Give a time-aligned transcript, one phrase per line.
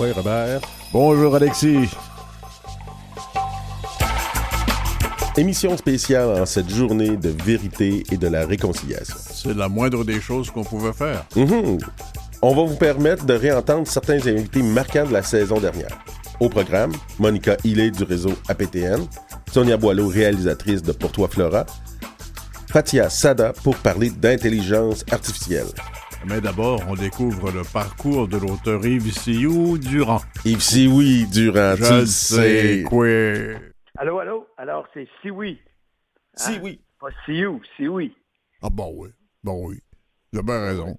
[0.00, 0.60] toi, Robert.
[0.92, 1.88] Bonjour, Alexis.
[5.36, 9.16] Émission spéciale en cette journée de vérité et de la réconciliation.
[9.18, 11.24] C'est la moindre des choses qu'on pouvait faire.
[11.36, 11.78] Mhm.
[12.42, 15.98] On va vous permettre de réentendre certains invités marquants de la saison dernière.
[16.40, 19.06] Au programme, Monica Hillé du réseau APTN,
[19.52, 21.66] Sonia Boileau, réalisatrice de Pour toi Flora,
[22.68, 25.66] Fatia Sada pour parler d'intelligence artificielle.
[26.26, 30.20] Mais d'abord, on découvre le parcours de l'auteur Yves Sioux Durand.
[30.44, 31.02] Yves Sioux
[31.32, 33.06] Durand, Je tu le sais, quoi.
[33.98, 34.46] Allô, allô?
[34.58, 35.58] Alors, c'est Sioui.
[36.36, 36.58] Si Hein?
[36.62, 36.80] oui.
[37.00, 38.14] Pas Sioux, Sioui.
[38.62, 39.08] Ah bon, oui.
[39.42, 39.80] Bon, oui.
[40.32, 40.98] J'ai bien raison.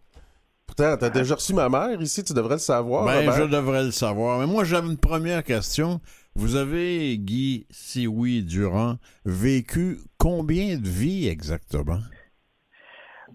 [0.65, 3.05] Pourtant, t'as déjà reçu ma mère ici, tu devrais le savoir.
[3.05, 3.33] Ben, Robert.
[3.35, 4.39] je devrais le savoir.
[4.39, 6.01] Mais moi, j'avais une première question.
[6.33, 11.99] Vous avez, Guy Sioui Durand, vécu combien de vies exactement?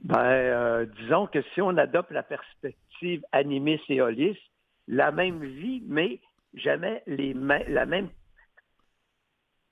[0.05, 4.41] Ben, euh, disons que si on adopte la perspective animiste et holiste,
[4.89, 6.21] la même vie, mais
[6.55, 8.09] jamais les la même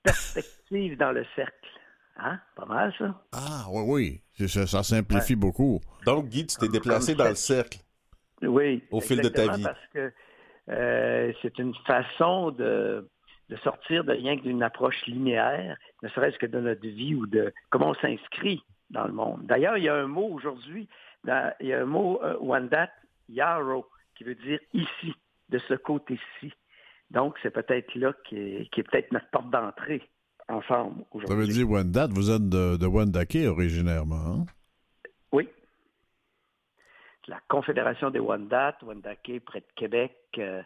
[0.03, 1.53] perspective dans le cercle.
[2.17, 2.39] Hein?
[2.55, 3.23] Pas mal, ça?
[3.33, 4.21] Ah, oui, oui.
[4.33, 5.79] C'est- Ça, ça simplifie beaucoup.
[6.05, 7.79] Donc, Guy, tu t'es déplacé Comme dans le cercle.
[8.41, 8.83] Oui.
[8.91, 9.63] Au fil de ta exactement, vie.
[9.63, 10.13] Parce que
[10.69, 13.09] euh, c'est une façon de,
[13.49, 17.25] de sortir de rien que d'une approche linéaire, ne serait-ce que de notre vie ou
[17.27, 19.45] de comment on s'inscrit dans le monde.
[19.45, 20.87] D'ailleurs, il y a un mot aujourd'hui,
[21.25, 22.89] il y a un mot euh, Wandat
[23.29, 25.13] Yarrow qui veut dire ici,
[25.49, 26.53] de ce côté-ci.
[27.11, 30.01] Donc, c'est peut-être là qui est, peut-être notre porte d'entrée
[30.47, 31.53] ensemble Ça veut aujourd'hui.
[31.53, 34.15] dire Wendat, vous êtes de, de Wendake originairement.
[34.15, 34.45] hein?
[35.31, 35.49] Oui.
[37.27, 40.61] La Confédération des Wendat, Wendake, près de Québec, euh,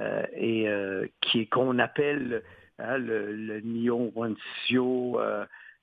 [0.00, 2.42] euh, et euh, qui est qu'on appelle
[2.78, 5.20] hein, le, le Nyon Wansio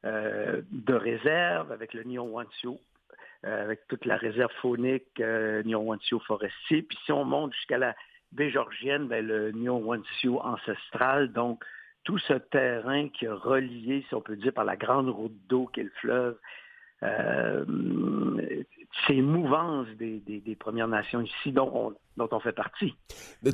[0.03, 2.79] de réserve, avec le Nyon Wansio,
[3.45, 6.81] euh, avec toute la réserve faunique, euh, Nyon Wansio forestier.
[6.81, 7.95] Puis si on monte jusqu'à la
[8.33, 11.31] baie georgienne, ben, le Nyon Wansio ancestral.
[11.31, 11.63] Donc,
[12.03, 15.67] tout ce terrain qui est relié, si on peut dire, par la grande route d'eau
[15.67, 16.37] qu'est le fleuve,
[17.03, 17.63] euh,
[19.07, 22.95] ces mouvances des, des- des Premières Nations ici dont on, dont on fait partie.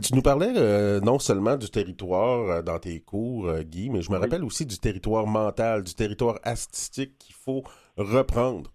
[0.01, 4.01] Tu nous parlais euh, non seulement du territoire euh, dans tes cours, euh, Guy, mais
[4.01, 4.21] je me Oui.
[4.21, 7.63] rappelle aussi du territoire mental, du territoire artistique qu'il faut
[7.97, 8.71] reprendre.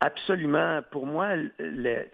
[0.00, 0.82] Absolument.
[0.92, 2.04] Pour moi, le,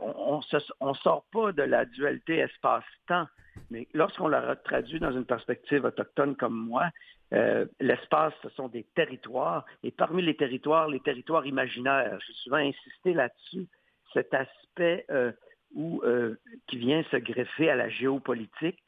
[0.00, 3.26] on ne sort pas de la dualité espace-temps,
[3.70, 6.88] mais lorsqu'on la traduit dans une perspective autochtone comme moi,
[7.34, 12.18] euh, l'espace, ce sont des territoires, et parmi les territoires, les territoires imaginaires.
[12.26, 13.66] J'ai souvent insisté là-dessus,
[14.14, 15.32] cet aspect euh,
[15.74, 16.36] où, euh,
[16.68, 18.82] qui vient se greffer à la géopolitique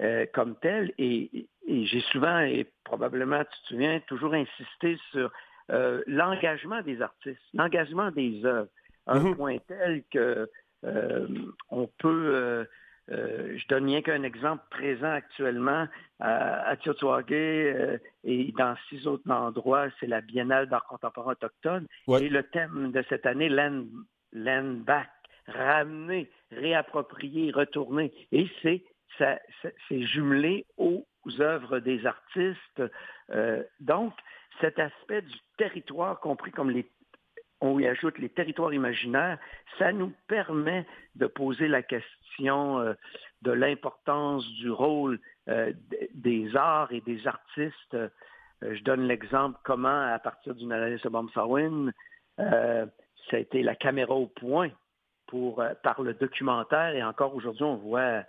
[0.00, 5.30] euh, comme tel, et, et j'ai souvent, et probablement tu te souviens, toujours insisté sur
[5.72, 8.68] euh, l'engagement des artistes, l'engagement des œuvres,
[9.06, 9.36] un Mhm.
[9.36, 10.48] point tel que
[10.84, 11.26] euh,
[11.70, 12.66] on peut,
[13.10, 15.86] euh, je donne rien qu'un exemple présent actuellement
[16.20, 16.76] à, à
[17.74, 21.86] euh, et dans six autres endroits, c'est la Biennale d'art contemporain autochtone.
[22.06, 22.24] Ouais.
[22.24, 23.84] Et le thème de cette année, land,
[24.32, 25.10] land back,
[25.46, 28.12] ramener, réapproprier, retourner.
[28.32, 28.84] Et c'est
[29.18, 31.04] ça- ça- c'est jumelé aux
[31.40, 32.82] œuvres des artistes.
[33.30, 34.14] Euh, donc,
[34.62, 36.88] cet aspect du territoire, compris comme les
[37.62, 39.38] on y ajoute les territoires imaginaires,
[39.78, 40.84] ça nous permet
[41.14, 42.94] de poser la question euh,
[43.42, 45.72] de l'importance du rôle euh,
[46.12, 47.94] des arts et des artistes.
[47.94, 48.08] Euh,
[48.60, 51.92] je donne l'exemple comment, à partir d'une analyse de
[52.36, 54.70] ça a été la caméra au point
[55.82, 58.22] par le documentaire, et encore aujourd'hui, on voit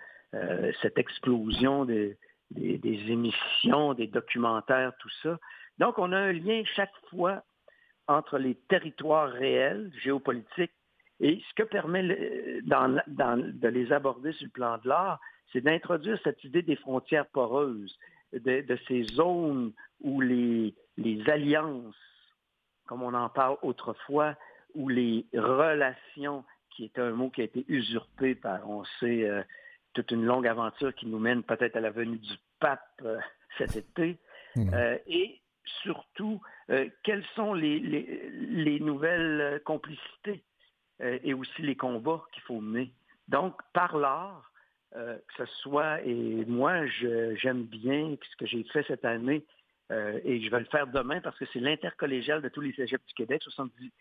[0.82, 2.18] cette explosion des
[2.56, 5.38] émissions, des documentaires, tout ça.
[5.80, 7.44] Donc, on a un lien chaque fois
[8.08, 10.72] entre les territoires réels, géopolitiques,
[11.20, 15.20] et ce que permet le- dans- dans- de les aborder sur le plan de l'art,
[15.52, 17.98] c'est d'introduire cette idée des frontières poreuses,
[18.34, 21.96] de, de ces zones où les, les alliances,
[22.88, 24.36] comme on en parle autrefois,
[24.76, 29.44] où les relations, qui est un mot qui a été usurpé par, on sait, euh,
[29.94, 33.20] toute une longue aventure qui nous mène peut-être à la venue du pape euh,
[33.60, 34.18] cet été,
[34.56, 34.74] Mhm.
[34.74, 35.40] euh, et
[35.84, 40.44] surtout, euh, quelles sont les, les- les nouvelles euh, complicités
[41.02, 42.92] euh, et aussi les combats qu'il faut mener.
[43.28, 44.50] Donc, par l'art,
[44.94, 49.44] que ce soit, et moi, j'aime bien ce que j'ai fait cette année,
[49.90, 53.14] et je vais le faire demain parce que c'est l'intercollégial de tous les cégeps du
[53.16, 53.92] Québec, 70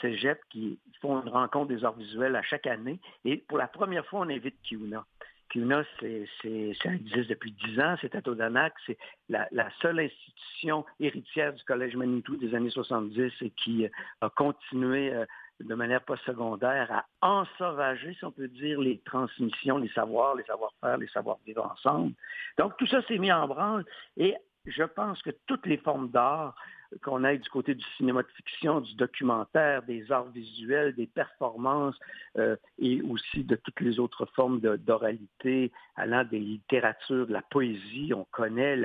[0.00, 3.00] cégeps qui font une rencontre des arts visuels à chaque année.
[3.26, 5.04] Et pour la première fois, on invite Kiuna.
[5.52, 8.98] C'est, ça existe depuis 10 ans, c'est à Todanak, c'est
[9.28, 13.88] la, la seule institution héritière du Collège Manitou des années 70 et qui euh,
[14.20, 15.24] a continué euh,
[15.60, 20.44] de manière pas secondaire à ensauvager, si on peut dire, les transmissions, les savoirs, les
[20.44, 22.14] savoir-faire, les savoir-vivre ensemble.
[22.58, 23.84] Donc tout ça s'est mis en branle
[24.16, 24.34] et
[24.66, 26.54] je pense que toutes les formes d'art,
[27.02, 31.98] qu'on aille du côté du cinéma de fiction, du documentaire, des arts visuels, des performances
[32.36, 38.12] euh, et aussi de toutes les autres formes d'oralité, allant des littératures, de la poésie,
[38.14, 38.76] on connaît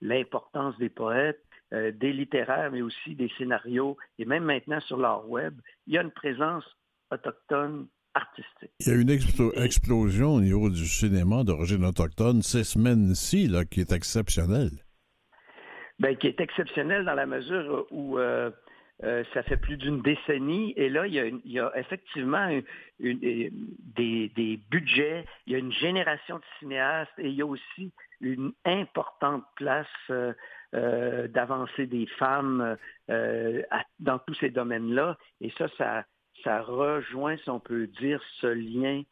[0.00, 1.42] l'importance des poètes,
[1.72, 5.54] euh, des littéraires, mais aussi des scénarios, et même maintenant sur l'art web,
[5.86, 6.64] il y a une présence
[7.10, 8.70] autochtone artistique.
[8.80, 13.92] Il y a une explosion au niveau du cinéma d'origine autochtone ces semaines-ci qui est
[13.92, 14.85] exceptionnelle.
[15.98, 18.50] Ben, qui est exceptionnelle dans la mesure où euh,
[19.04, 22.50] euh, ça fait plus d'une décennie et là, il y a, effectivement
[23.00, 23.50] des,
[23.96, 28.52] des, budgets, il y a une génération de cinéastes et il y a aussi une
[28.66, 32.76] importante place euh, d'avancée des femmes
[33.08, 35.16] dans tous ces domaines-là.
[35.40, 36.04] Et ça, ça,
[36.44, 39.02] ça rejoint, si on peut dire, ce lien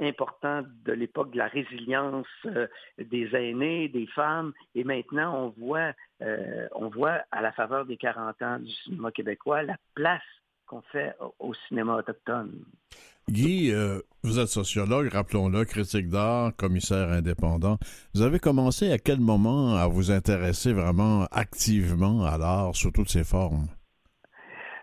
[0.00, 2.66] important de l'époque de la résilience euh,
[2.98, 4.52] des aînés, des femmes.
[4.74, 5.92] Et maintenant, on voit,
[6.22, 10.22] euh, on voit à la faveur des 40 ans du cinéma québécois la place
[10.66, 12.64] qu'on fait au, cinéma autochtone.
[13.28, 17.78] Guy, euh, vous êtes sociologue, rappelons-le, critique d'art, commissaire indépendant.
[18.14, 23.10] Vous avez commencé à quel moment à vous intéresser vraiment activement à l'art sous toutes
[23.10, 23.66] ses formes?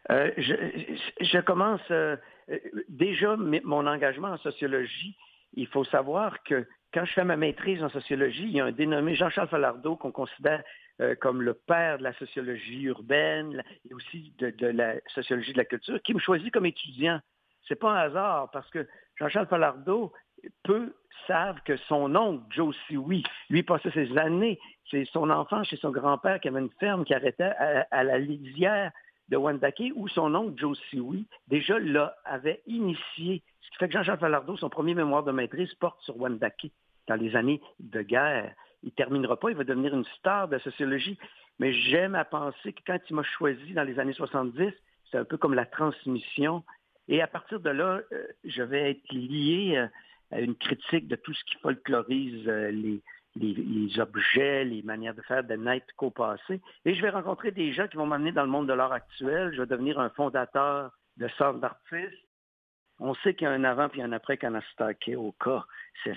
[0.09, 1.81] je, je, commence
[2.87, 5.15] déjà, mon engagement en sociologie,
[5.53, 8.71] il faut savoir que quand je fais ma maîtrise en sociologie, il y a un
[8.71, 10.63] dénommé Jean-Charles Falardeau qu'on considère
[11.01, 15.65] euh, comme le père de la sociologie urbaine et aussi de, la sociologie de la
[15.65, 17.19] culture, qui me choisit comme étudiant.
[17.67, 18.87] C'est pas un hasard parce que
[19.17, 20.11] Jean-Charles Falardeau,
[20.63, 20.95] peu
[21.27, 24.59] savent que son oncle, Joe Sioui, lui passait ses années,
[24.89, 27.51] c'est son enfant chez son grand-père qui avait une ferme qui arrêtait
[27.91, 28.91] à la lisière
[29.29, 33.93] de Wendake, où son oncle Joe Sioui, déjà là, avait initié, ce qui fait que
[33.93, 36.71] Jean-Charles Falardeau, son premier mémoire de maîtrise, porte sur Wendake
[37.07, 38.53] dans les années de guerre.
[38.83, 41.17] Il ne terminera pas, il va devenir une star de sociologie.
[41.59, 44.71] Mais j'aime à penser que quand il m'a choisi dans les années 70,
[45.11, 46.63] c'est un peu comme la transmission.
[47.07, 49.87] Et à partir de là, euh, je vais être lié euh,
[50.31, 52.71] à une critique de tout ce qui folklorise euh,
[53.35, 56.61] les, les, objets, les manières de faire de naître qu'au passé.
[56.85, 59.51] Et je vais rencontrer des gens qui vont m'amener dans le monde de l'art actuel.
[59.53, 62.25] Je vais devenir un fondateur de centre d'artistes.
[63.01, 65.63] On sait qu'il y a un avant puis un après Kanastake au cas.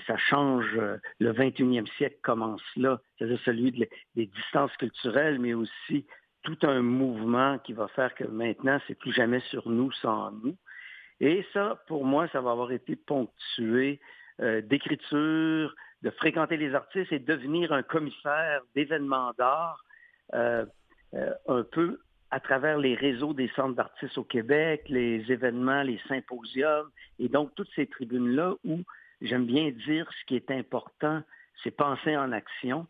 [0.07, 0.65] Ça change.
[0.75, 2.99] Euh, le 21e siècle commence là.
[3.17, 3.71] C'est-à-dire celui
[4.15, 6.05] des distances culturelles, mais aussi
[6.43, 10.57] tout un mouvement qui va faire que maintenant, c'est plus jamais sur nous sans nous.
[11.21, 14.01] Et ça, pour moi, ça va avoir été ponctué
[14.41, 15.73] euh, d'écriture,
[16.03, 19.83] de fréquenter les artistes et devenir un commissaire d'événements d'art
[20.33, 20.65] euh,
[21.13, 25.99] euh, un peu à travers les réseaux des centres d'artistes au Québec, les événements, les
[26.07, 26.89] symposiums,
[27.19, 28.81] et donc toutes ces tribunes-là où
[29.21, 31.21] j'aime bien dire ce qui est important,
[31.63, 32.87] c'est penser en action,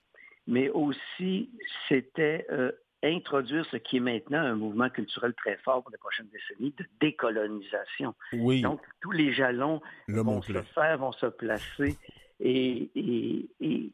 [0.48, 1.52] mais aussi
[1.90, 2.72] c'était euh,
[3.04, 6.86] introduire ce qui est maintenant un mouvement culturel très fort pour les prochaines décennies de
[7.02, 8.16] décolonisation.
[8.32, 8.62] Oui.
[8.62, 11.98] Donc tous les jalons vont se faire, vont se placer
[12.44, 13.90] et,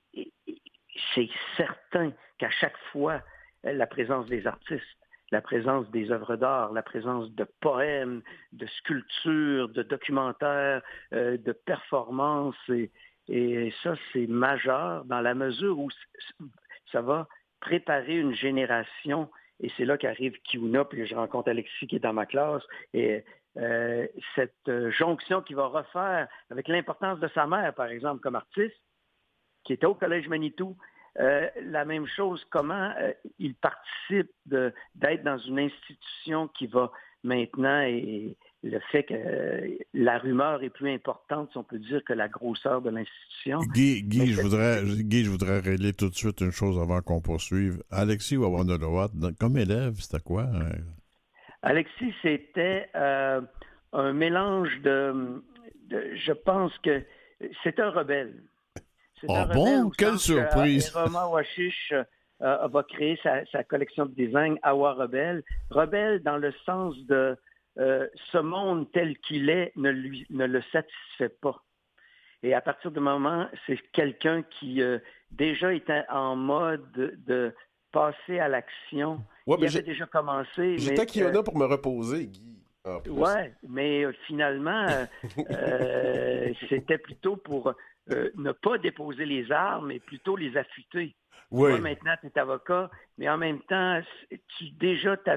[1.16, 3.22] c'est certain qu'à chaque fois,
[3.64, 4.84] la présence des artistes,
[5.32, 8.22] la présence des œuvres d'art, la présence de poèmes,
[8.54, 10.82] de sculptures, de documentaires,
[11.14, 12.56] euh, de performances,
[13.32, 15.90] et, ça, c'est majeur dans la mesure où
[16.92, 17.28] ça va
[17.60, 19.30] préparer une génération,
[19.60, 22.64] et c'est là qu'arrive Kiuna, puis je rencontre Alexis qui est dans ma classe,
[22.96, 23.24] et
[23.58, 28.36] euh, cette euh, jonction qu'il va refaire avec l'importance de sa mère, par exemple, comme
[28.36, 28.80] artiste,
[29.64, 30.78] qui était au Collège Manitou.
[31.20, 32.94] Euh, la même chose, comment
[33.40, 36.92] il participe d'être dans une institution qui va
[37.24, 42.14] maintenant, et le fait que la rumeur est plus importante, si on peut dire, que
[42.14, 43.60] la grosseur de l'institution.
[43.74, 47.20] Guy, Guy je voudrais, Guy, je voudrais régler tout de suite une chose avant qu'on
[47.20, 47.84] poursuive.
[47.90, 50.48] Alexis Wawandolowat, comme élève, c'était quoi?
[51.62, 53.42] Alexis, c'était euh,
[53.92, 55.44] un mélange de,
[55.90, 57.04] Je pense que
[57.64, 58.44] c'est un rebelle.
[59.28, 59.90] Ah bon?
[59.90, 60.90] Quelle surprise!
[60.92, 61.94] Romain Washish
[62.42, 65.44] euh, va créer sa, collection de design Awa Rebelle.
[65.70, 67.38] Rebelle dans le sens de
[67.78, 71.62] euh, ce monde tel qu'il est ne, lui, ne le satisfait pas.
[72.42, 74.82] Et à partir du moment, c'est quelqu'un qui
[75.32, 77.54] déjà était en mode de
[77.92, 80.78] passer à l'action Ouais, il avait déjà commencé.
[80.78, 82.60] J'étais Kiona pour me reposer, Guy.
[83.08, 83.32] Oui,
[83.68, 85.06] mais euh, finalement, euh,
[85.52, 87.74] euh, c'était plutôt pour
[88.08, 91.16] ne pas déposer les armes, mais plutôt les affûter.
[91.52, 91.80] Oui.
[91.80, 94.02] maintenant, tu es avocat, mais en même temps,
[94.58, 95.32] tu déjà tu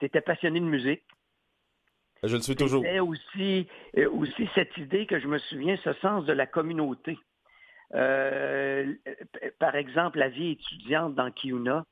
[0.00, 1.04] étais passionné de musique.
[2.22, 2.82] Je le suis toujours.
[2.82, 3.68] C'était aussi,
[4.12, 7.18] aussi cette idée que je me souviens, ce sens de la communauté.
[7.90, 11.84] Par exemple, la vie étudiante dans Kiuna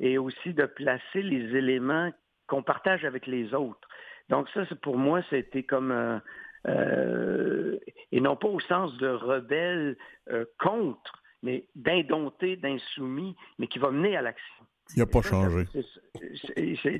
[0.00, 2.10] et aussi de placer les éléments
[2.46, 3.88] qu'on partage avec les autres.
[4.28, 6.20] Donc ça, pour moi, c'était comme
[6.66, 7.78] euh,
[8.10, 9.96] et non pas au sens de rebelle
[10.58, 14.64] contre, mais d'indompté, d'insoumis, mais qui va mener à l'action.
[14.94, 15.64] Il n'a pas changé.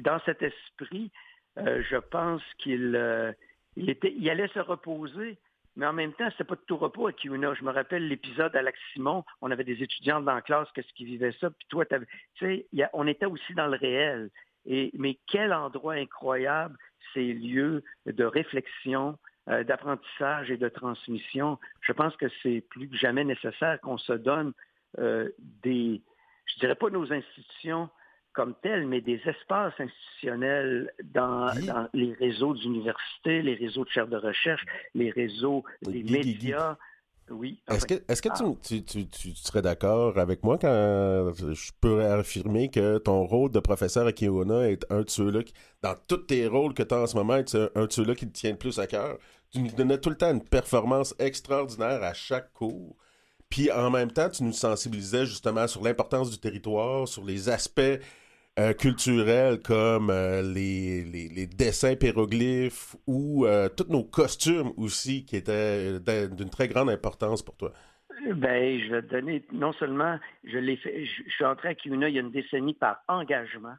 [0.01, 1.11] Dans cet esprit,
[1.59, 3.33] euh, je pense qu'il euh,
[3.77, 5.39] il était, il allait se reposer,
[5.77, 7.55] mais en même temps, c'était pas de tout repos à Kiuna.
[7.55, 11.05] Je me rappelle l'épisode Alex Simon, on avait des étudiants dans la classe, qu'est-ce qui
[11.05, 11.97] vivaient ça, puis toi, tu
[12.39, 14.31] sais, on était aussi dans le réel.
[14.67, 16.77] Et, mais quel endroit incroyable
[17.13, 21.59] ces lieux de réflexion, euh, d'apprentissage et de transmission.
[21.83, 24.53] Je pense que c'est plus que jamais nécessaire qu'on se donne
[25.63, 26.01] des,
[26.47, 27.91] je dirais pas nos institutions
[28.35, 31.51] comme telles, mais des espaces institutionnels dans,
[31.95, 34.63] les réseaux d'universités, les réseaux de chaires de recherche,
[34.95, 36.77] les réseaux des médias.
[37.31, 37.63] Oui.
[37.71, 38.29] Est-ce que, est-ce que
[39.07, 44.13] tu, serais d'accord avec moi quand je peux affirmer que ton rôle de professeur à
[44.13, 47.17] Kiona est un de ceux-là, qui, dans tous tes rôles que tu as en ce
[47.17, 49.17] moment, est un de ceux-là qui te tient le plus à cœur?
[49.53, 52.97] Tu nous donnais tout le temps une performance extraordinaire à chaque cours.
[53.49, 57.81] Puis en même temps, tu nous sensibilisais justement sur l'importance du territoire, sur les aspects
[58.57, 65.35] euh, culturels comme euh, les, les, dessins péroglyphes ou euh, tous nos costumes aussi qui
[65.35, 67.73] étaient d'une très grande importance pour toi.
[68.37, 72.09] Ben, je vais te donner, non seulement, je l'ai fait, je, suis entré à Kiuna
[72.09, 73.75] il y a une décennie par engagement,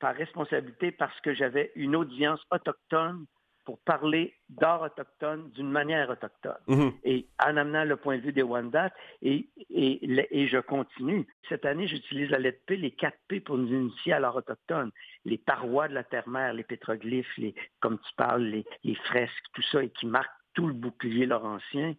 [0.00, 3.24] par responsabilité, parce que j'avais une audience autochtone
[3.64, 6.58] pour parler d'art autochtone d'une manière autochtone.
[6.66, 6.92] Mhm.
[7.04, 8.92] Et en amenant le point de vue des Wendat,
[9.22, 11.26] et, et, et, je continue.
[11.48, 14.90] Cette année, j'utilise la lettre P, les quatre P pour nous initier à l'art autochtone.
[15.24, 19.62] Les parois de la terre-mère, les pétroglyphes, les, comme tu parles, les, les fresques, tout
[19.62, 21.94] ça, et qui marquent tout le bouclier laurentien.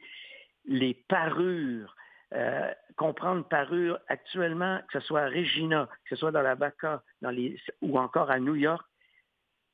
[0.65, 1.95] Les parures,
[2.33, 7.03] euh, comprendre parure actuellement, que ce soit à Regina, que ce soit dans la Baca,
[7.21, 8.85] dans les, ou encore à New York,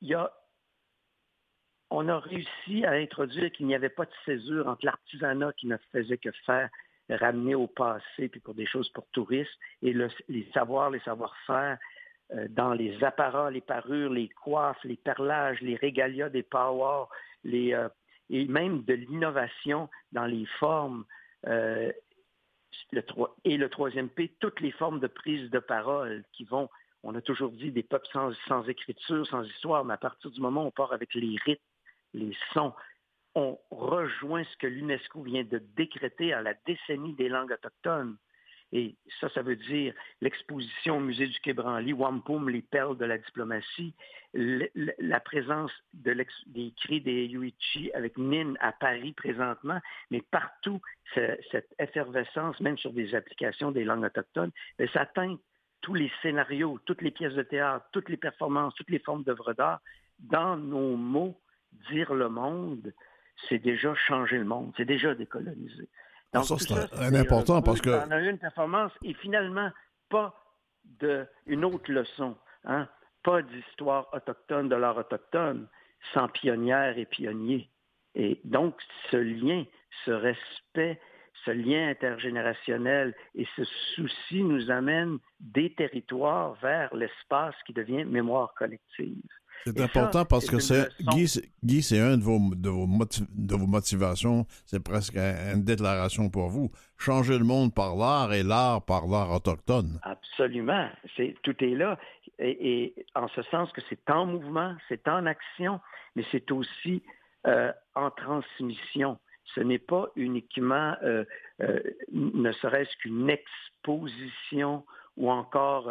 [0.00, 0.32] il y a
[1.92, 5.76] on a réussi à introduire qu'il n'y avait pas de césure entre l'artisanat qui ne
[5.92, 6.70] faisait que faire
[7.10, 9.94] ramener au passé, puis pour des choses pour touristes, et
[10.28, 11.78] les savoirs, les savoir-faire
[12.32, 17.08] euh, dans les apparats, les parures, les coiffes, les perlages, les régalias des powers,
[17.46, 17.88] euh,
[18.30, 21.04] et même de l'innovation dans les formes.
[21.46, 21.92] Euh,
[23.44, 26.70] et le troisième P, toutes les formes de prise de parole qui vont,
[27.02, 28.08] on a toujours dit des peuples
[28.48, 31.60] sans écriture, sans histoire, mais à partir du moment où on part avec les rites,
[32.14, 32.72] les sons.
[33.34, 38.16] On rejoint ce que l'UNESCO vient de décréter à la décennie des langues autochtones.
[38.74, 43.04] Et ça, ça veut dire l'exposition au musée du Quai Branly, Wampum, les perles de
[43.04, 43.94] la diplomatie,
[44.32, 49.78] la présence des cris des Yuichi avec Nin à Paris présentement,
[50.10, 50.80] mais partout,
[51.14, 55.36] cette effervescence, même sur des applications des langues autochtones, ben, ça atteint
[55.82, 59.52] tous les scénarios, toutes les pièces de théâtre, toutes les performances, toutes les formes d'œuvres
[59.52, 59.80] d'art
[60.18, 61.38] dans nos mots
[61.90, 62.92] dire le monde,
[63.48, 65.88] c'est déjà changer le monde, c'est déjà décoloniser.
[66.32, 67.90] Donc, ça, c'est important parce que...
[67.90, 69.70] On a eu une performance et finalement,
[70.08, 70.34] pas
[71.00, 72.88] de, une autre leçon, hein?
[73.22, 75.68] pas d'histoire autochtone de l'art autochtone
[76.14, 77.70] sans pionnières et pionniers.
[78.14, 78.76] Et donc,
[79.10, 79.64] ce lien,
[80.04, 81.00] ce respect,
[81.44, 83.64] ce lien intergénérationnel et ce
[83.94, 89.22] souci nous amène des territoires vers l'espace qui devient mémoire collective.
[89.64, 94.46] C'est important parce que c'est Guy, c'est un de vos, de vos, de vos motivations,
[94.66, 96.70] c'est presque une déclaration pour vous.
[96.98, 100.00] Changer le monde par l'art et l'art par l'art autochtone.
[100.02, 100.88] Absolument.
[101.16, 101.98] C'est, tout est là.
[102.38, 105.80] Et, en ce sens que c'est en mouvement, c'est en action,
[106.16, 107.02] mais c'est aussi
[107.46, 109.18] euh, en transmission.
[109.54, 111.24] Ce n'est pas uniquement, euh,
[111.60, 111.80] euh,
[112.12, 114.84] ne serait-ce qu'une exposition
[115.16, 115.90] ou encore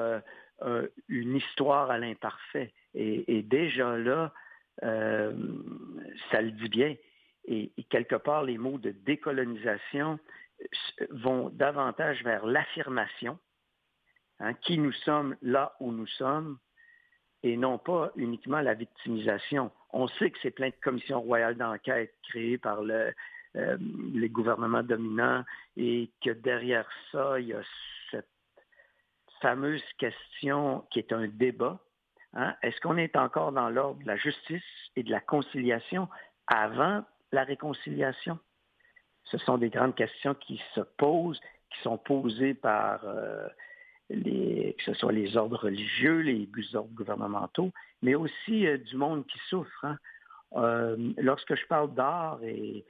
[1.10, 4.34] une histoire à l'imparfait et, déjà là,
[4.84, 5.34] euh,
[6.32, 6.96] ça le dit bien.
[7.46, 10.20] Et, quelque part, les mots de décolonisation
[11.10, 13.40] vont davantage vers l'affirmation,
[14.40, 16.60] hein, qui nous sommes là où nous sommes,
[17.44, 19.72] et non pas uniquement la victimisation.
[19.92, 23.14] On sait que c'est plein de commissions royales d'enquête créées par le,
[23.58, 23.78] euh,
[24.14, 25.44] les gouvernements dominants
[25.76, 27.62] et que derrière ça, il y a
[28.10, 28.30] cette
[29.42, 31.78] fameuse question qui est un débat,
[32.34, 32.56] Hein?
[32.62, 34.64] Est-ce qu'on est encore dans l'ordre de la justice
[34.96, 36.08] et de la conciliation
[36.48, 38.40] avant la réconciliation?
[39.26, 43.48] Ce sont des grandes questions qui se posent, qui sont posées par euh,
[44.10, 47.72] les, que ce soit les ordres religieux, les ordres gouvernementaux,
[48.02, 49.86] mais aussi euh, du monde qui souffre.
[49.86, 49.98] Hein?
[51.18, 52.84] lorsque je parle d'art, et,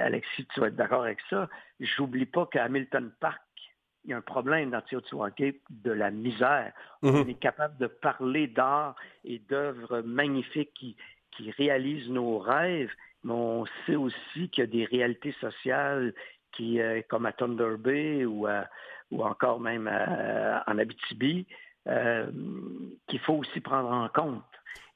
[0.00, 3.40] Alexis, tu vas être d'accord avec ça, j'oublie pas qu'à Hamilton Park,
[4.08, 6.72] il y a un problème dans Teotihuacan de la misère.
[7.02, 7.30] On mm-hmm.
[7.30, 10.96] est capable de parler d'art et d'œuvres magnifiques qui,
[11.36, 12.90] qui réalisent nos rêves,
[13.22, 16.14] mais on sait aussi qu'il y a des réalités sociales
[16.52, 18.46] qui, euh, comme à Thunder Bay ou,
[19.10, 21.46] ou encore même en Abitibi,
[21.88, 22.26] euh,
[23.06, 24.44] qu'il faut aussi prendre en compte.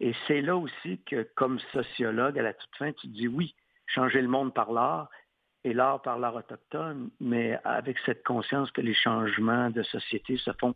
[0.00, 3.54] Et c'est là aussi que, comme sociologue, à la toute fin, tu dis oui,
[3.86, 5.08] changer le monde par l'art
[5.64, 10.50] et l'art par l'art autochtone, mais avec cette conscience que les changements de société se
[10.60, 10.74] font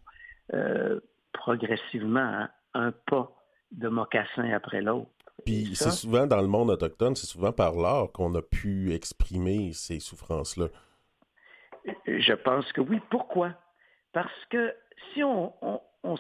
[0.55, 1.01] euh,
[1.33, 3.33] progressivement, hein, un pas
[3.73, 5.11] de mocassin après l'autre.
[5.45, 9.73] Puis c'est souvent dans le monde autochtone, c'est souvent par l'art qu'on a pu exprimer
[9.73, 10.69] ces souffrances-là.
[12.07, 13.01] Je pense que oui.
[13.11, 13.53] Pourquoi?
[14.13, 14.75] Parce que
[15.13, 15.53] si on,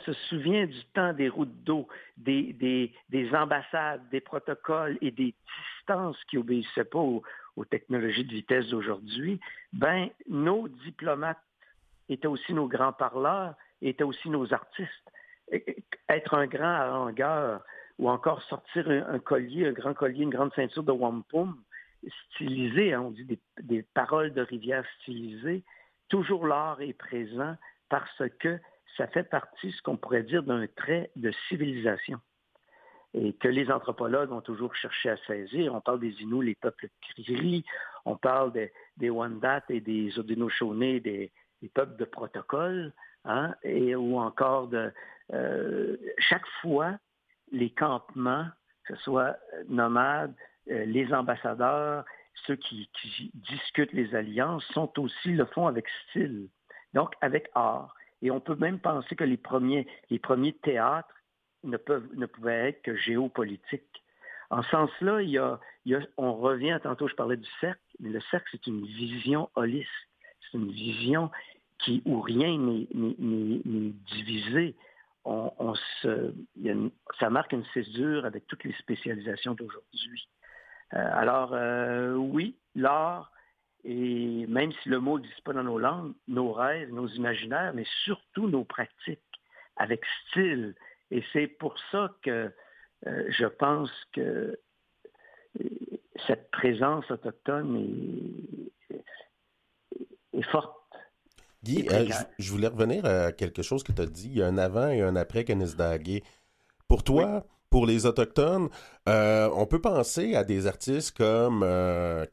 [0.04, 2.92] se souvient du temps des routes d'eau, des,
[3.32, 5.34] ambassades, des protocoles et des
[5.78, 7.22] distances qui obéissaient pas aux,
[7.64, 9.40] technologies de vitesse d'aujourd'hui,
[9.72, 11.42] ben nos diplomates
[12.08, 15.12] étaient aussi nos grands parleurs, étaient aussi nos artistes.
[16.08, 17.62] Être un grand harangueur,
[17.98, 21.56] ou encore sortir un, collier, un grand collier, une grande ceinture de wampum
[22.32, 23.26] stylisé, hein, on dit
[23.60, 25.64] des, paroles de rivière stylisées,
[26.08, 27.56] toujours l'art est présent
[27.88, 28.58] parce que
[28.96, 32.20] ça fait partie, ce qu'on pourrait dire, d'un trait de civilisation
[33.16, 35.74] et que les anthropologues ont toujours cherché à saisir.
[35.74, 37.64] On parle des Inuits, les peuples Criri,
[38.04, 39.10] on parle des, des
[39.70, 41.32] et des Haudenosaunee, des,
[41.62, 42.92] des peuples de protocole,
[43.24, 44.92] hein, et, ou encore de...
[45.32, 46.98] Euh, chaque fois,
[47.50, 48.46] les campements,
[48.84, 50.34] que ce soit euh, nomades,
[50.70, 52.04] euh, les ambassadeurs,
[52.46, 52.88] ceux qui,
[53.34, 56.48] discutent les alliances, sont aussi, le font avec style,
[56.92, 57.94] donc avec art.
[58.20, 61.08] Et on peut même penser que les premiers, les premiers théâtres
[61.66, 64.02] ne, peuvent, pouvaient être que géopolitiques.
[64.50, 65.58] En ce sens-là,
[66.16, 69.88] on revient, tantôt je parlais du cercle, mais le cercle, c'est une vision holiste.
[70.40, 71.30] C'est une vision
[71.80, 72.86] qui, où rien n'est
[74.14, 74.76] divisé
[77.18, 80.28] ça marque une césure avec toutes les spécialisations d'aujourd'hui.
[80.94, 83.32] Euh, alors, euh, oui, l'art,
[83.84, 87.86] et même si le mot n'existe pas dans nos langues, nos rêves, nos imaginaires, mais
[88.04, 89.20] surtout nos pratiques,
[89.76, 90.74] avec style.
[91.10, 92.52] Et c'est pour ça que
[93.06, 94.58] euh, je pense que
[96.26, 97.86] cette présence autochtone
[100.32, 100.76] est forte
[101.62, 102.06] Guy, euh,
[102.38, 104.28] je voulais revenir à quelque chose que tu as dit.
[104.28, 106.22] Il y a un avant et un après Kanisdagé.
[106.86, 108.68] Pour toi, pour les Autochtones,
[109.08, 112.24] euh, on peut penser à des artistes comme euh,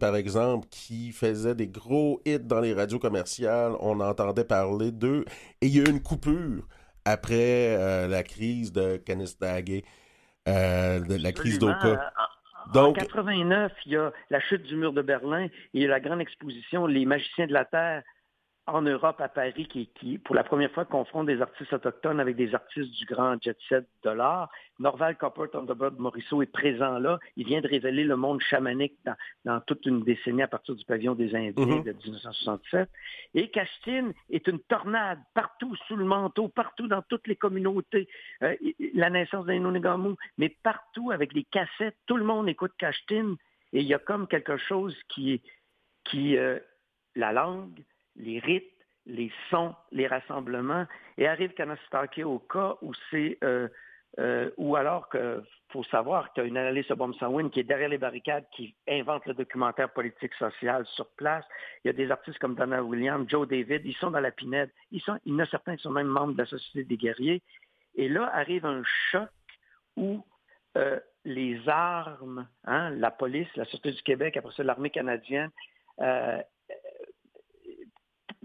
[0.00, 3.74] par exemple, qui faisait des gros hits dans les radios commerciales.
[3.78, 5.24] On entendait parler d'eux.
[5.60, 6.66] Et il y a eu une coupure
[7.04, 9.84] après euh, la crise de Kanisdagé,
[10.46, 12.12] la crise d'Oka.
[12.72, 15.88] Donc, en 89, il y a la chute du mur de Berlin, il y a
[15.88, 18.02] la grande exposition Les magiciens de la Terre
[18.66, 22.54] en Europe, à Paris, qui, pour la première fois, confronte des artistes autochtones avec des
[22.54, 24.50] artistes du grand jet set de l'art.
[24.78, 27.18] Norval Copper Thunderbird Morisseau est présent là.
[27.36, 28.96] Il vient de révéler le monde chamanique
[29.44, 31.84] dans, toute une décennie à partir du pavillon des Indiens mm-hmm.
[31.84, 32.88] de 1967.
[33.34, 38.08] Et Castine est une tornade partout sous le manteau, partout dans toutes les communautés.
[38.42, 38.54] Euh,
[38.94, 43.36] la naissance d'un Inonigamu, mais partout avec les cassettes, tout le monde écoute Castine.
[43.72, 45.42] Et il y a comme quelque chose qui,
[46.04, 46.58] qui euh,
[47.16, 47.82] la langue,
[48.16, 48.70] les rites,
[49.06, 50.86] les sons, les rassemblements,
[51.18, 53.68] et arrive Kanastake au cas où c'est euh,
[54.18, 57.88] euh, ou alors qu'il faut savoir qu'il y a une analyste Sawin qui est derrière
[57.88, 61.44] les barricades, qui invente le documentaire politique social sur place.
[61.82, 64.70] Il y a des artistes comme Donna Williams, Joe David, ils sont dans la pinède.
[64.90, 66.96] Ils sont, il y en a certains qui sont même membres de la Société des
[66.98, 67.42] guerriers.
[67.94, 69.30] Et là arrive un choc
[69.96, 70.22] où
[70.76, 75.50] euh, les armes, hein, la police, la Sûreté du Québec, après ça l'armée canadienne,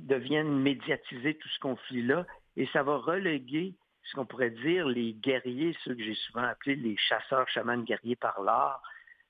[0.08, 5.76] deviennent médiatiser tout ce conflit-là et ça va reléguer ce qu'on pourrait dire les guerriers,
[5.84, 8.82] ceux que j'ai souvent appelés les chasseurs chamans guerriers par l'art,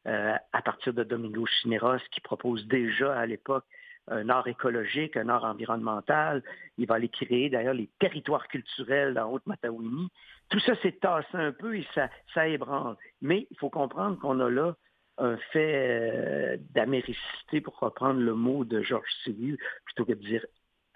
[0.07, 3.65] euh, à partir de Domingo Chineros qui propose déjà à l'époque
[4.09, 6.41] un art écologique, un art environnemental.
[6.77, 10.07] Il va aller créer d'ailleurs les territoires culturels dans Haute-Matawini.
[10.49, 12.95] Tout ça s'est tassé un peu et ça, ça ébranle.
[13.21, 14.75] Mais il faut comprendre qu'on a là
[15.17, 20.45] un fait euh, d'américité, pour reprendre le mot de Georges Sirius, plutôt que de dire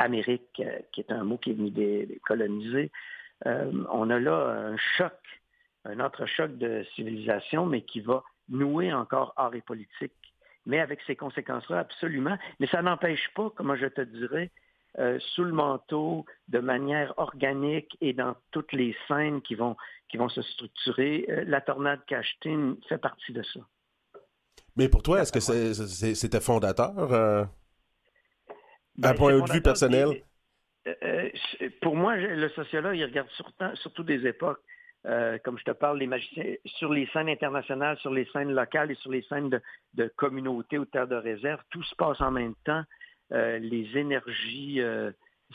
[0.01, 2.91] Amérique, euh, qui est un mot qui est venu des, coloniser.
[3.45, 5.13] Euh, on a là un choc,
[5.85, 10.13] un autre choc de civilisation, mais qui va nouer encore art et politique.
[10.65, 12.37] Mais avec ces conséquences-là, absolument.
[12.59, 14.51] Mais ça n'empêche pas, comment je te dirais,
[14.99, 19.77] euh, sous le manteau de manière organique et dans toutes les scènes qui vont,
[20.09, 21.25] qui vont se structurer.
[21.29, 23.61] Euh, la tornade Cachetine fait partie de ça.
[24.75, 27.47] Mais pour toi, est-ce que c'était fondateur
[29.05, 30.23] euh, ben, point de vue personnel?
[31.81, 33.29] pour moi, le sociologue, il regarde
[33.75, 34.61] surtout des époques.
[35.43, 38.95] comme je te parle, les magiciens, sur les scènes internationales, sur les scènes locales et
[38.95, 39.61] sur les scènes de,
[39.93, 42.83] de communauté ou terre de réserve, tout se passe en même temps.
[43.33, 45.11] Euh, les énergies euh,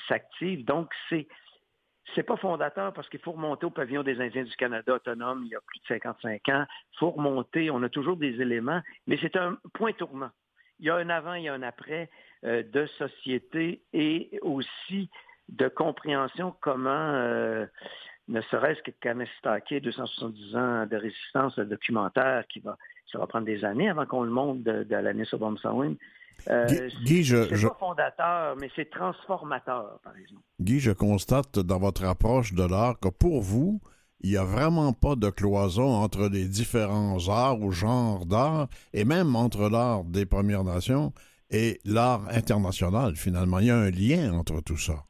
[0.08, 0.64] s'activent.
[0.64, 1.26] Donc, c'est
[2.14, 5.50] c'est pas fondateur parce qu'il faut remonter au pavillon des Indiens du Canada autonome il
[5.50, 6.64] y a plus de 55 ans.
[6.92, 10.30] Il faut remonter, on a toujours des éléments, mais c'est un point tournant.
[10.78, 12.08] Il y a un avant, il y a un après euh,
[12.42, 15.10] de société et aussi
[15.48, 17.66] de compréhension comment,
[18.28, 22.76] ne serait-ce que Kanestaké, 270 ans de résistance, le documentaire qui va,
[23.10, 25.96] ça va prendre des années avant qu'on le monte de, de l'année sur Sawin,
[26.50, 30.42] euh, Guy, je, pas fondateur, mais c'est transformateur, par exemple.
[30.60, 33.80] Guy, je constate dans votre approche de l'art que pour vous,
[34.20, 39.04] il n'y a vraiment pas de cloison entre les différents arts ou genres d'art, et
[39.04, 41.12] même entre l'art des Premières Nations
[41.50, 43.58] et l'art international, finalement.
[43.60, 45.04] Il y a un lien entre tout ça.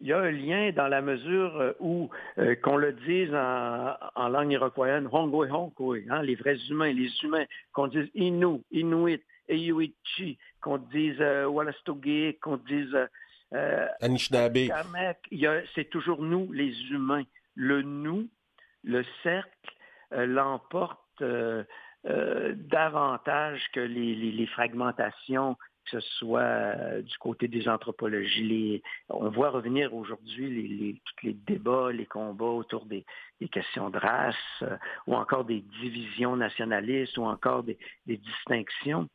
[0.00, 4.28] Il y a un lien dans la mesure euh, où, euh, qu'on le dise en,
[4.28, 10.38] langue iroquoienne, Hongwe Hongwe, hein, les vrais humains, les humains, qu'on dise Innu, Inuit, Eyuichi,
[10.60, 11.50] qu'on dise euh,
[12.40, 13.06] qu'on dise euh,
[13.54, 14.68] euh Anishinaabe.
[15.74, 17.24] C'est toujours nous, les humains.
[17.56, 18.28] Le nous,
[18.84, 19.50] le cercle,
[22.06, 25.56] euh, davantage que les, fragmentations
[25.90, 28.82] que ce soit du côté des anthropologies.
[29.08, 33.06] on voit revenir aujourd'hui les, tous les débats, les combats autour des,
[33.50, 34.64] questions de race,
[35.06, 39.08] ou encore des divisions nationalistes, ou encore des distinctions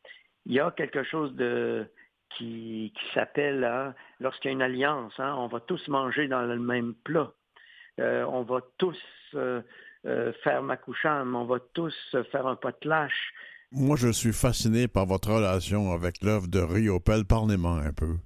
[0.46, 1.88] il y a quelque chose de
[2.36, 6.58] qui, s'appelle, hein, lorsqu'il y a une alliance, hein, on va tous manger dans le
[6.58, 7.32] même plat.
[8.00, 8.98] Euh, on va tous
[9.34, 9.62] euh,
[10.06, 11.94] euh, faire makoucham, on va tous
[12.30, 13.12] faire un potlatch.
[13.72, 17.24] Moi, je suis fasciné par votre relation avec l'œuvre de Riopel.
[17.24, 18.16] Parlez-moi un peu.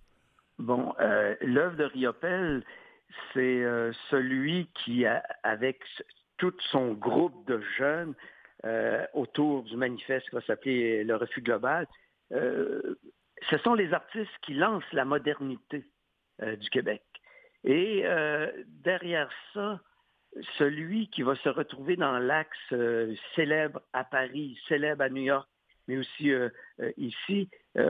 [0.58, 0.92] Bon,
[1.40, 2.64] l'œuvre de Riopel,
[3.32, 3.62] c'est
[4.10, 5.06] celui qui,
[5.44, 5.80] avec
[6.36, 8.14] tout son groupe de jeunes
[9.14, 11.86] autour du manifeste qui va s'appeler le refus global,
[12.32, 12.98] euh,
[13.50, 15.84] ce sont les artistes qui lancent la modernité
[16.42, 17.02] euh, du Québec.
[17.64, 19.80] Et euh, derrière ça,
[20.58, 22.74] celui qui va se retrouver dans l'axe
[23.34, 25.48] célèbre à Paris, célèbre à New York,
[25.86, 26.30] mais aussi
[26.96, 27.48] ici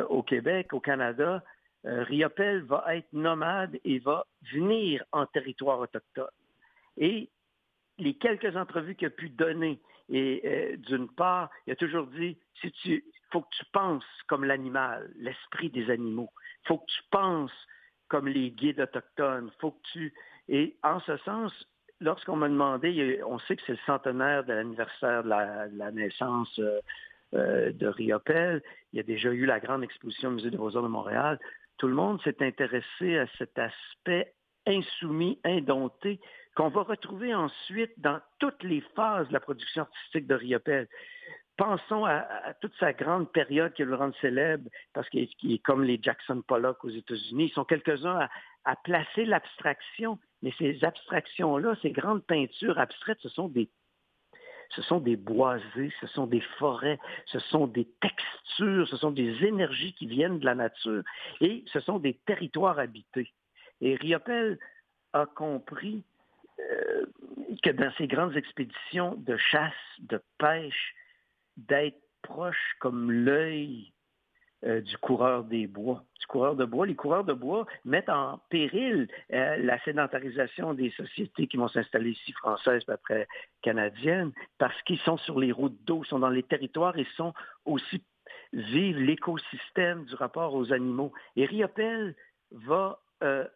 [0.09, 1.43] au Québec, au Canada,
[1.85, 6.27] Riopel va être nomade et va venir en territoire autochtone.
[6.97, 7.29] Et
[7.99, 12.71] les quelques entrevues qu'il a pu donner, et d'une part, il a toujours dit, si
[12.73, 16.31] tu, faut que tu penses comme l'animal, l'esprit des animaux.
[16.65, 17.67] Il faut que tu penses
[18.09, 19.51] comme les guides autochtones.
[19.59, 20.15] Faut que tu...
[20.49, 21.53] Et en ce sens,
[22.01, 26.81] lorsqu'on m'a demandé, on sait que c'est le centenaire de l'anniversaire de, la, naissance euh,
[27.35, 28.63] euh, de Riopel.
[28.93, 31.39] Il y a déjà eu la grande exposition au Musée des Beaux-Arts de Montréal.
[31.79, 34.33] Tout le monde s'est intéressé à cet aspect
[34.67, 36.21] insoumis, indompté,
[36.55, 40.89] qu'on va retrouver ensuite dans toutes les phases de la production artistique de Riopel
[41.59, 45.99] pensons à, toute sa grande période qui le rend célèbre, parce qu'il est, comme les
[46.01, 47.47] Jackson Pollock aux États-Unis.
[47.47, 48.29] Ils sont quelques-uns
[48.65, 53.69] à, placer l'abstraction, mais ces abstractions-là, ces grandes peintures abstraites, ce sont des
[54.71, 59.43] ce sont des boisés, ce sont des forêts, ce sont des textures, ce sont des
[59.45, 61.03] énergies qui viennent de la nature
[61.41, 63.33] et ce sont des territoires habités.
[63.81, 64.59] Et Riopel
[65.15, 66.05] a compris
[66.61, 67.07] euh,
[67.63, 70.95] que dans ces grandes expéditions de chasse, de pêche,
[71.57, 73.93] d'être proche comme l'œil
[74.65, 76.03] euh, du coureur des bois.
[76.19, 76.87] Du coureur de bois.
[76.87, 82.11] Les coureurs de bois mettent en péril euh, la sédentarisation des sociétés qui vont s'installer
[82.11, 83.29] ici, françaises, puis après
[83.63, 87.35] canadiennes, parce qu'ils sont sur les routes d'eau, sont dans les territoires et sont
[87.67, 88.03] aussi
[88.53, 91.13] vivent l'écosystème du rapport aux animaux.
[91.37, 92.17] Et Riopel
[92.51, 93.47] va euh,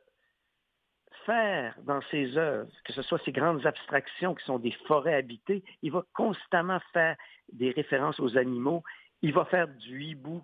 [1.27, 5.65] faire dans ses œuvres, que ce soit ces grandes abstractions qui sont des forêts habitées,
[5.83, 7.17] il va constamment faire
[7.53, 8.83] des références aux animaux.
[9.23, 10.43] Il va faire du hibou,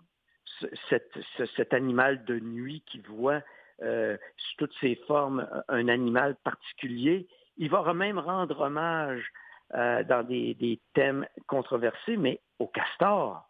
[0.89, 3.43] cet, animal de nuit qui voit
[3.83, 7.27] euh, sous toutes ses formes un animal particulier.
[7.57, 9.33] Il va même rendre hommage
[9.75, 13.49] euh, dans des, thèmes controversés, mais au castor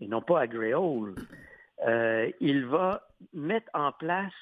[0.00, 1.14] et non pas à Gréole.
[1.86, 4.32] Euh, il va mettre en place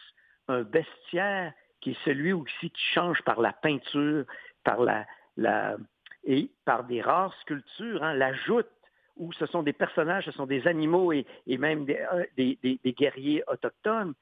[0.48, 4.24] un bestiaire qui est celui aussi qui change par la peinture,
[4.64, 5.76] par la, la
[6.24, 8.68] et par des rares sculptures, hein, la joute,
[9.16, 13.42] où ce sont des personnages, ce sont des animaux et, même euh, des, des, guerriers
[13.46, 14.14] autochtones.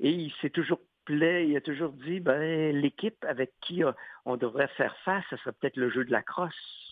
[0.00, 3.82] Et il s'est toujours plaît, il a toujours dit, ben, l'équipe avec qui
[4.24, 6.90] on devrait faire face, ce serait peut-être le jeu de la crosse.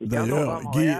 [0.00, 0.90] D'ailleurs, Guy,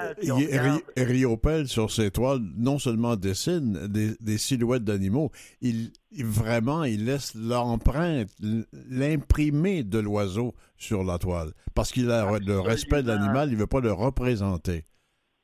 [0.97, 8.31] Riopel, sur ses toiles, non seulement dessine des, silhouettes d'animaux, il, vraiment, il laisse l'empreinte,
[8.89, 11.53] l'imprimé de l'oiseau sur la toile.
[11.75, 14.85] Parce qu'il a le respect de l'animal, il ne veut pas le représenter.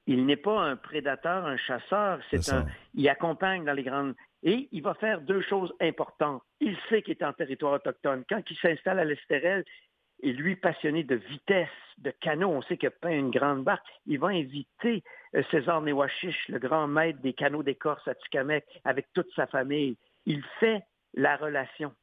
[0.07, 2.67] Il n'est pas un prédateur, un chasseur, c'est un.
[2.95, 4.15] Il accompagne dans les grandes.
[4.43, 6.43] Et il va faire deux choses importantes.
[6.61, 8.25] Il sait qu'il est en territoire autochtone.
[8.29, 9.65] Quand il s'installe à l'Estérel,
[10.23, 14.19] et lui passionné de vitesse, de canot, on sait qu'il peint une grande barque, il
[14.19, 15.03] va inviter
[15.35, 19.97] euh, César Newachiche, le grand maître des canots d'écorce à Tikamek, avec toute sa famille.
[20.27, 20.83] Il fait
[21.15, 21.95] la relation,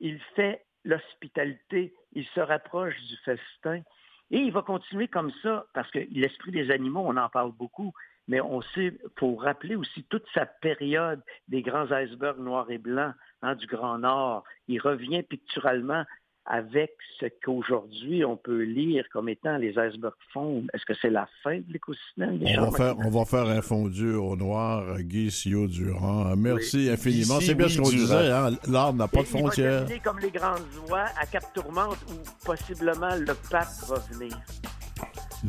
[0.00, 3.82] il fait l'hospitalité, il se rapproche du festin.
[4.30, 7.92] Et il va continuer comme ça, parce que l'esprit des animaux, on en parle beaucoup,
[8.26, 13.14] mais on sait, faut rappeler aussi toute sa période des grands icebergs noirs et blancs
[13.42, 14.44] hein, du Grand Nord.
[14.66, 16.04] Il revient picturalement
[16.46, 20.68] avec ce qu'aujourd'hui on peut lire comme étant les icebergs fondent.
[20.74, 23.62] Est-ce que c'est la fin de l'écosystème des on va, faire, on va faire un
[23.62, 26.36] fondu au noir, Guy Sio Durand.
[26.36, 27.40] Merci infiniment.
[27.40, 28.50] C'est bien ce qu'on disait, hein?
[28.68, 29.86] l'art n'a pas de frontières.
[29.88, 34.36] Il va comme les grandes oies à Cap Tourmente où possiblement le pape va venir.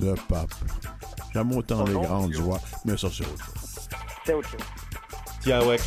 [0.01, 0.53] Le pape.
[1.33, 3.87] J'aime autant les grandes oies, mais ça c'est autre chose.
[4.25, 4.61] C'est autre chose.
[5.41, 5.77] Tiens, ouais.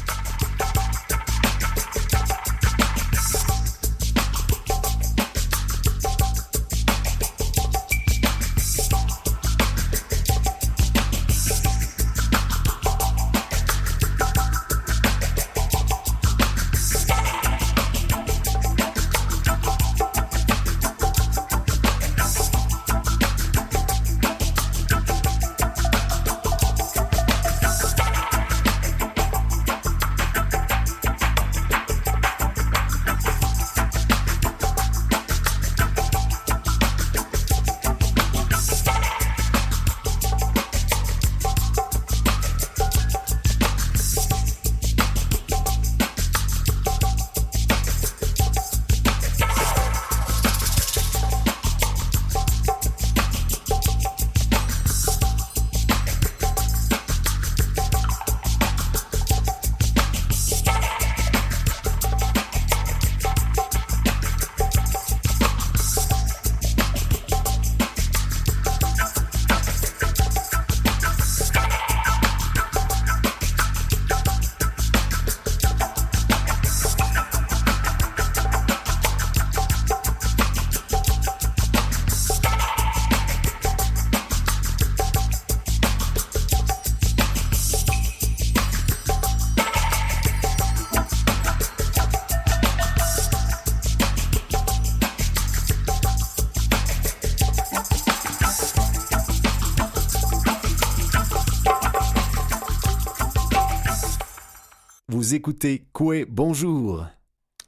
[105.33, 107.07] Écoutez Coué Bonjour.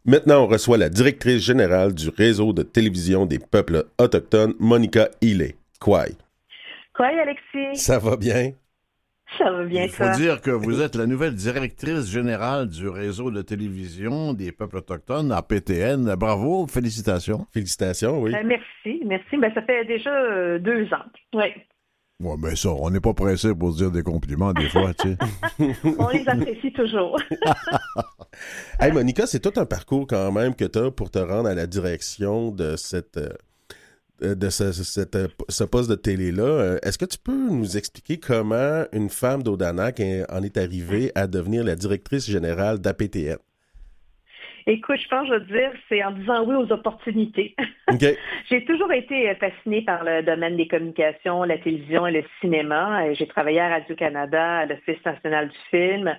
[0.04, 5.56] Maintenant, on reçoit la directrice générale du réseau de télévision des peuples autochtones, Monica Hillé.
[5.80, 6.16] Kouai.
[6.94, 7.82] Kouai, Alexis.
[7.82, 8.52] Ça va bien?
[9.38, 13.30] Ça va bien, Il faut dire que vous êtes la nouvelle directrice générale du réseau
[13.30, 16.14] de télévision des peuples autochtones, APTN.
[16.16, 17.46] Bravo, félicitations.
[17.52, 18.34] Félicitations, oui.
[18.34, 19.36] Euh, merci, merci.
[19.36, 21.06] Ben, ça fait déjà euh, deux ans.
[21.34, 21.46] Oui.
[22.20, 25.16] Ouais, ben ça, on n'est pas pressé pour se dire des compliments des fois, tu
[25.58, 25.74] sais.
[25.98, 27.18] on les apprécie toujours.
[28.80, 31.54] hey, Monica, c'est tout un parcours quand même que tu as pour te rendre à
[31.54, 33.16] la direction de cette
[34.22, 36.42] euh, de ce, ce poste de télé-là.
[36.42, 41.26] Euh, est-ce que tu peux nous expliquer comment une femme d'Odanak en est arrivée à
[41.26, 43.38] devenir la directrice générale d'APTN?
[44.66, 47.54] Écoute, je pense, je veux dire, c'est en disant oui aux opportunités.
[48.50, 53.12] j'ai toujours été fascinée par le domaine des communications, la télévision et le cinéma.
[53.14, 56.16] J'ai travaillé à Radio-Canada, à l'Office national du film.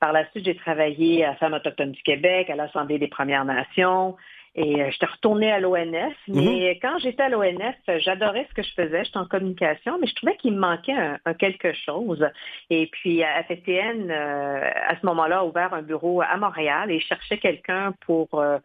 [0.00, 4.16] Par la suite, j'ai travaillé à Femmes autochtones du Québec, à l'Assemblée des Premières Nations.
[4.60, 6.14] Et euh, j'étais retournée à l'ONF.
[6.28, 6.78] Mais mhm.
[6.82, 9.04] quand j'étais à l'ONF, j'adorais ce que je faisais.
[9.04, 12.26] J'étais en communication, mais je trouvais qu'il me manquait un, quelque chose.
[12.68, 17.00] Et puis, à FTN, euh, à ce moment-là, a ouvert un bureau à Montréal et
[17.00, 18.58] cherchait quelqu'un pour euh,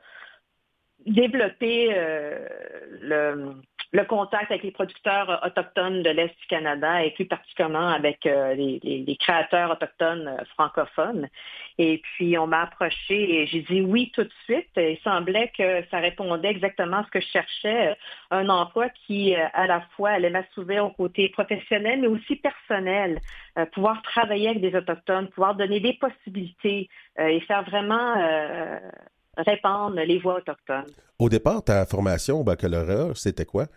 [1.05, 1.95] développer
[3.01, 3.53] le
[3.95, 8.53] le contact avec les producteurs autochtones de l'Est du Canada et plus particulièrement avec euh,
[8.53, 11.29] les, créateurs autochtones euh, francophones.
[11.77, 14.69] Et puis, on m'a approché et j'ai dit oui tout de suite.
[14.75, 17.95] Il semblait que ça répondait exactement à ce que je cherchais,
[18.31, 23.21] un emploi qui, euh, à la fois, allait m'assouvir au côté professionnel, mais aussi personnel,
[23.71, 28.15] pouvoir travailler avec des Autochtones, pouvoir donner des possibilités et faire vraiment
[29.37, 30.91] répandre les voix autochtones.
[31.19, 33.67] Au départ, ta formation au baccalauréat, c'était quoi?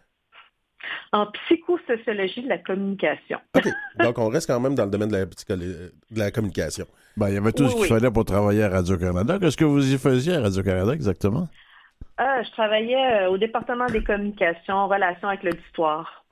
[1.12, 3.38] En psychosociologie de la communication.
[3.56, 3.68] OK.
[3.98, 6.86] Donc, on reste quand même dans le domaine de la, de la communication.
[7.16, 9.38] Ben, il y avait tout ce qu'il fallait pour travailler à Radio-Canada.
[9.40, 11.48] Qu'est-ce que vous y faisiez à Radio-Canada exactement?
[12.16, 16.24] Ah, je travaillais euh, au département des communications, en relation avec l'auditoire.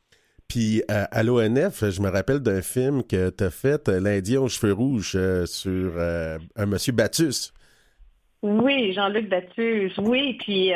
[0.49, 4.49] Puis à, l'ONF, je me rappelle d'un film que tu as fait, euh, L'Indien aux
[4.49, 7.53] cheveux rouges, euh, sur un monsieur Battus.
[8.43, 10.39] Oui, Jean-Luc Battus, oui.
[10.39, 10.73] Puis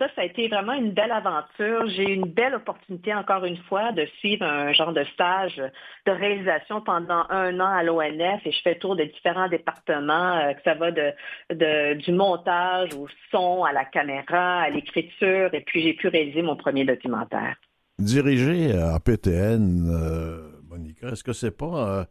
[0.00, 1.86] ça, ça a été vraiment une belle aventure.
[1.88, 6.10] J'ai eu une belle opportunité, encore une fois, de suivre un genre de stage de
[6.10, 10.62] réalisation pendant un an à l'ONF et je fais tour de différents départements, euh, que
[10.64, 15.92] ça va de, du montage au son, à la caméra, à l'écriture, et puis j'ai
[15.92, 17.56] pu réaliser mon premier documentaire.
[17.98, 22.04] Diriger à PTN, euh, Monica, est-ce que c'est pas, euh,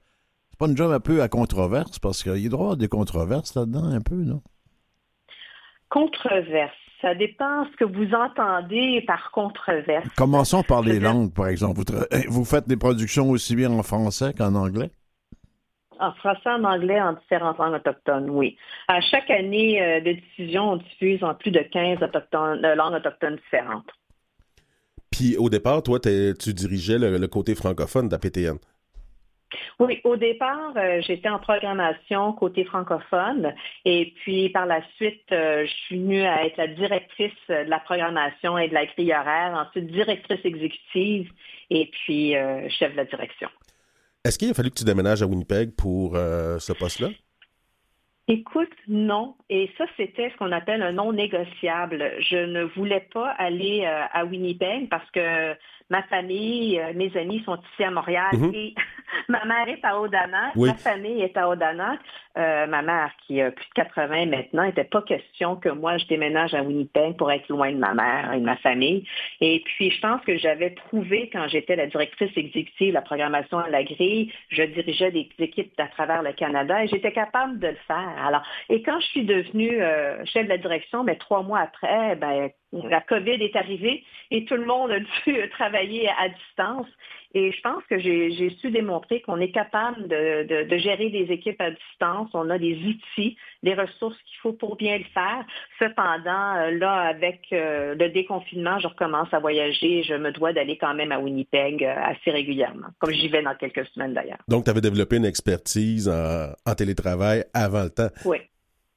[0.60, 1.98] pas une job un peu à controverse?
[1.98, 4.44] Parce qu'il y a droit à des controverses là-dedans, un peu, non?
[5.90, 6.89] Controverse.
[7.02, 10.08] Ça dépend ce que vous entendez par controverse.
[10.18, 11.82] Commençons par les langues, par exemple.
[12.28, 14.92] Vous, faites des productions aussi bien en français qu'en anglais?
[16.00, 18.58] En français, en anglais, en différentes langues autochtones, oui.
[18.88, 23.36] À chaque année euh, de diffusion, on diffuse en plus de 15 euh, langues autochtones
[23.36, 23.90] différentes.
[25.12, 28.58] Puis au départ, toi, tu dirigeais le, côté francophone d'APTN.
[29.80, 33.54] Oui, au départ, euh, j'étais en programmation côté francophone
[33.86, 37.80] et puis par la suite, euh, je suis venue à être la directrice de la
[37.80, 41.32] programmation et de la grille horaire, ensuite directrice exécutive
[41.70, 43.50] et puis euh, chef de la direction.
[44.24, 47.08] Est-ce qu'il a fallu que tu déménages à Winnipeg pour ce poste-là?
[48.28, 49.36] Écoute, non.
[49.50, 52.12] Et ça, c'était ce qu'on appelle un non négociable.
[52.20, 55.56] Je ne voulais pas aller à Winnipeg parce que
[55.90, 58.52] ma famille, mes amis sont ici à Montréal mhm.
[58.54, 58.76] et
[59.30, 62.00] ma mère est à Odanak, ma famille est à Odanak.
[62.38, 65.98] Euh, ma mère, qui a plus de 80 maintenant, il n'était pas question que moi
[65.98, 69.04] je déménage à Winnipeg pour être loin de ma mère et de ma famille.
[69.42, 73.58] Et puis, je pense que j'avais prouvé quand j'étais la directrice exécutive de la programmation
[73.58, 77.68] à la grille, je dirigeais des équipes à travers le Canada et j'étais capable de
[77.68, 78.14] le faire.
[78.26, 81.60] Alors, et quand je suis devenue euh, chef de la direction, mais ben, trois mois
[81.60, 86.88] après, ben, la COVID est arrivée et tout le monde a dû travailler à distance.
[87.36, 91.70] Et je pense que j'ai su démontrer qu'on est capable de, gérer des équipes à
[91.70, 92.30] distance.
[92.34, 95.46] On a des outils, des ressources qu'il faut pour bien le faire.
[95.78, 100.54] Cependant, euh, là, avec euh, le déconfinement, je recommence à voyager et je me dois
[100.54, 104.40] d'aller quand même à Winnipeg euh, assez régulièrement, comme j'y vais dans quelques semaines d'ailleurs.
[104.48, 108.10] Donc, tu avais développé une expertise en télétravail avant le temps.
[108.26, 108.40] Oui.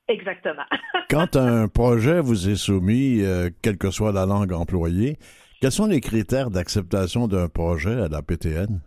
[0.09, 0.65] Exactement.
[1.11, 5.17] Quand un projet vous est soumis, euh, quelle que soit la langue employée,
[5.61, 8.81] quels sont les critères d'acceptation d'un projet à la PTN?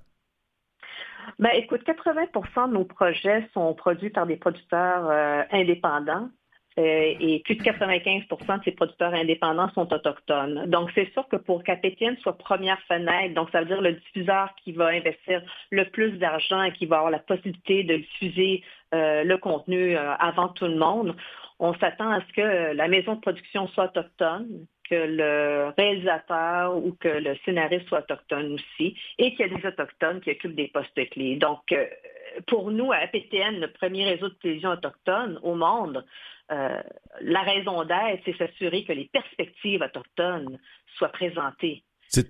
[1.39, 6.29] Ben, écoute, 80% de nos projets sont produits par des producteurs euh, indépendants.
[6.77, 10.65] Euh, et plus de 95% de ces producteurs indépendants sont autochtones.
[10.69, 14.53] Donc, c'est sûr que pour qu'APTN soit première fenêtre, donc ça veut dire le diffuseur
[14.61, 18.61] qui va investir le plus d'argent et qui va avoir la possibilité de diffuser
[19.23, 21.15] le contenu avant tout le monde,
[21.59, 26.91] on s'attend à ce que la maison de production soit autochtone, que le réalisateur ou
[26.93, 30.67] que le scénariste soit autochtone aussi, et qu'il y ait des autochtones qui occupent des
[30.67, 31.37] postes clés.
[31.37, 31.85] Donc, euh,
[32.47, 36.05] pour nous, à APTN, le premier réseau de télévision autochtone au monde,
[36.51, 36.81] euh,
[37.21, 40.59] la raison d'être, c'est s'assurer que les perspectives autochtones
[40.97, 41.83] soient présentées.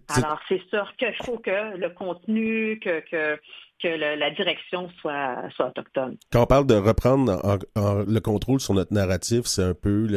[0.09, 3.39] Alors, c'est sûr qu'il faut que le contenu, que, que
[3.81, 6.17] que la direction soit, soit autochtone.
[6.31, 10.07] Quand on parle de reprendre le contrôle sur notre narratif, c'est un peu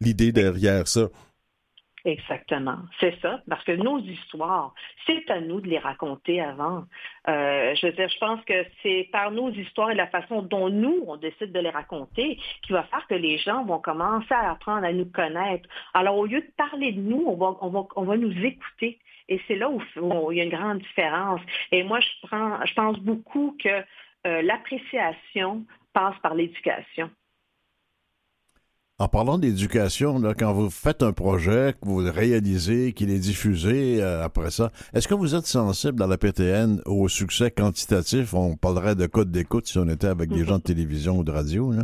[0.00, 1.08] l'idée derrière ça.
[2.06, 4.74] Exactement, c'est ça, parce que nos histoires,
[5.06, 6.84] c'est à nous de les raconter avant.
[7.28, 10.68] Euh, je veux dire, je pense que c'est par nos histoires et la façon dont
[10.68, 14.50] nous, on décide de les raconter, qui va faire que les gens vont commencer à
[14.50, 15.66] apprendre à nous connaître.
[15.94, 18.98] Alors, au lieu de parler de nous, on va, on va, on va nous écouter.
[19.30, 19.80] Et c'est là où,
[20.30, 21.40] il y a une grande différence.
[21.72, 23.82] Et moi, je, prends, je pense beaucoup que
[24.26, 25.64] euh, l'appréciation
[25.94, 27.10] passe par l'éducation.
[29.04, 34.02] En parlant d'éducation, quand vous faites un projet, que vous le réalisez, qu'il est diffusé
[34.02, 38.32] euh, après ça, est-ce que vous êtes sensible dans la PTN au succès quantitatif?
[38.32, 41.30] On parlerait de code d'écoute si on était avec des gens de télévision ou de
[41.30, 41.82] radio, là?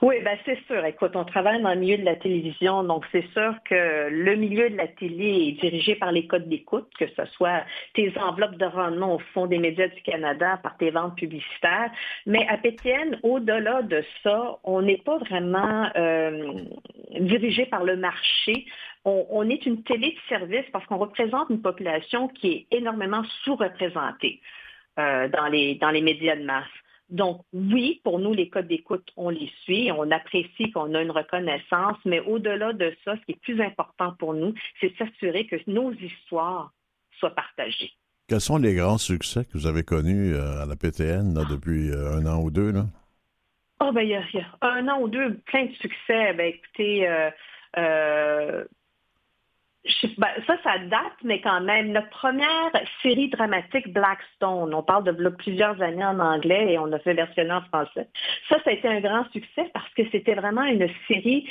[0.00, 0.84] Oui, ben c'est sûr.
[0.84, 4.70] Écoute, on travaille dans le milieu de la télévision, donc c'est sûr que le milieu
[4.70, 8.64] de la télé est dirigé par les codes d'écoute, que ce soit tes enveloppes de
[8.64, 11.90] rendement au Fonds des médias du Canada par tes ventes publicitaires.
[12.26, 16.52] Mais à Pétienne, au-delà de ça, on n'est pas vraiment euh,
[17.18, 18.66] dirigé par le marché.
[19.04, 24.40] On, est une télé de service parce qu'on représente une population qui est énormément sous-représentée
[24.98, 26.66] euh, dans, les, dans les médias de masse.
[27.10, 31.10] Donc, oui, pour nous, les codes d'écoute, on les suit, on apprécie qu'on a une
[31.10, 35.56] reconnaissance, mais au-delà de ça, ce qui est plus important pour nous, c'est s'assurer que
[35.66, 36.72] nos histoires
[37.18, 37.92] soient partagées.
[38.28, 42.18] Quels sont les grands succès que vous avez connus euh, à la PTN depuis euh,
[42.18, 42.72] un an ou deux?
[42.72, 42.84] Là?
[43.80, 44.22] Oh, ben, il y, a
[44.60, 46.34] un an ou deux, plein de succès.
[46.34, 47.08] Ben, écoutez,
[47.78, 48.64] euh,
[50.18, 52.70] ben, ça, ça date, mais quand même, notre première
[53.02, 57.52] série dramatique, Blackstone, on parle de plusieurs années en anglais et on a fait versionner
[57.52, 58.08] en français.
[58.48, 61.48] Ça, ça a été un grand succès parce que c'était vraiment une série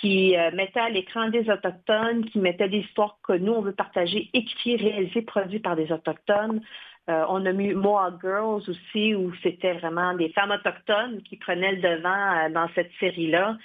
[0.00, 3.74] qui euh, mettait à l'écran des Autochtones, qui mettait des histoires que nous, on veut
[3.74, 6.60] partager, écrites, réalisées, produites par des Autochtones.
[7.08, 11.72] Euh, on a mis Moa Girls aussi, où c'était vraiment des femmes autochtones qui prenaient
[11.72, 13.56] le devant euh, dans cette série-là.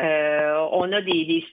[0.00, 1.44] Euh, on a des,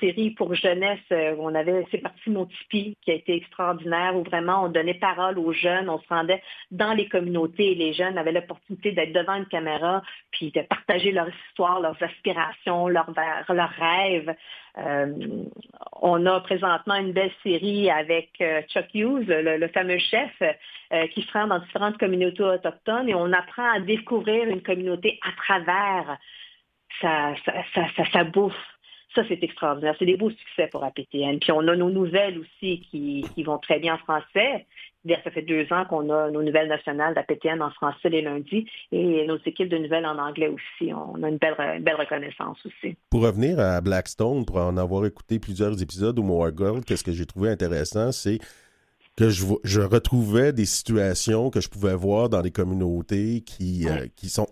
[0.00, 1.00] séries pour jeunesse.
[1.10, 5.38] Euh, on avait C'est parti mon qui a été extraordinaire où vraiment on donnait parole
[5.38, 9.34] aux jeunes, on se rendait dans les communautés et les jeunes avaient l'opportunité d'être devant
[9.34, 13.12] une caméra puis de partager leur histoire, leurs aspirations, leurs,
[13.78, 14.34] rêves.
[14.78, 15.12] Euh,
[16.00, 18.30] on a présentement une belle série avec
[18.68, 20.30] Chuck Hughes, le, fameux chef,
[21.12, 25.32] qui se rend dans différentes communautés autochtones et on apprend à découvrir une communauté à
[25.42, 26.18] travers
[27.00, 27.34] ça,
[27.74, 28.54] ça, ça, bouffe.
[29.14, 29.94] Ça, c'est extraordinaire.
[29.98, 31.38] C'est des beaux succès pour APTN.
[31.38, 34.66] Puis on a nos nouvelles aussi qui, vont très bien en français.
[35.24, 39.24] Ça fait deux ans qu'on a nos nouvelles nationales d'APTN en français les lundis et
[39.26, 40.92] nos équipes de nouvelles en anglais aussi.
[40.92, 42.96] On a une belle, belle reconnaissance aussi.
[43.08, 47.12] Pour revenir à Blackstone, pour en avoir écouté plusieurs épisodes ou More Girl, qu'est-ce que
[47.12, 48.40] j'ai trouvé intéressant, c'est
[49.16, 54.06] que je, je, retrouvais des situations que je pouvais voir dans les communautés qui, euh,
[54.14, 54.48] qui sont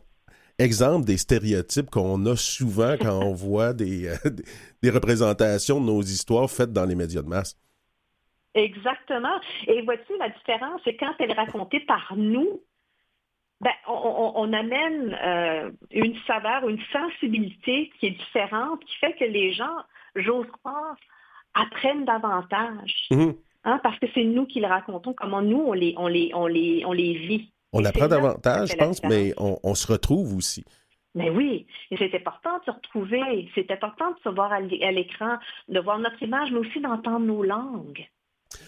[0.59, 4.31] exemple des stéréotypes qu'on a souvent quand on voit des, euh,
[4.83, 7.59] des représentations de nos histoires faites dans les médias de masse.
[8.55, 9.41] Exactement.
[9.67, 12.63] Et vois-tu, la différence, c'est quand elle est racontée par nous,
[13.61, 19.53] ben, on, amène euh, une saveur, une sensibilité qui est différente, qui fait que les
[19.53, 19.77] gens,
[20.17, 20.97] j'ose croire,
[21.55, 23.07] apprennent davantage.
[23.11, 23.37] Mm-hmm.
[23.65, 26.47] Hein, parce que c'est nous qui le racontons, comment nous, on les, on les, on
[26.47, 27.51] les, on les vit.
[27.75, 30.65] On apprend davantage, je pense, mais on, se retrouve aussi.
[31.17, 31.67] Mais oui,
[31.99, 35.37] c'est important de se retrouver, c'est important de se voir à l'écran,
[35.69, 38.07] de voir notre image, mais aussi d'entendre nos langues.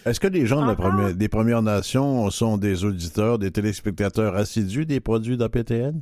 [0.05, 0.75] Est-ce que les gens
[1.13, 6.01] des Premières Nations sont des auditeurs, des téléspectateurs assidus des produits d'APTN?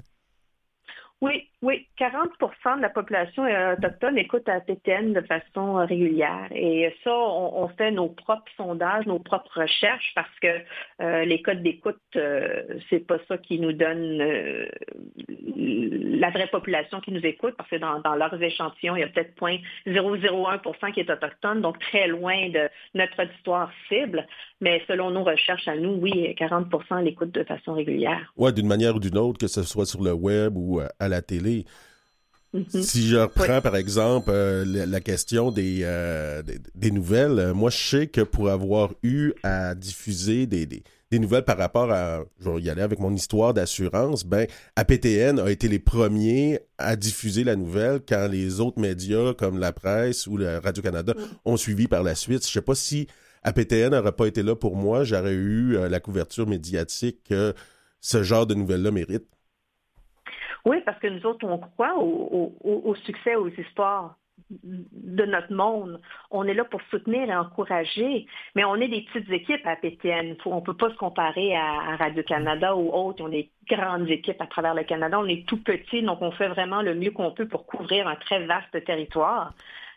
[1.25, 6.47] Oui, oui, 40% de la population autochtone écoute à PTN de façon régulière.
[6.51, 10.59] Et ça, on, fait nos propres sondages, nos propres recherches parce que
[11.01, 12.61] euh, les codes d'écoute, euh,
[12.91, 14.67] c'est pas ça qui nous donne euh,
[15.57, 19.33] la vraie population qui nous écoute parce que dans, leurs échantillons, il y a peut-être
[19.87, 24.27] 0,001% qui est autochtone, donc très loin de notre auditoire cible.
[24.61, 28.31] Mais selon nos recherches à nous, oui, 40% l'écoute de façon régulière.
[28.37, 31.14] Oui, d'une manière ou d'une autre, que ce soit sur le web ou à la
[31.21, 31.65] télé
[32.55, 32.83] Mhm.
[32.83, 36.41] Si je reprends par exemple euh, la, question des, euh,
[36.73, 40.83] des, nouvelles, euh, moi je sais que pour avoir eu à diffuser des, des,
[41.19, 45.49] nouvelles par rapport à, je vais y aller avec mon histoire d'assurance, ben APTN a
[45.49, 50.37] été les premiers à diffuser la nouvelle quand les autres médias comme la presse ou
[50.37, 51.21] le Radio-Canada mm.
[51.45, 52.45] ont suivi par la suite.
[52.45, 53.07] Je sais pas si
[53.43, 57.53] APTN n'aurait pas été là pour moi, j'aurais eu la couverture médiatique que
[58.01, 59.25] ce genre de nouvelles-là mérite.
[60.65, 64.17] Oui, parce que nous autres, on croit au, succès, aux histoires
[64.49, 66.01] de notre monde.
[66.31, 70.35] On est là pour soutenir et encourager, mais on est des petites équipes à PTN.
[70.45, 73.23] on ne peut pas se comparer à, Radio-Canada ou autres.
[73.23, 75.19] On est grandes équipes à travers le Canada.
[75.19, 78.15] On est tout petit, donc on fait vraiment le mieux qu'on peut pour couvrir un
[78.15, 79.53] très vaste territoire.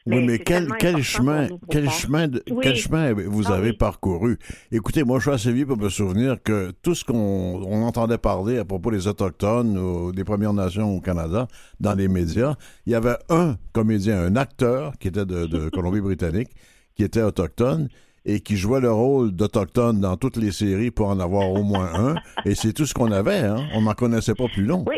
[0.08, 2.28] Oui, mais quel, quel chemin, quel chemin,
[2.62, 4.38] quel chemin vous ah avez parcouru?
[4.72, 8.58] Écoutez, moi, je suis assez vieux pour me souvenir que tout ce qu'on entendait parler
[8.58, 11.46] à propos des Autochtones ou des Premières Nations au Canada
[11.78, 12.56] dans les médias,
[12.86, 16.50] il y avait un comédien, un acteur qui était de, Colombie-Britannique,
[16.94, 17.88] qui était autochtone
[18.24, 21.90] et qui jouait le rôle d'autochtone dans toutes les séries pour en avoir au moins
[21.94, 22.14] un.
[22.44, 23.56] Et c'est tout ce qu'on avait, hein?
[23.74, 24.84] On n'en connaissait pas plus long.
[24.86, 24.96] Oui.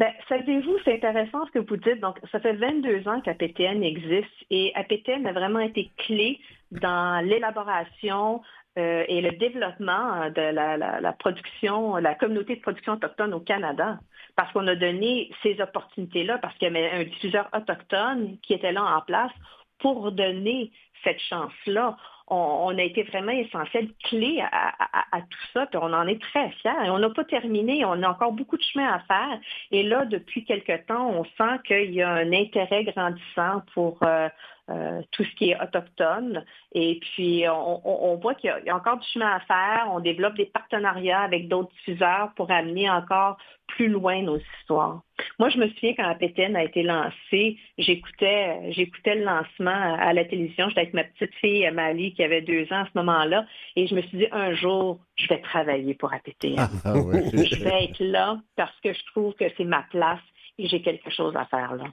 [0.00, 2.00] Ben, savez-vous, c'est intéressant ce que vous dites.
[2.00, 6.40] Donc, ça fait 22 ans qu'APTN existe et APTN a vraiment été clé
[6.70, 8.40] dans l'élaboration
[8.78, 13.98] euh, et le développement de la, production, la communauté de production autochtone au Canada.
[14.36, 18.72] Parce qu'on a donné ces opportunités-là, parce qu'il y avait un diffuseur autochtone qui était
[18.72, 19.32] là en place
[19.80, 20.72] pour donner
[21.04, 21.98] cette chance-là
[22.30, 26.86] on, a été vraiment essentiel, clé à, tout ça, puis on en est très fiers.
[26.86, 29.38] Et on n'a pas terminé, on a encore beaucoup de chemin à faire.
[29.72, 34.28] Et là, depuis quelque temps, on sent qu'il y a un intérêt grandissant pour euh,
[34.68, 36.44] euh, tout ce qui est autochtone.
[36.72, 39.88] Et puis, on, voit qu'il y, a encore du chemin à faire.
[39.90, 43.36] On développe des partenariats avec d'autres diffuseurs pour amener encore
[43.66, 45.02] plus loin nos histoires.
[45.38, 50.24] Moi, je me souviens quand la a été lancée, j'écoutais, j'écoutais le lancement à la
[50.24, 50.68] télévision.
[50.68, 53.46] J'étais avec ma petite fille Mali qui avait deux ans à ce moment-là.
[53.76, 56.58] Et je me suis dit, un jour, je vais travailler pour APTN.
[56.58, 60.20] Ah, je vais être là parce que je trouve que c'est ma place
[60.58, 61.84] et j'ai quelque chose à faire là.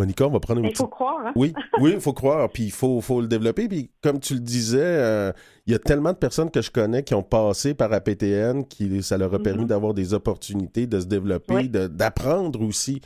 [0.00, 1.32] Monica, on va prendre une Il faut croire, hein?
[1.36, 3.68] Oui, oui, il faut croire, puis il faut, faut le développer.
[3.68, 5.30] Puis comme tu le disais, euh,
[5.66, 9.02] il y a tellement de personnes que je connais qui ont passé par APTN, qui
[9.02, 9.68] ça leur a permis mm-hmm.
[9.68, 13.02] d'avoir des opportunités, de se développer, d'apprendre aussi,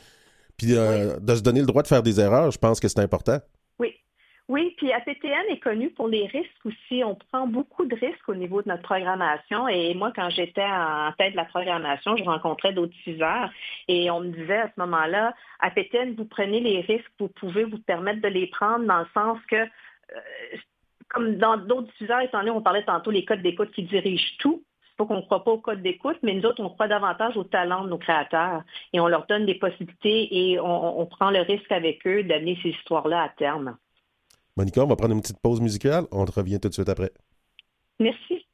[0.56, 2.52] puis euh, de se donner le droit de faire des erreurs.
[2.52, 3.38] Je pense que c'est important.
[4.48, 7.02] Oui, puis APTN est connu pour les risques aussi.
[7.02, 9.68] On prend beaucoup de risques au niveau de notre programmation.
[9.68, 13.50] Et moi, quand j'étais en tête de la programmation, je rencontrais d'autres diffuseurs
[13.88, 17.78] et on me disait à ce moment-là, APTN, vous prenez les risques, vous pouvez vous
[17.78, 20.20] permettre de les prendre dans le sens que, euh,
[21.08, 24.62] comme dans d'autres diffuseurs, étant donné, on parlait tantôt les codes d'écoute qui dirigent tout,
[24.82, 27.38] c'est pas qu'on ne croit pas au code d'écoute, mais nous autres, on croit davantage
[27.38, 31.30] au talent de nos créateurs et on leur donne des possibilités et on, on prend
[31.30, 33.78] le risque avec eux d'amener ces histoires-là à terme.
[34.56, 36.06] Monica, on va prendre une petite pause musicale.
[36.12, 37.10] On revient tout de suite après.
[37.98, 38.46] Merci.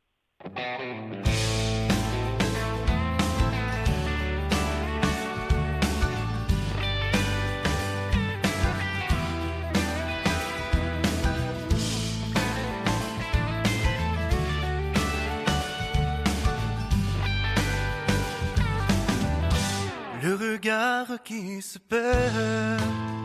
[20.22, 23.19] Le regard qui se perd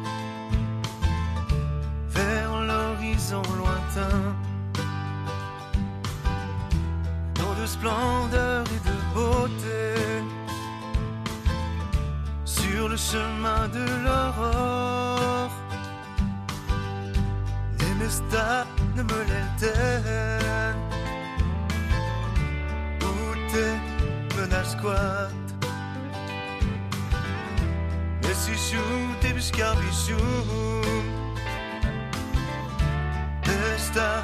[3.32, 4.36] l'horizon lointain.
[7.34, 10.24] Tant de splendeur et de beauté
[12.46, 15.52] sur le chemin de l'aurore.
[17.80, 18.66] Les mestas
[18.96, 20.76] ne me l'éltènent.
[23.02, 23.78] Où t'es
[24.38, 25.34] menace squat.
[28.24, 28.36] Mais
[33.86, 34.24] bisous esta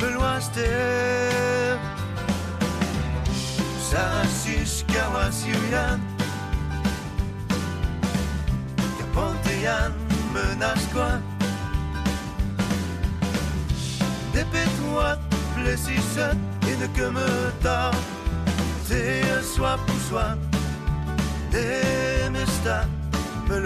[0.00, 1.78] meluaster
[3.90, 6.00] Zasis kawasiuyan
[8.98, 9.92] Kaponteyan
[10.32, 11.20] menasquan
[14.32, 15.18] Dépêche-toi,
[15.56, 16.30] blessisse
[16.68, 17.94] et ne que me tard
[18.86, 20.36] C'est un soir pour soi
[21.50, 22.86] Des mestas
[23.48, 23.58] me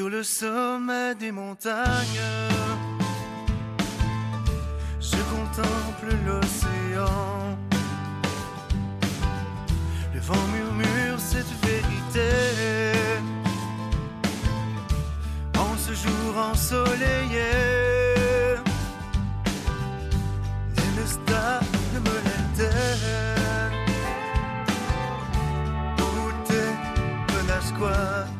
[0.00, 2.24] sur le sommet des montagnes,
[4.98, 7.58] je contemple l'océan.
[10.14, 12.30] Le vent murmure cette vérité.
[15.58, 17.52] En ce jour ensoleillé,
[20.96, 21.60] les stars
[21.92, 23.76] ne me l'éteignent.
[25.98, 26.74] Tout est
[27.34, 28.39] menace quoi?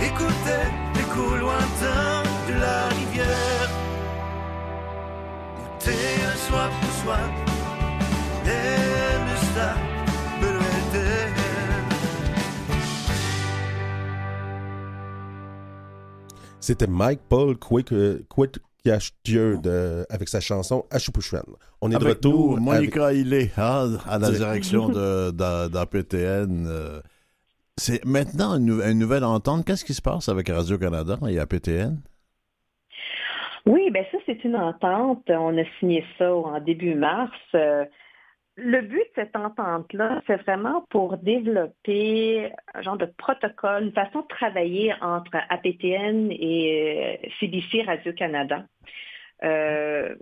[0.00, 3.70] Écoutez l'écho lointain de la rivière.
[5.86, 7.18] Un soir pour soi.
[16.60, 17.94] C'était Mike Paul Quick
[19.24, 21.42] Dieu de, avec sa chanson Achupuchuan.
[21.80, 22.58] On est de retour.
[22.60, 23.18] Monica avec...
[23.18, 26.66] Hillé, hein, à la direction d'APTN.
[26.66, 27.00] Euh,
[27.76, 29.64] c'est maintenant une, nouvelle entente.
[29.64, 31.98] Qu'est-ce qui se passe avec Radio-Canada et APTN?
[33.66, 35.24] Oui, ben ça, c'est une entente.
[35.28, 37.32] On a signé ça en début mars.
[37.54, 37.84] Euh,
[38.60, 44.22] le but de cette entente-là, c'est vraiment pour développer un genre de protocole, une façon
[44.22, 48.64] de travailler entre APTN et CBC Radio-Canada.
[49.44, 50.16] Euh,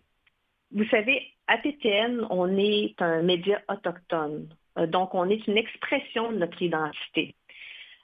[0.70, 4.49] vous savez, APTN, on est un média autochtone.
[4.78, 7.34] Euh, donc, on est une expression de notre identité.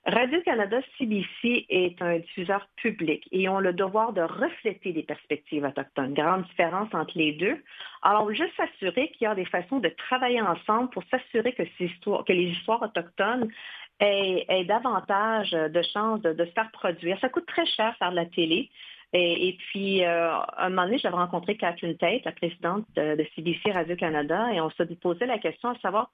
[0.04, 6.12] Radio-Canada CBC est un diffuseur public et ont le devoir de refléter les perspectives autochtones.
[6.12, 7.62] Grande différence entre les deux.
[8.02, 11.62] Alors, juste s'assurer qu'il y a des façons de travailler ensemble pour s'assurer que,
[12.32, 13.48] les histoires autochtones
[14.00, 17.16] aient, davantage de chances de, se faire produire.
[17.20, 18.70] Ça coûte très cher faire de la télé.
[19.12, 24.52] Et, puis, euh, un moment donné, j'avais rencontré Catherine Tate, la présidente de, CBC Radio-Canada,
[24.52, 26.10] et on s'est posé la question à savoir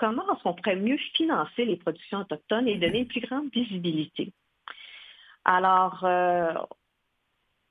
[0.00, 4.32] comment est-ce qu'on pourrait mieux financer les productions autochtones et donner une plus grande visibilité?
[5.44, 6.54] Alors, euh,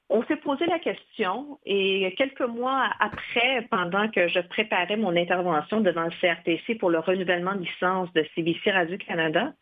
[0.10, 5.82] on s'est posé la question et quelques mois après, pendant que je préparais mon intervention
[5.82, 9.54] devant le CRTC pour le renouvellement de licence de CBC Radio-Canada,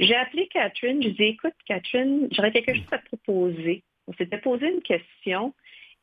[0.00, 3.84] j'ai appelé Catherine, je lui ai dit, écoute, Catherine, j'aurais quelque chose à te proposer.
[4.08, 5.54] On s'était posé une question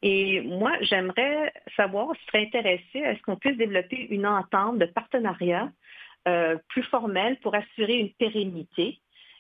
[0.02, 4.86] et moi, j'aimerais savoir tu serais intéressé à ce qu'on puisse développer une entente de
[4.86, 5.72] partenariat
[6.28, 9.00] euh, plus formelle pour assurer une pérennité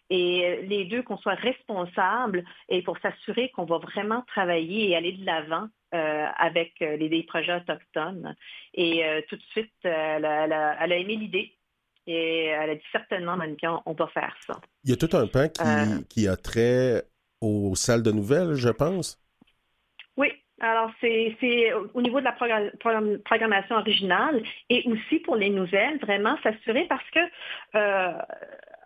[0.09, 5.14] et les deux qu'on soit responsables et pour s'assurer qu'on va vraiment travailler et aller
[5.14, 8.36] de l'avant euh, avec euh, les, projets autochtones.
[8.74, 11.53] Et tout de suite, elle a, aimé l'idée.
[12.07, 14.59] Et elle a dit certainement, Monica, on va faire ça.
[14.84, 17.03] Il y a tout un pan qui, qui a trait
[17.39, 19.18] aux salles de nouvelles, je pense?
[20.18, 20.30] Oui,
[20.62, 22.36] alors, c'est au niveau de la
[23.24, 27.20] programmation originale et aussi pour les nouvelles, vraiment s'assurer parce que
[27.76, 28.12] euh,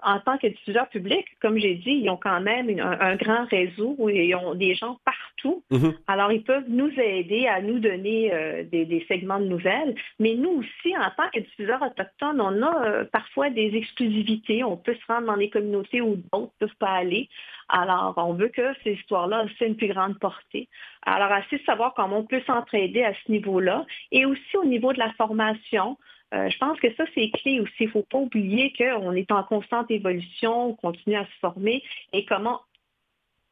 [0.06, 3.98] en tant que diffuseur public, comme j'ai dit, ils ont quand même un, grand réseau
[4.10, 5.64] et ils ont des gens partout.
[5.72, 5.96] Mm-hmm.
[6.08, 9.96] Alors, ils peuvent nous aider à nous donner euh, des, segments de nouvelles.
[10.20, 14.64] Mais nous aussi, en tant que diffuseurs autochtones, on a euh, parfois des exclusivités.
[14.64, 17.28] On peut se rendre dans des communautés où d'autres ne peuvent pas aller.
[17.68, 20.70] Alors, on veut que ces histoires-là aient une plus grande portée.
[21.02, 24.94] Alors, assez de savoir comment on peut s'entraider à ce niveau-là et aussi au niveau
[24.94, 25.98] de la formation.
[26.34, 27.74] Euh, je pense que ça, c'est clé aussi.
[27.82, 31.84] Il ne faut pas oublier qu'on est en constante évolution, on continue à se former
[32.14, 32.62] et comment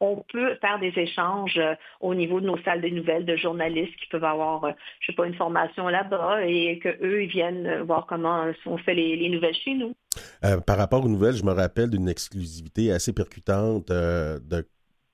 [0.00, 3.94] on peut faire des échanges euh, au niveau de nos salles de nouvelles de journalistes
[3.96, 8.06] qui peuvent avoir, euh, je sais pas, une formation là-bas et qu'eux, ils viennent voir
[8.06, 9.94] comment on fait les, nouvelles chez nous.
[10.66, 14.66] par rapport aux nouvelles, je me rappelle d'une exclusivité assez percutante de,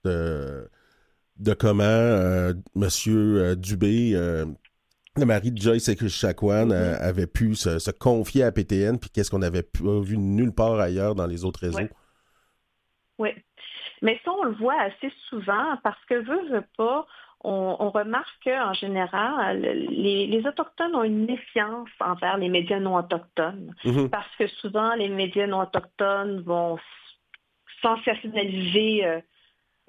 [0.05, 3.55] de, comment M.
[3.57, 4.17] Dubé
[5.21, 9.39] le mari de Joyce Chakwan mm avait pu se, confier à PTN, puis qu'est-ce qu'on
[9.39, 9.67] n'avait
[10.03, 11.89] vu nulle part ailleurs dans les autres réseaux.
[13.19, 13.31] Oui.
[14.03, 17.07] Mais ça, on le voit assez souvent parce que, veut, veut pas,
[17.43, 23.75] on, remarque qu'en général, les, Autochtones ont une méfiance envers les médias non autochtones.
[23.85, 24.09] Mm-hmm.
[24.09, 26.79] Parce que souvent, les médias non autochtones vont
[27.83, 29.21] sensationnaliser euh,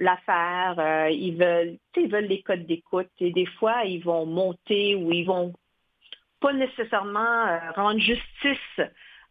[0.02, 4.96] l'affaire, euh, ils veulent, ils veulent les codes d'écoute et des fois ils vont monter
[4.96, 5.54] ou ils vont
[6.40, 8.84] pas nécessairement euh, rendre justice euh,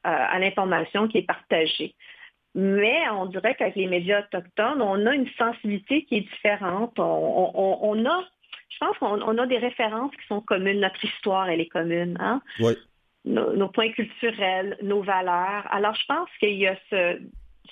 [0.05, 1.95] à l'information qui est partagée.
[2.55, 6.99] Mais on dirait qu'avec les médias autochtones, on a une sensibilité qui est différente.
[6.99, 8.25] On, a,
[8.69, 10.81] je pense qu'on a des références qui sont communes.
[10.81, 12.17] Notre histoire, elle est commune.
[12.19, 12.43] Hein?
[12.59, 12.73] Oui.
[13.25, 15.65] Nos, nos, points culturels, nos valeurs.
[15.71, 17.21] Alors, je pense qu'il y a ce,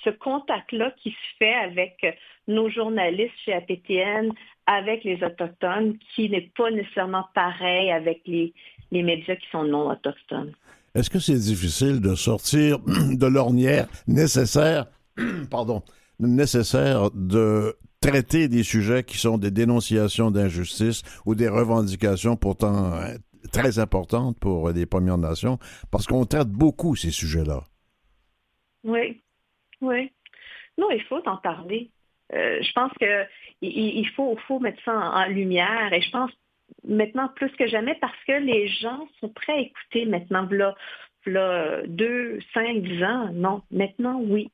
[0.03, 2.05] ce contact-là qui se fait avec
[2.47, 4.31] nos journalistes chez APTN,
[4.65, 8.53] avec les Autochtones, qui n'est pas nécessairement pareil avec les,
[8.91, 10.53] les médias qui sont non autochtones.
[10.95, 14.87] Est-ce que c'est difficile de sortir de l'ornière nécessaire,
[15.51, 15.83] pardon,
[16.19, 23.15] nécessaire de traiter des sujets qui sont des dénonciations d'injustice ou des revendications pourtant euh,
[23.51, 25.59] très importantes pour les Premières Nations,
[25.91, 27.63] parce qu'on traite beaucoup ces sujets-là.
[28.83, 29.21] Oui,
[29.81, 30.11] oui.
[30.77, 31.91] Non, il faut en parler.
[32.33, 33.27] Euh, je pense qu'il
[33.61, 36.31] il faut, mettre ça en, lumière et je pense
[36.83, 40.75] maintenant plus que jamais parce que les gens sont prêts à écouter maintenant, là,
[41.25, 43.29] là, deux, cinq, dix ans.
[43.33, 44.51] Non, maintenant, oui.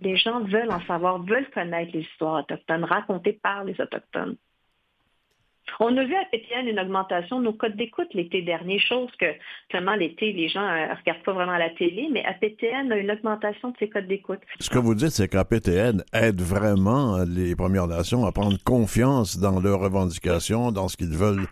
[0.00, 4.36] Les gens veulent en savoir, veulent connaître les histoires autochtones racontées par les Autochtones.
[5.80, 9.26] On a vu à PTN une augmentation de nos codes d'écoute l'été dernier, chose que,
[9.70, 13.10] seulement l'été, les gens ne euh, regardent pas vraiment la télé, mais APTN a une
[13.10, 14.40] augmentation de ses codes d'écoute.
[14.60, 19.60] Ce que vous dites, c'est qu'APTN aide vraiment les Premières Nations à prendre confiance dans
[19.60, 21.46] leurs revendications, dans ce qu'ils veulent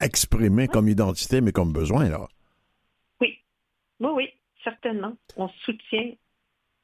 [0.00, 2.28] exprimer comme identité, mais comme besoin, là.
[3.20, 3.38] Oui,
[4.00, 4.28] oui, oui,
[4.64, 5.12] certainement.
[5.36, 6.12] On soutient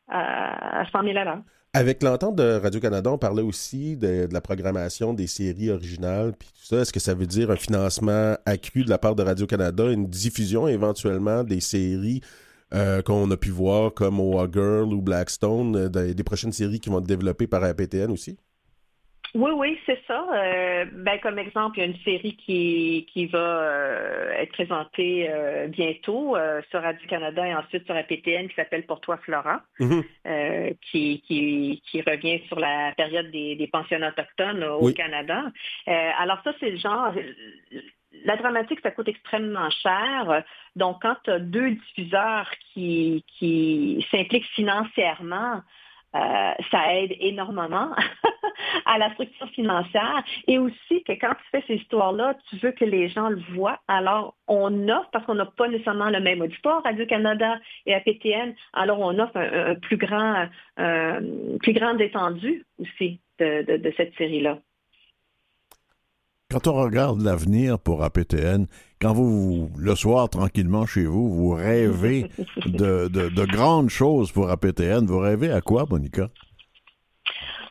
[0.09, 1.43] à, à 100 000 à l'heure.
[1.79, 6.65] Avec l'entente de Radio-Canada, on parlait aussi de, la programmation des séries originales, puis tout
[6.65, 6.81] ça.
[6.81, 10.67] Est-ce que ça veut dire un financement accru de la part de Radio-Canada, une diffusion
[10.67, 12.21] éventuellement des séries
[12.75, 16.91] euh, qu'on a pu voir comme Oa Girl ou Blackstone, euh, des, prochaines séries qui
[16.91, 18.37] vont être développées par APTN aussi?
[19.35, 20.27] Oui, oui, c'est ça.
[20.33, 25.29] Euh, ben, comme exemple, il y a une série qui, qui va euh, être présentée
[25.31, 26.37] euh, bientôt
[26.71, 30.03] sur Radio-Canada et ensuite sur APTN qui s'appelle Pour toi, Flora, mhm.
[30.91, 35.45] qui, qui, qui, revient sur la période des, des pensionnats autochtones au Canada.
[35.87, 37.13] alors ça, c'est le genre...
[38.25, 40.43] La dramatique, ça coûte extrêmement cher.
[40.75, 45.63] Donc, quand tu as deux diffuseurs qui, qui s'impliquent financièrement,
[46.15, 47.91] euh, ça aide énormément
[48.87, 52.85] à la structure financière et aussi que quand tu fais ces histoires-là, tu veux que
[52.85, 53.79] les gens le voient.
[53.89, 59.01] Alors, on offre, parce qu'on n'a pas nécessairement le même auditoire, Radio-Canada et APTN, alors
[59.01, 60.49] on offre un, plus grand,
[60.79, 64.59] euh, plus grande étendue aussi de cette série-là.
[66.51, 68.69] Quand on regarde l'avenir pour APTN,
[69.03, 72.25] quand vous, le soir, tranquillement chez vous, vous rêvez
[72.67, 76.29] de, grandes choses pour APTN, vous rêvez à quoi, Monica?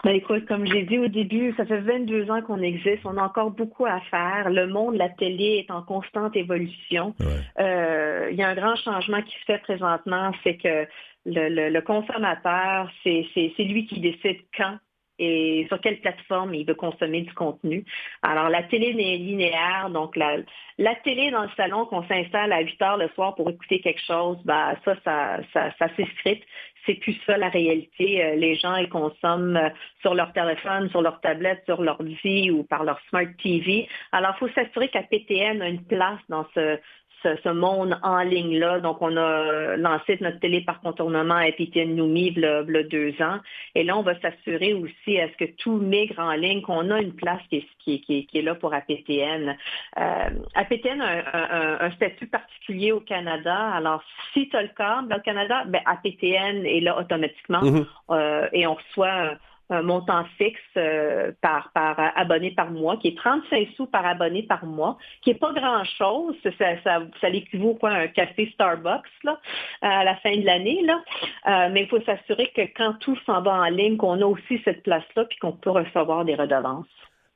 [0.03, 3.23] Ben écoute, comme j'ai dit au début, ça fait 22 ans qu'on existe, on a
[3.23, 4.51] encore beaucoup à faire.
[4.51, 7.15] Le monde de la télé est en constante évolution.
[7.59, 10.85] Euh, il y a un grand changement qui se fait présentement, c'est que
[11.25, 14.77] le consommateur, c'est lui qui décide quand
[15.19, 17.85] et sur quelle plateforme il veut consommer du contenu.
[18.21, 20.37] Alors, la télé linéaire, donc la,
[20.77, 24.01] la télé dans le salon qu'on s'installe à 8 heures le soir pour écouter quelque
[24.05, 26.43] chose, bah ça, ça, ça, ça s'effrite.
[26.85, 28.23] C'est plus ça la réalité.
[28.23, 29.69] Euh, les gens, ils consomment euh,
[30.01, 33.89] sur leur téléphone, sur leur tablette, sur leur vie ou par leur smart TV.
[34.11, 36.79] Alors, il faut s'assurer qu'APTN a une place dans ce,
[37.23, 38.79] ce, monde en ligne-là.
[38.79, 43.13] Donc, on a lancé notre télé par contournement à Épitienne Noumi il y a deux
[43.21, 43.39] ans.
[43.75, 47.01] Et là, on va s'assurer aussi à ce que tout migre en ligne, qu'on a
[47.01, 49.55] une place qui est, qui, est là pour APTN.
[49.97, 53.71] Euh, APTN a un, statut particulier au Canada.
[53.73, 54.03] Alors,
[54.33, 57.85] si tu as le cas, au Canada, ben, APTN est là automatiquement mm-hmm.
[58.11, 59.37] euh, et on reçoit
[59.69, 64.43] un montant fixe euh, par, par abonné par mois, qui est 35 sous par abonné
[64.43, 66.35] par mois, qui n'est pas grand-chose.
[66.43, 69.39] Ça, ça, ça l'équivaut quoi, à un café Starbucks là,
[69.81, 70.81] à la fin de l'année.
[70.83, 71.03] Là.
[71.47, 74.61] Euh, mais il faut s'assurer que quand tout s'en va en ligne, qu'on a aussi
[74.63, 76.85] cette place-là, puis qu'on peut recevoir des redevances.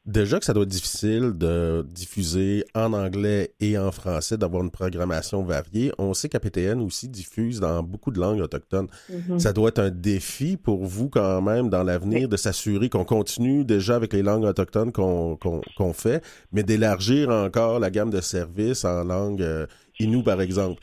[0.06, 4.72] Déjà que ça doit être difficile de diffuser en anglais et en français, d'avoir une
[4.72, 5.92] programmation variée.
[6.00, 8.88] On sait qu'APTN aussi diffuse dans beaucoup de langues autochtones.
[9.12, 9.38] Mm-hmm.
[9.38, 13.64] Ça doit être un défi pour vous quand même dans l'avenir de s'assurer qu'on continue
[13.64, 19.04] déjà avec les langues autochtones qu'on fait, mais d'élargir encore la gamme de services en
[19.04, 19.68] langue euh,
[20.00, 20.82] Innu, par exemple.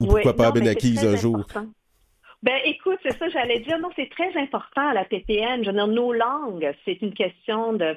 [0.00, 1.46] Ou pourquoi pas Benakis un jour.
[2.42, 3.78] Ben, écoute, c'est ça, j'allais dire.
[3.78, 5.62] Non, c'est très important à la PPN.
[5.64, 7.96] Je veux dire, nos langues, c'est une question de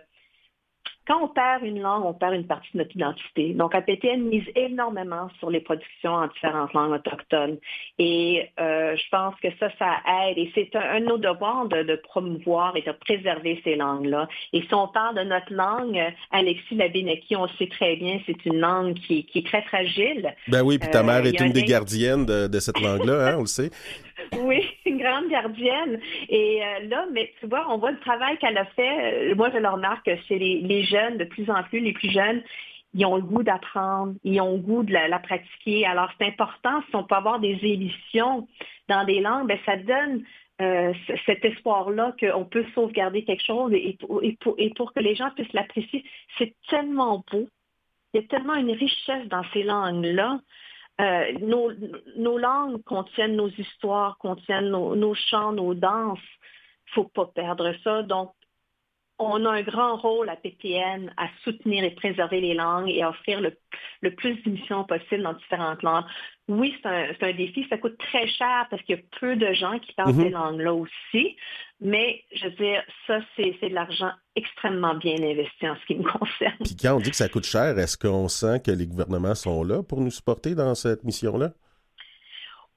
[1.07, 3.53] quand on perd une langue, on perd une partie de notre identité.
[3.53, 7.57] Donc, APTN mise énormément sur les productions en différentes langues autochtones.
[7.99, 10.37] Et euh, je pense que ça, ça aide.
[10.37, 14.27] Et c'est un, de nos devoirs de, promouvoir et de préserver ces langues-là.
[14.53, 18.59] Et si on parle de notre langue, Alexis Labénaki, on sait très bien, c'est une
[18.59, 20.33] langue qui, est très fragile.
[20.47, 23.41] Ben oui, puis ta mère euh, est une des gardiennes de, cette langue-là, hein, on
[23.41, 23.69] le sait.
[24.39, 25.99] Oui, une grande gardienne.
[26.29, 29.33] Et euh, là, mais tu vois, on voit le travail qu'elle a fait.
[29.35, 32.41] Moi, je le remarque chez les, jeunes, de plus en plus, les plus jeunes,
[32.93, 35.85] ils ont le goût d'apprendre, ils ont le goût de la, pratiquer.
[35.85, 38.47] Alors, c'est important, si on peut avoir des émissions
[38.87, 40.23] dans des langues, ben, ça donne
[40.61, 40.93] euh,
[41.25, 43.97] cet espoir-là qu'on peut sauvegarder quelque chose et,
[44.39, 46.05] pour, que les gens puissent l'apprécier.
[46.37, 47.49] C'est tellement beau.
[48.13, 50.39] Il y a tellement une richesse dans ces langues-là.
[51.01, 56.19] Euh, nos, langues contiennent nos histoires, contiennent nos, nos chants, nos danses.
[56.19, 58.03] Il ne faut pas perdre ça.
[58.03, 58.31] Donc,
[59.17, 63.09] on a un grand rôle à PTN à soutenir et préserver les langues et à
[63.09, 66.03] offrir le, plus d'émissions possible dans différentes langues.
[66.47, 69.79] Oui, c'est un, défi, ça coûte très cher parce qu'il y a peu de gens
[69.79, 70.33] qui parlent ces mhm.
[70.33, 71.35] langues-là aussi,
[71.81, 76.03] mais je veux dire, ça, c'est de l'argent extrêmement bien investi en ce qui me
[76.03, 76.57] concerne.
[76.63, 79.63] Puis quand on dit que ça coûte cher, est-ce qu'on sent que les gouvernements sont
[79.63, 81.51] là pour nous supporter dans cette mission-là?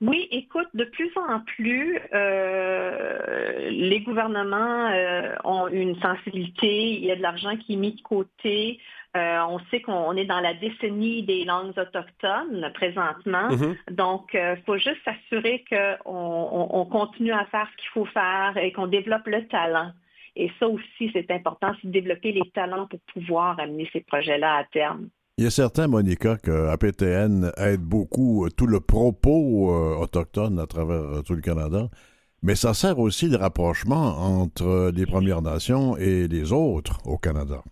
[0.00, 7.10] Oui, écoute, de plus en plus, euh, les gouvernements euh, ont une sensibilité, il y
[7.10, 8.78] a de l'argent qui est mis de côté.
[9.16, 13.48] Euh, on sait qu'on est dans la décennie des langues autochtones présentement.
[13.48, 13.94] Mm-hmm.
[13.94, 18.70] Donc, il faut juste s'assurer qu'on on, continue à faire ce qu'il faut faire et
[18.70, 19.90] qu'on développe le talent.
[20.36, 24.58] Et ça aussi, c'est important, c'est de développer les talents pour pouvoir amener ces projets-là
[24.58, 25.08] à terme.
[25.38, 30.58] Il y a certains, Monica, que APTN aide beaucoup euh, tout le propos euh, autochtone
[30.58, 31.88] à travers euh, tout le Canada.
[32.42, 37.62] Mais ça sert aussi de rapprochement entre les Premières Nations et les autres au Canada.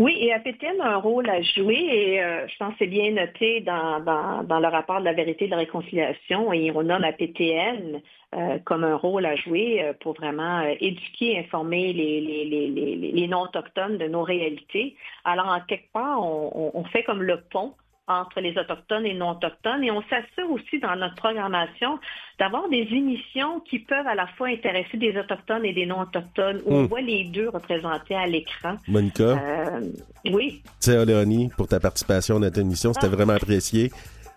[0.00, 3.10] Oui, et APTN a un rôle à jouer et euh, je pense que c'est bien
[3.10, 8.00] noté dans, dans, le rapport de la vérité de la réconciliation et on nomme APTN
[8.34, 13.98] euh, comme un rôle à jouer euh, pour vraiment éduquer, informer les, les, les, non-autochtones
[13.98, 14.96] de nos réalités.
[15.26, 17.74] Alors, en quelque part, on fait comme le pont
[18.10, 19.84] entre les Autochtones et non-Autochtones.
[19.84, 21.98] Et on s'assure aussi dans notre programmation
[22.38, 26.74] d'avoir des émissions qui peuvent à la fois intéresser des Autochtones et des non-Autochtones, où
[26.74, 26.86] on hmm.
[26.86, 28.76] voit les deux représentés à l'écran.
[28.88, 29.22] Monica?
[29.22, 29.80] Euh,
[30.26, 30.62] oui.
[30.80, 32.92] Tiens, Léonie, pour ta participation à notre émission.
[32.92, 33.10] C'était ah.
[33.10, 33.90] vraiment apprécié.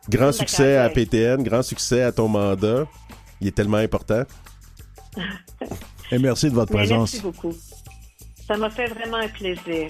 [0.09, 2.85] Grand succès à PTN, grand succès à ton mandat.
[3.41, 4.23] Il est tellement important.
[6.11, 7.13] et merci de votre présence.
[7.13, 7.53] Merci beaucoup.
[8.47, 9.89] Ça m'a fait vraiment un plaisir.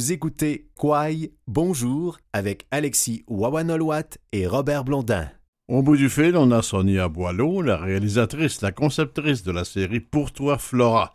[0.00, 5.28] Écoutez Kwai Bonjour avec Alexis Wawanolwat et Robert Blondin.
[5.68, 10.00] Au bout du fil, on a Sonia Boileau, la réalisatrice, la conceptrice de la série
[10.00, 11.12] Pour toi, Flora.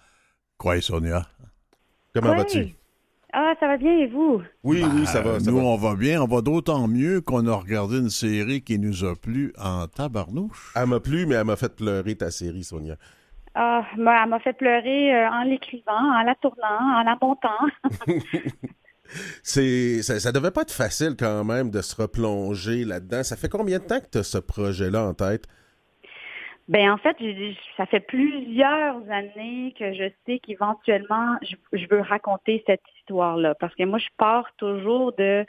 [0.57, 1.28] Kwai, Sonia.
[2.13, 2.73] Comment vas-tu?
[3.34, 4.41] Ah, ça va bien et vous?
[4.63, 5.39] Oui, oui, ça va.
[5.39, 6.21] nous, on va bien.
[6.21, 10.73] On va d'autant mieux qu'on a regardé une série qui nous a plu en tabarnouche.
[10.75, 12.95] Elle m'a plu, mais elle m'a fait pleurer ta série, Sonia.
[13.56, 17.50] Ah, elle m'a fait pleurer euh, en l'écrivant, en la tournant, en la montant.
[19.41, 23.24] C'est, ça, ça, devait pas être facile quand même de se replonger là-dedans.
[23.24, 25.48] Ça fait combien de temps que tu as ce projet-là en tête?
[26.68, 27.16] Ben en fait,
[27.78, 33.56] ça fait plusieurs années que je sais qu'éventuellement, je, veux raconter cette histoire-là.
[33.56, 35.45] Parce que moi, je pars toujours de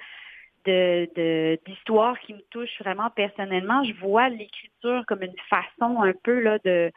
[1.66, 3.82] d'histoires qui me touchent vraiment personnellement.
[3.84, 6.92] Je vois l'écriture comme une façon un peu là, de,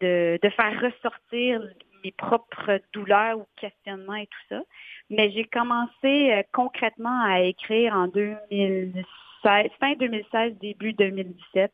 [0.00, 1.62] de, de faire ressortir
[2.04, 4.62] mes propres douleurs ou questionnements et tout ça.
[5.10, 11.72] Mais j'ai commencé euh, concrètement à écrire en 2016, fin 2016, début 2017.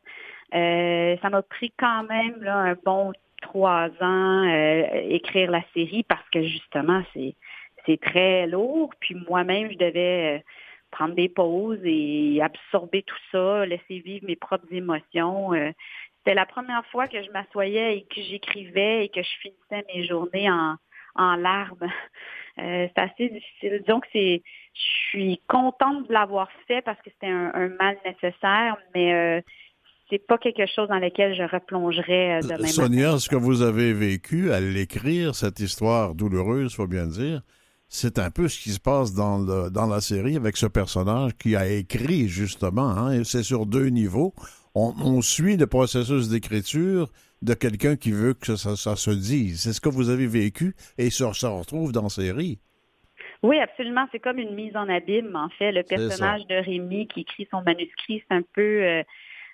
[0.54, 3.12] Euh, ça m'a pris quand même là, un bon
[3.42, 7.34] trois ans euh, écrire la série parce que justement c'est
[7.84, 8.90] c'est très lourd.
[9.00, 10.44] Puis moi-même je devais
[10.90, 15.50] prendre des pauses et absorber tout ça, laisser vivre mes propres émotions.
[16.26, 20.04] C'était la première fois que je m'assoyais et que j'écrivais et que je finissais mes
[20.08, 20.74] journées en,
[21.14, 21.88] en larmes.
[22.58, 23.84] Euh, c'est assez difficile.
[23.86, 29.12] Donc, c'est, je suis contente de l'avoir fait parce que c'était un, mal nécessaire, mais
[29.12, 29.40] euh,
[30.08, 33.92] c'est pas quelque chose dans lequel je replongerais euh, demain Sonia, ce que vous avez
[33.92, 37.42] vécu à l'écrire, cette histoire douloureuse, faut bien dire,
[37.88, 41.36] c'est un peu ce qui se passe dans, le, dans la série avec ce personnage
[41.36, 44.32] qui a écrit justement, hein, et c'est sur deux niveaux.
[44.78, 47.08] On, on suit le processus d'écriture
[47.40, 49.62] de quelqu'un qui veut que ça, se dise.
[49.62, 52.58] C'est ce que vous avez vécu et ça se retrouve dans la série.
[53.42, 54.06] Oui, absolument.
[54.12, 55.72] C'est comme une mise en abîme, en fait.
[55.72, 58.84] Le personnage de Rémi qui écrit son manuscrit, c'est un peu...
[58.84, 59.02] Euh,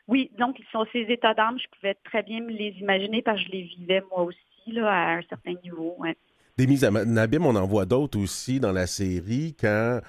[0.09, 3.39] oui, donc ils sont ces états d'âme, je pouvais très bien me les imaginer parce
[3.41, 5.97] que je les vivais moi aussi là, à un certain niveau.
[6.59, 10.01] Des mises en abîme, on en voit d'autres aussi dans la série quand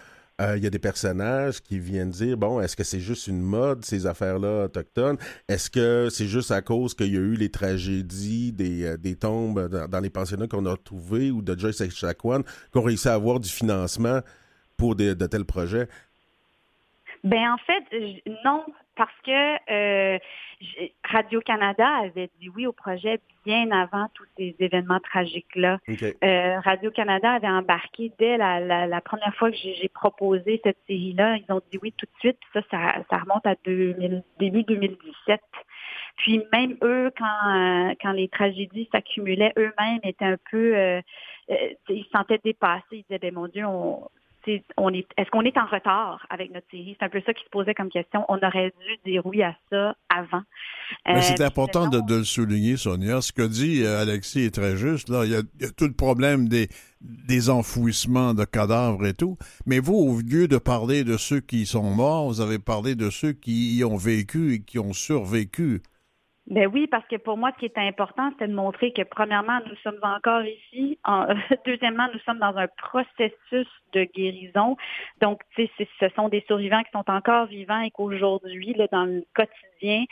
[0.43, 3.41] euh, il y a des personnages qui viennent dire bon, est-ce que c'est juste une
[3.41, 5.17] mode, ces affaires-là autochtones?
[5.47, 9.15] Est-ce que c'est juste à cause qu'il y a eu les tragédies des, euh, des
[9.15, 13.13] tombes dans, les pensionnats qu'on a trouvés ou de Joyce et Chacuan qu'on réussit à
[13.13, 14.21] avoir du financement
[14.77, 15.87] pour de tels projets?
[17.23, 17.83] Ben en fait,
[18.43, 18.65] non,
[18.95, 20.19] parce que euh,
[21.05, 25.79] Radio-Canada avait dit oui au projet bien avant tous ces événements tragiques-là.
[26.23, 31.37] Euh, Radio-Canada avait embarqué dès la, la, première fois que j'ai proposé cette série-là.
[31.37, 32.39] Ils ont dit oui tout de suite.
[32.53, 35.41] Ça, ça, remonte à 2000, début 2017.
[36.17, 40.75] Puis même eux, quand, euh, quand les tragédies s'accumulaient, eux-mêmes étaient un peu...
[40.77, 41.01] Euh,
[41.89, 42.83] ils se sentaient dépassés.
[42.91, 44.07] Ils disaient, ben mon Dieu, on,
[44.47, 46.95] est, est-ce qu'on est en retard avec notre série?
[46.99, 48.25] C'est un peu ça qui se posait comme question.
[48.29, 50.41] On aurait dû dire oui à ça avant.
[51.05, 53.21] C'est euh, important de, le souligner, Sonia.
[53.21, 55.09] Ce que dit euh, Alexis est très juste.
[55.09, 55.41] Là, il y a,
[55.75, 56.67] tout le problème des,
[57.01, 59.37] des enfouissements de cadavres et tout.
[59.65, 63.09] Mais vous, au lieu de parler de ceux qui sont morts, vous avez parlé de
[63.09, 65.81] ceux qui y ont vécu et qui ont survécu.
[66.47, 69.59] Ben oui, parce que pour moi, ce qui est important, c'est de montrer que premièrement,
[69.65, 70.99] nous sommes encore ici.
[71.65, 74.75] deuxièmement, nous sommes dans un processus de guérison.
[75.21, 79.23] Donc, tu sais, ce sont des survivants qui sont encore vivants et qu'aujourd'hui, dans le
[79.33, 80.03] quotidien,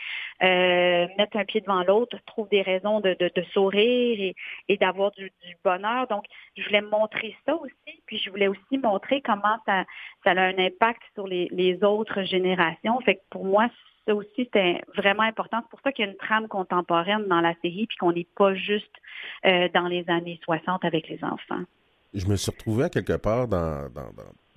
[0.42, 4.32] euh, mettent un pied devant l'autre, trouvent des raisons de, de, sourire
[4.68, 5.30] et, d'avoir du,
[5.62, 6.06] bonheur.
[6.06, 6.24] Donc,
[6.56, 9.84] je voulais montrer ça aussi, puis je voulais aussi montrer comment ça,
[10.24, 12.98] ça a un impact sur les, les autres générations.
[13.00, 13.68] Fait que pour moi,
[14.06, 15.58] ça aussi, c'était vraiment important.
[15.62, 18.26] C'est pour ça qu'il y a une trame contemporaine dans la série, puis qu'on n'est
[18.36, 18.90] pas juste
[19.46, 21.62] euh, dans les années 60 avec les enfants.
[22.14, 23.88] Je me suis retrouvé à quelque part dans,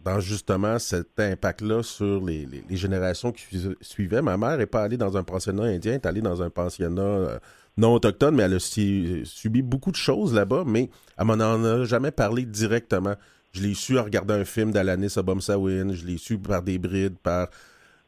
[0.04, 3.46] dans, justement cet impact-là sur les, générations qui
[3.82, 4.22] suivaient.
[4.22, 7.02] Ma mère n'est pas allée dans un pensionnat indien, elle est allée dans un pensionnat
[7.02, 7.39] euh,
[7.78, 12.12] non autochtone, mais elle a subi beaucoup de choses là-bas, mais elle m'en a jamais
[12.12, 13.16] parlé directement.
[13.54, 17.18] Je l'ai su en regardant un film d'Alanis Obomsawin, je l'ai su par des brides,
[17.18, 17.48] par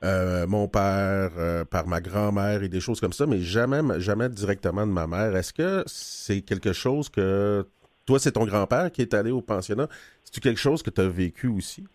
[0.04, 4.30] euh, mon père, euh, par ma grand-mère et des choses comme ça, mais jamais, jamais
[4.30, 5.36] directement de ma mère.
[5.36, 7.68] Est-ce que c'est quelque chose que
[8.06, 9.88] toi, c'est ton grand-père qui est allé au pensionnat?
[10.24, 11.86] C'est quelque chose que tu as vécu aussi?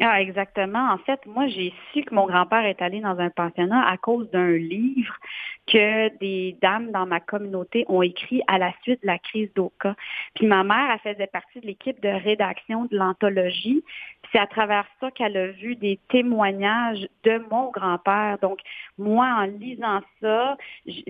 [0.00, 0.90] Ah, exactement.
[0.90, 4.28] En fait, moi, j'ai su que mon grand-père est allé dans un pensionnat à cause
[4.30, 5.14] d'un livre
[5.66, 9.94] que des dames dans ma communauté ont écrit à la suite de la crise d'Oka.
[10.34, 13.82] Puis ma mère, elle faisait partie de l'équipe de rédaction de l'anthologie.
[14.30, 18.38] C'est à travers ça qu'elle a vu des témoignages de mon grand-père.
[18.42, 18.58] Donc,
[18.98, 20.56] moi, en lisant ça,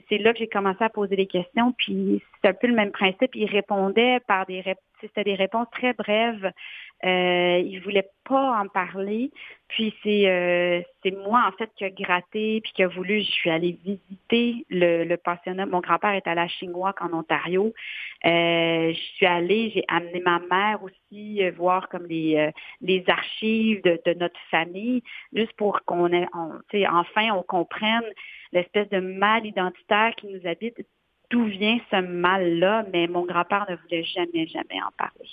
[0.09, 1.73] c'est là que j'ai commencé à poser des questions.
[1.73, 3.35] Puis c'est un peu le même principe.
[3.35, 4.63] Il répondait par des
[5.01, 6.51] c'était des réponses très brèves
[7.05, 9.31] euh, il voulait pas en parler.
[9.69, 13.21] Puis c'est euh, c'est moi en fait qui a gratté puis qui a voulu.
[13.21, 15.67] Je suis allée visiter le, le pensionnat.
[15.67, 17.75] Mon grand-père est à la Chingwak en Ontario.
[18.25, 22.51] Euh, je suis allée, j'ai amené ma mère aussi euh, voir comme les euh,
[22.81, 25.03] les archives de, de, notre famille,
[25.35, 28.05] juste pour qu'on ait, enfin on comprenne
[28.53, 30.87] l'espèce de mal identitaire qui nous habite.
[31.31, 35.29] D'où vient ce mal-là, mais mon grand-père ne voulait jamais, jamais en parler.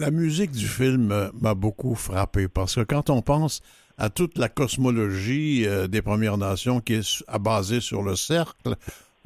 [0.00, 3.60] La musique du film euh, m'a beaucoup frappé parce que quand on pense
[3.98, 8.76] à toute la cosmologie euh, des Premières Nations qui est basée sur le cercle,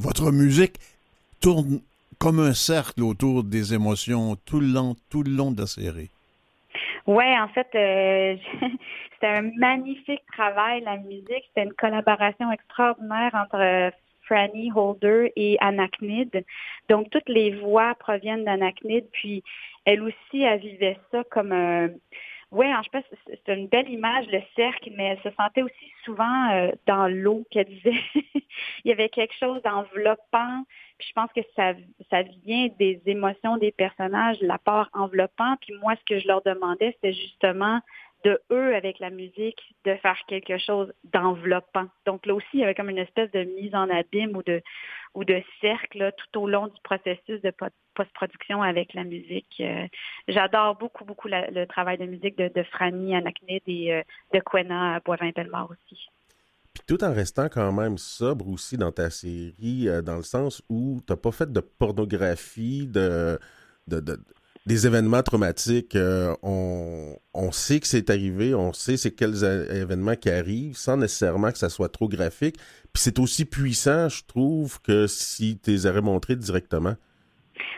[0.01, 0.75] votre musique
[1.41, 1.79] tourne
[2.18, 6.11] comme un cercle autour des émotions tout le long, tout le long de la série.
[7.07, 8.37] Oui, en fait, euh,
[9.12, 11.45] c'était un magnifique travail, la musique.
[11.55, 13.93] C'était une collaboration extraordinaire entre
[14.27, 16.45] Franny Holder et Anachnid.
[16.89, 19.43] Donc, toutes les voix proviennent d'Anachnid, puis
[19.85, 21.91] elle aussi, elle vivait ça comme un...
[22.51, 26.53] Oui, je pense c'est une belle image, le cercle, mais elle se sentait aussi souvent
[26.53, 28.01] euh, dans l'eau, qu'elle disait.
[28.14, 30.62] Il y avait quelque chose d'enveloppant.
[30.99, 31.72] Puis je pense que ça,
[32.11, 35.57] ça vient des émotions des personnages, la part enveloppant.
[35.62, 37.81] Puis moi, ce que je leur demandais, c'était justement
[38.25, 41.87] de eux avec la musique de faire quelque chose d'enveloppant.
[42.07, 44.62] Donc là aussi, il y avait comme une espèce de mise en abîme ou de
[45.14, 47.53] ou de cercle tout au long du processus de
[47.95, 49.61] post-production avec la musique.
[49.61, 49.87] Euh,
[50.27, 54.03] j'adore beaucoup, beaucoup le travail de musique de, de Franny Anacnid et euh,
[54.33, 56.09] de Quena Boivin-Bellemare aussi.
[56.72, 60.61] Puis tout en restant quand même sobre aussi dans ta série, euh, dans le sens
[60.68, 63.39] où tu n'as pas fait de pornographie, de
[64.66, 70.16] des événements traumatiques, euh, on, on, sait que c'est arrivé, on sait c'est quels événements
[70.16, 72.56] qui arrivent, sans nécessairement que ça soit trop graphique.
[72.92, 76.94] Puis c'est aussi puissant, je trouve, que si tu les aurais montrés directement.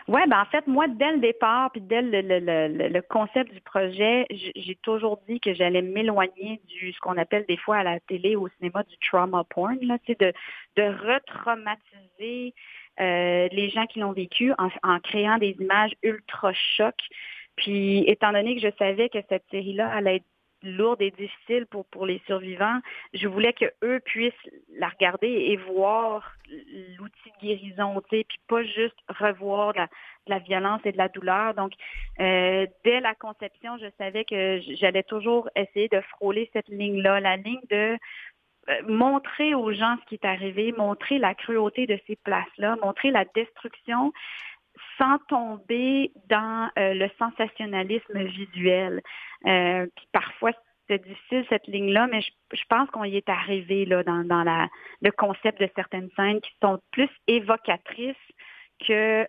[0.08, 3.60] Oui, ben en fait, moi, dès le départ, puis dès le, le, le, concept du
[3.60, 7.98] projet, j'ai toujours dit que j'allais m'éloigner du ce qu'on appelle des fois à la
[8.00, 10.32] télé, au cinéma, du trauma porn, là, de,
[10.76, 12.54] de retraumatiser
[13.00, 17.08] euh, les gens qui l'ont vécu en, créant des images ultra chocs.
[17.56, 20.26] Puis, étant donné que je savais que cette série-là allait être
[20.62, 22.80] lourde et difficile pour, pour les survivants,
[23.12, 24.32] je voulais qu'eux puissent
[24.76, 26.34] la regarder et voir
[26.98, 29.88] l'outil de guérison, puis pas juste revoir la,
[30.26, 31.54] la, violence et de la douleur.
[31.54, 31.72] Donc,
[32.20, 37.36] euh, dès la conception, je savais que j'allais toujours essayer de frôler cette ligne-là, la
[37.36, 37.96] ligne de
[38.88, 43.24] montrer aux gens ce qui est arrivé, montrer la cruauté de ces places-là, montrer la
[43.34, 44.12] destruction
[44.98, 49.02] sans tomber dans euh, le sensationnalisme visuel.
[49.46, 50.52] Euh, puis parfois,
[50.88, 54.68] c'est difficile cette ligne-là, mais je, pense qu'on y est arrivé là dans, dans la,
[55.02, 58.14] le concept de certaines scènes qui sont plus évocatrices
[58.86, 59.26] que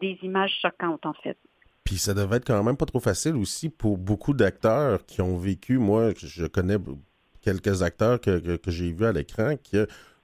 [0.00, 1.36] des images choquantes en fait
[1.84, 5.36] Puis ça devait être quand même pas trop facile aussi pour beaucoup d'acteurs qui ont
[5.36, 5.78] vécu.
[5.78, 6.78] Moi, je connais
[7.48, 9.78] quelques acteurs que, j'ai vus à l'écran qui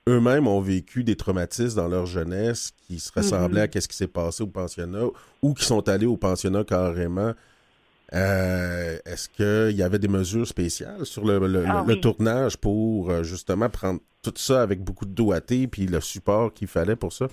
[0.09, 3.79] eux-mêmes ont vécu des traumatismes dans leur jeunesse qui se ressemblaient mm-hmm.
[3.79, 5.07] à ce qui s'est passé au pensionnat
[5.41, 7.33] ou qui sont allés au pensionnat carrément.
[8.13, 13.71] Euh, est-ce qu'il y avait des mesures spéciales sur le, ah tournage pour euh, justement
[13.71, 17.29] prendre tout ça avec beaucoup de doigté puis le support qu'il fallait pour ça?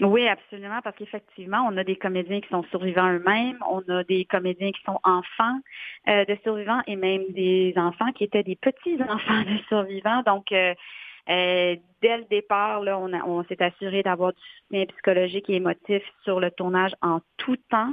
[0.00, 4.24] Oui, absolument, parce qu'effectivement, on a des comédiens qui sont survivants eux-mêmes, on a des
[4.24, 5.58] comédiens qui sont enfants
[6.08, 10.22] euh, de survivants et même des enfants qui étaient des petits enfants de survivants.
[10.26, 10.74] Donc, euh,
[11.30, 16.02] euh, dès le départ, là, on, on s'est assuré d'avoir du soutien psychologique et émotif
[16.24, 17.92] sur le tournage en tout temps.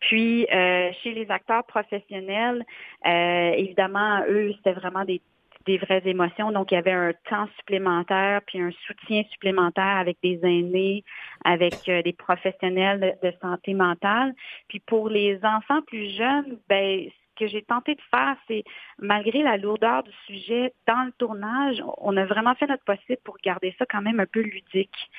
[0.00, 2.64] Puis, chez les acteurs professionnels,
[3.04, 5.22] évidemment, eux, c'était vraiment des
[5.66, 6.52] des vraies émotions.
[6.52, 11.04] Donc, il y avait un temps supplémentaire, puis un soutien supplémentaire avec des aînés,
[11.44, 14.34] avec euh, des professionnels de, santé mentale.
[14.68, 18.62] Puis pour les enfants plus jeunes, ben ce que j'ai tenté de faire, c'est,
[18.98, 23.36] malgré la lourdeur du sujet, dans le tournage, on a vraiment fait notre possible pour
[23.42, 25.10] garder ça quand même un peu ludique,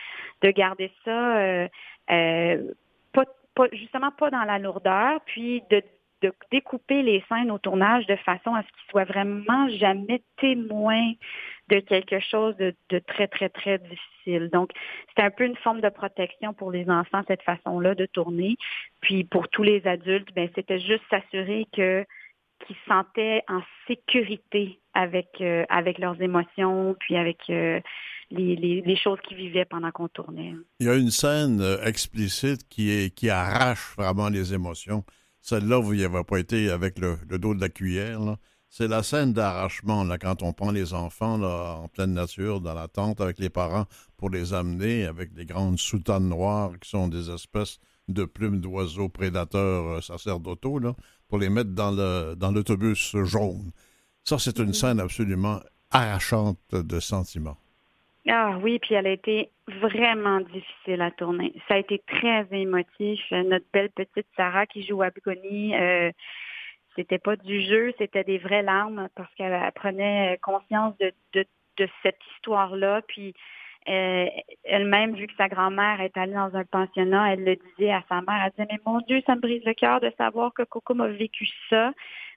[0.41, 1.67] de garder ça euh,
[2.11, 2.71] euh,
[3.11, 5.81] pas, pas, justement pas dans la lourdeur, puis de
[6.25, 11.13] de découper les scènes au tournage de façon à ce qu'ils soient vraiment jamais témoins
[11.69, 12.73] de quelque chose de,
[13.07, 14.49] très, très, très difficile.
[14.51, 14.71] Donc,
[15.15, 18.55] c'est un peu une forme de protection pour les enfants, cette façon-là de tourner.
[19.01, 22.05] Puis pour tous les adultes, ben, c'était juste s'assurer que
[22.65, 27.79] qu'ils se sentaient en sécurité avec, euh, avec leurs émotions, puis avec euh,
[28.31, 30.53] les, les, choses qu'ils vivaient pendant qu'on tournait.
[30.79, 35.03] Il y a une scène euh, explicite qui, est, qui arrache vraiment les émotions.
[35.45, 38.19] Celle-là, vous n'y avez pas été avec le, dos de la cuillère.
[38.67, 42.73] C'est la scène d'arrachement, là, quand on prend les enfants là, en pleine nature, dans
[42.73, 43.85] la tente avec les parents,
[44.17, 47.77] pour les amener avec des grandes soutanes noires qui sont des espèces
[48.07, 50.95] de plumes d'oiseaux prédateurs euh, sacerdotaux, là,
[51.27, 53.71] pour les mettre dans le dans l'autobus jaune.
[54.23, 55.59] Ça, c'est une scène absolument
[55.91, 57.57] arrachante de sentiments.
[58.27, 61.53] Ah oui, puis elle a été vraiment difficile à tourner.
[61.67, 63.21] Ça a été très émotif.
[63.31, 66.11] Notre belle petite Sarah qui joue à Bugoni, euh,
[66.95, 71.45] c'était pas du jeu, c'était des vraies larmes parce qu'elle prenait conscience de, de,
[71.77, 73.01] de cette histoire-là.
[73.07, 73.35] Puis
[73.87, 74.25] euh,
[74.63, 78.21] elle-même, vu que sa grand-mère est allée dans un pensionnat, elle le disait à sa
[78.21, 80.95] mère, elle disait, mais mon Dieu, ça me brise le cœur de savoir que Coco
[80.95, 81.91] m'a vécu ça.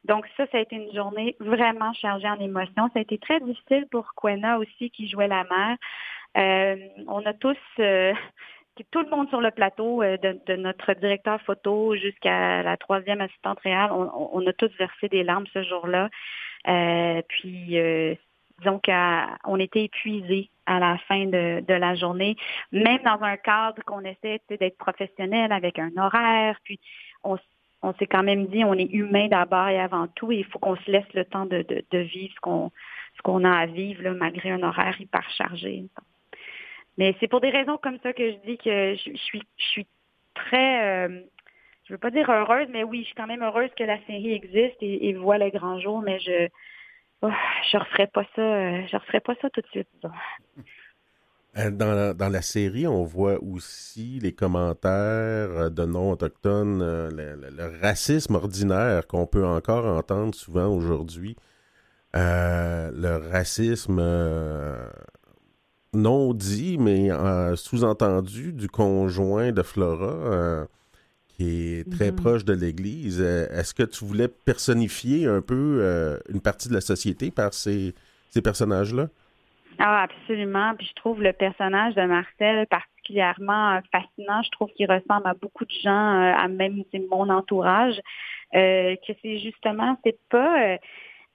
[0.05, 2.89] Donc ça, ça a été une journée vraiment chargée en émotions.
[2.93, 5.77] Ça a été très difficile pour Quena aussi, qui jouait la mère.
[6.37, 7.57] Euh, on a tous...
[7.79, 8.13] Euh,
[8.93, 13.91] tout le monde sur le plateau, de, notre directeur photo jusqu'à la troisième assistante réelle,
[13.91, 16.09] on, a tous versé des larmes ce jour-là.
[17.29, 17.77] puis
[18.59, 22.37] disons qu'on était épuisés à la fin de, la journée,
[22.73, 26.79] même dans un cadre qu'on essaie d'être professionnel avec un horaire, puis
[27.25, 27.39] on,
[27.99, 30.77] s'est quand même dit on est humain d'abord et avant tout, et il faut qu'on
[30.77, 32.71] se laisse le temps de, vivre ce qu'on
[33.17, 35.85] ce qu'on a à vivre malgré un horaire hyper chargé.
[36.97, 39.87] Mais c'est pour des raisons comme ça que je dis que je, suis je suis
[40.35, 41.21] très euh,
[41.85, 44.33] je veux pas dire heureuse, mais oui, je suis quand même heureuse que la série
[44.33, 46.49] existe et, et voit le grand jour, mais je
[47.21, 47.31] Oh,
[47.73, 49.89] je referais pas ça, euh, je referais pas ça tout de suite.
[51.59, 57.81] Euh, dans la, dans la, série, on voit aussi les commentaires euh, de non-autochtones, le,
[57.81, 61.37] racisme ordinaire qu'on peut encore entendre souvent aujourd'hui.
[62.15, 64.03] le racisme
[65.95, 67.09] non dit, mais
[67.57, 70.69] sous-entendu du conjoint de Flora
[71.39, 72.17] qui est très mhm.
[72.17, 73.19] proche de l'Église.
[73.21, 77.55] Euh, est-ce que tu voulais personnifier un peu euh, une partie de la société par
[77.55, 77.95] ces,
[78.31, 79.09] ces personnages-là?
[79.79, 80.75] Ah, absolument.
[80.77, 84.43] Puis je trouve le personnage de Marcel particulièrement euh, fascinant.
[84.43, 88.01] Je trouve qu'il ressemble à beaucoup de gens, à même mon entourage.
[88.53, 90.79] que c'est justement, c'est pas,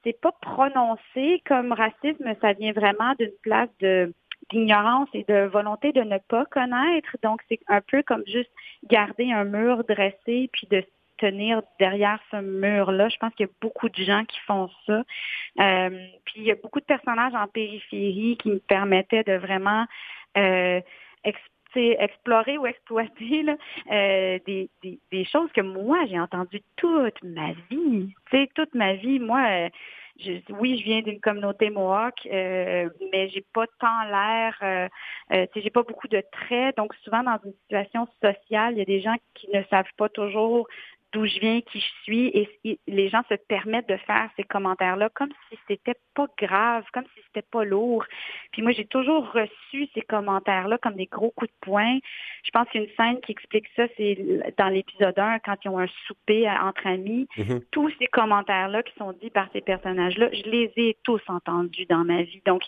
[0.03, 2.33] c'est pas prononcé comme racisme.
[2.41, 4.13] Ça vient vraiment d'une place de
[4.51, 7.17] d'ignorance et de volonté de ne pas connaître.
[7.23, 8.51] Donc, c'est un peu comme juste
[8.89, 10.83] garder un mur dressé puis de
[11.17, 13.09] tenir derrière ce mur-là.
[13.09, 15.03] Je pense qu'il y a beaucoup de gens qui font ça.
[15.59, 19.85] Euh, puis il y a beaucoup de personnages en périphérie qui me permettaient de vraiment
[20.37, 20.81] euh,
[21.75, 23.45] explorer ou exploiter
[23.91, 28.13] euh, des, des, choses que moi j'ai entendues toute ma vie.
[28.29, 29.69] Tu sais, toute ma vie, moi
[30.49, 34.87] oui, je viens d'une communauté Mohawk, euh, mais j'ai pas tant l'air, euh,
[35.33, 36.77] euh j'ai pas beaucoup de traits.
[36.77, 40.09] Donc souvent dans une situation sociale, il y a des gens qui ne savent pas
[40.09, 40.67] toujours
[41.13, 45.09] d'où je viens, qui je suis, et, les gens se permettent de faire ces commentaires-là
[45.13, 48.05] comme si c'était pas grave, comme si c'était pas lourd.
[48.51, 51.99] Puis moi, j'ai toujours reçu ces commentaires-là comme des gros coups de poing.
[52.43, 54.17] Je pense qu'une scène qui explique ça, c'est
[54.57, 57.27] dans l'épisode 1, quand ils ont un souper entre amis.
[57.37, 57.63] Mm-hmm.
[57.71, 62.03] Tous ces commentaires-là qui sont dits par ces personnages-là, je les ai tous entendus dans
[62.03, 62.41] ma vie.
[62.45, 62.63] Donc,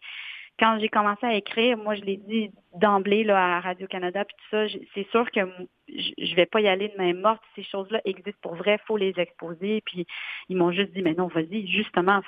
[0.60, 4.58] quand j'ai commencé à écrire, moi, je l'ai dit d'emblée là, à Radio-Canada, puis tout
[4.58, 5.42] ça, c'est sûr que
[5.88, 7.42] je vais pas y aller de main morte.
[7.56, 9.82] Ces choses-là existent pour vrai, faut les exposer.
[9.86, 10.06] Puis
[10.50, 12.22] ils m'ont juste dit, mais non, vas-y, justement,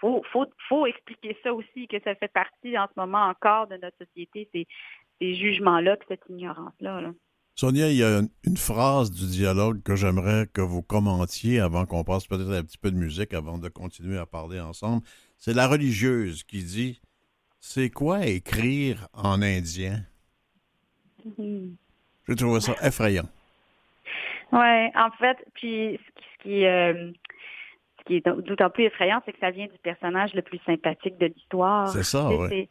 [0.00, 3.76] faut, faut, faut expliquer ça aussi, que ça fait partie en ce moment encore de
[3.76, 4.66] notre société, ces,
[5.20, 7.12] ces jugements-là, cette ignorance-là.
[7.54, 12.04] Sonia, il y a une, phrase du dialogue que j'aimerais que vous commentiez avant qu'on
[12.04, 15.02] passe peut-être un petit peu de musique, avant de continuer à parler ensemble.
[15.36, 17.00] C'est la religieuse qui dit
[17.60, 20.00] c'est quoi écrire en indien?
[21.26, 21.74] Mm-hmm.
[22.28, 23.28] Je trouve ça effrayant.
[24.52, 27.12] Oui, en fait, puis ce qui, euh,
[27.98, 31.18] ce qui est d'autant plus effrayant, c'est que ça vient du personnage le plus sympathique
[31.18, 31.88] de l'histoire.
[31.88, 32.68] C'est ça, oui.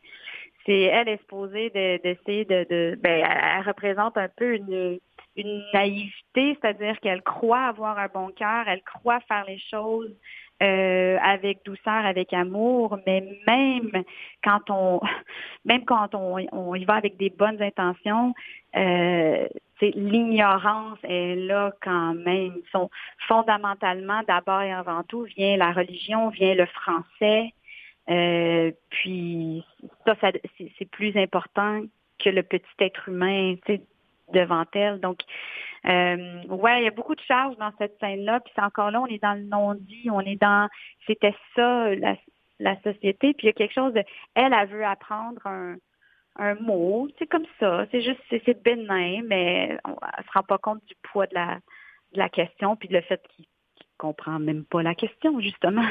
[0.66, 5.00] C'est elle est supposée d'essayer de, de, ben, elle représente un peu une,
[5.36, 10.14] une naïveté, c'est-à-dire qu'elle croit avoir un bon cœur, elle croit faire les choses
[10.62, 14.04] euh, avec douceur, avec amour, mais même
[14.44, 15.00] quand on,
[15.66, 18.34] même quand on, y va avec des bonnes intentions,
[18.76, 19.48] euh,
[19.82, 22.56] l'ignorance est là quand même.
[23.28, 27.54] Fondamentalement, d'abord et avant tout, vient la religion, vient le français.
[28.10, 29.64] Euh, puis
[30.06, 31.84] ça, ça c'est plus important
[32.18, 33.56] que le petit être humain
[34.34, 35.00] devant elle.
[35.00, 35.20] Donc,
[35.86, 38.40] euh, ouais, il y a beaucoup de charges dans cette scène-là.
[38.42, 40.68] Puis c'est encore là, on est dans le non-dit, on est dans,
[41.08, 42.16] c'était ça la,
[42.60, 43.34] la société.
[43.34, 44.04] Puis il y a quelque chose de,
[44.36, 45.76] elle, elle veut apprendre un,
[46.38, 47.86] un mot, c'est comme ça.
[47.92, 51.60] C'est juste, c'est bénin, mais on, elle se rend pas compte du poids de la,
[52.14, 53.52] de la question, puis le fait qu'il qu
[53.98, 55.86] comprend même pas la question, justement.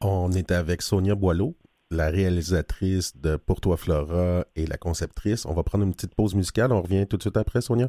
[0.00, 1.54] On est avec Sonia Boileau,
[1.90, 5.44] la réalisatrice de Pour toi Flora et la conceptrice.
[5.44, 6.72] On va prendre une petite pause musicale.
[6.72, 7.88] On revient tout de suite après, Sonia.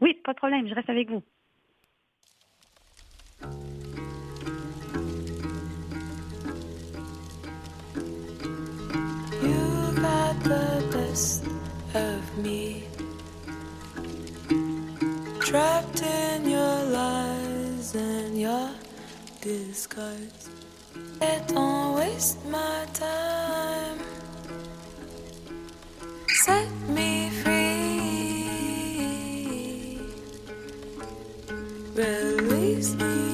[0.00, 1.22] Oui, pas de problème, je reste avec vous.
[9.42, 11.44] You got the best
[11.94, 12.84] of me,
[15.40, 18.70] trapped in your lies and your
[19.42, 20.55] disguise.
[21.20, 23.98] Don't waste my time.
[26.44, 28.50] Set me free.
[31.94, 33.25] Release me.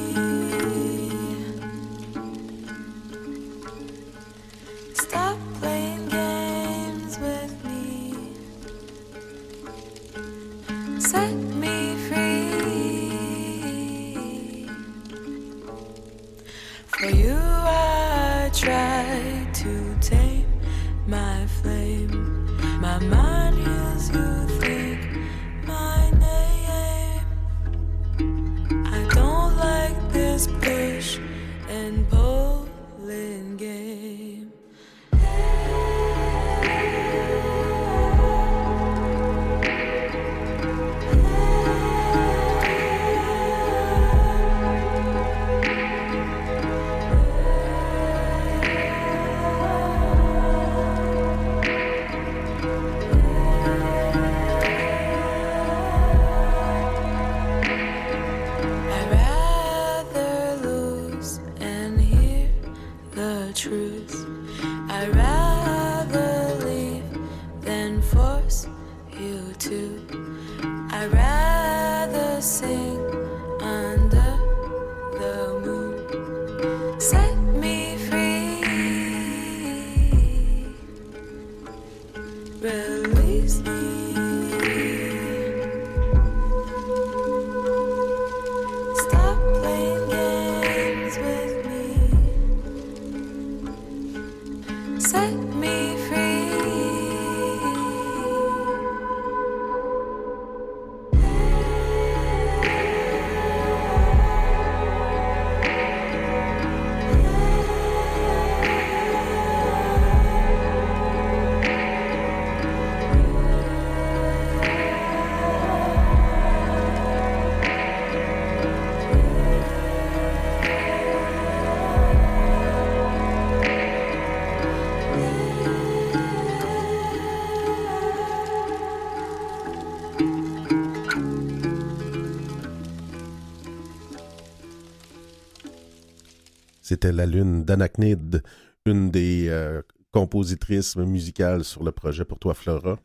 [136.93, 138.43] C'était La Lune d'Anachnide,
[138.85, 142.99] une des euh, compositrices musicales sur le projet Pour toi, Flora.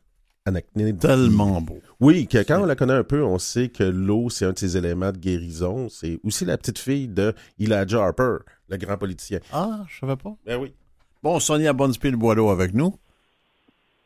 [0.44, 0.98] Anachnide.
[0.98, 1.78] Tellement beau.
[1.98, 4.58] Oui, que quand on la connaît un peu, on sait que l'eau, c'est un de
[4.58, 5.88] ses éléments de guérison.
[5.88, 9.38] C'est aussi la petite fille de Elijah Harper, le grand politicien.
[9.54, 10.36] Ah, je savais pas.
[10.44, 10.74] Ben oui.
[11.22, 12.94] Bon, Sonia Bonspil-Boileau avec nous.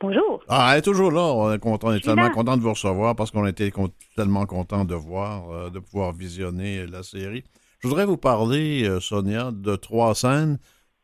[0.01, 0.45] Bonjour.
[0.47, 1.23] Ah, elle est toujours là.
[1.23, 3.73] On est, content, on est tellement content de vous recevoir parce qu'on était
[4.15, 7.43] tellement content de voir, euh, de pouvoir visionner la série.
[7.83, 10.59] Je voudrais vous parler, euh, Sonia, de trois scènes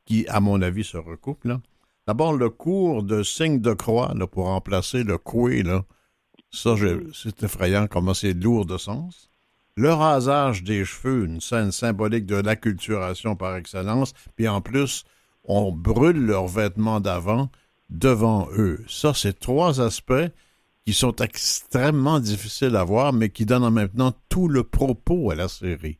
[0.04, 1.48] qui, à mon avis, se recoupent.
[2.06, 5.64] D'abord, le cours de signe de croix là, pour remplacer le coué.
[5.64, 5.84] Là.
[6.52, 6.76] Ça,
[7.12, 9.28] c'est effrayant comment c'est lourd de sens.
[9.74, 14.12] Le rasage des cheveux, une scène symbolique de l'acculturation par excellence.
[14.36, 15.04] Puis en plus,
[15.44, 17.50] on brûle leurs vêtements d'avant
[17.90, 18.84] devant eux.
[18.88, 20.30] Ça, c'est trois aspects
[20.86, 25.32] qui sont extrêmement difficiles à voir, mais qui donnent en même temps tout le propos
[25.32, 25.98] à la série.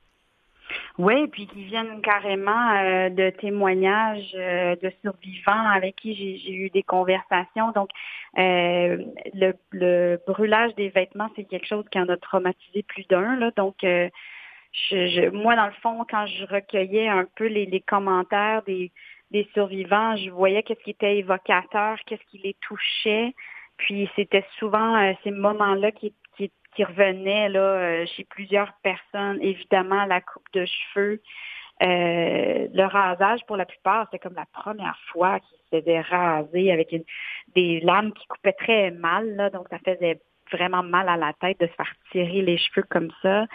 [0.99, 6.71] Oui, puis qui viennent carrément euh, de témoignages euh, de survivants avec qui j'ai eu
[6.71, 7.71] des conversations.
[7.73, 7.91] Donc,
[8.37, 13.39] euh, le, brûlage des vêtements, c'est quelque chose qui en a traumatisé plus d'un.
[13.57, 18.91] Donc, je, moi, dans le fond, quand je recueillais un peu les commentaires des,
[19.31, 23.35] des survivants, je voyais qu'est-ce qui était évocateur, qu'est-ce qui les touchait.
[23.77, 26.13] Puis c'était souvent euh, ces moments-là qui,
[26.75, 29.39] qui, revenaient là, euh, chez plusieurs personnes.
[29.43, 31.21] Évidemment, la coupe de cheveux,
[31.83, 36.73] euh, le rasage pour la plupart, c'est comme la première fois qu'ils se faisaient raser
[36.73, 36.95] avec
[37.55, 39.37] des lames qui coupaient très mal.
[39.37, 40.21] Là, donc ça faisait
[40.51, 43.47] vraiment mal à la tête de se faire tirer les cheveux comme ça.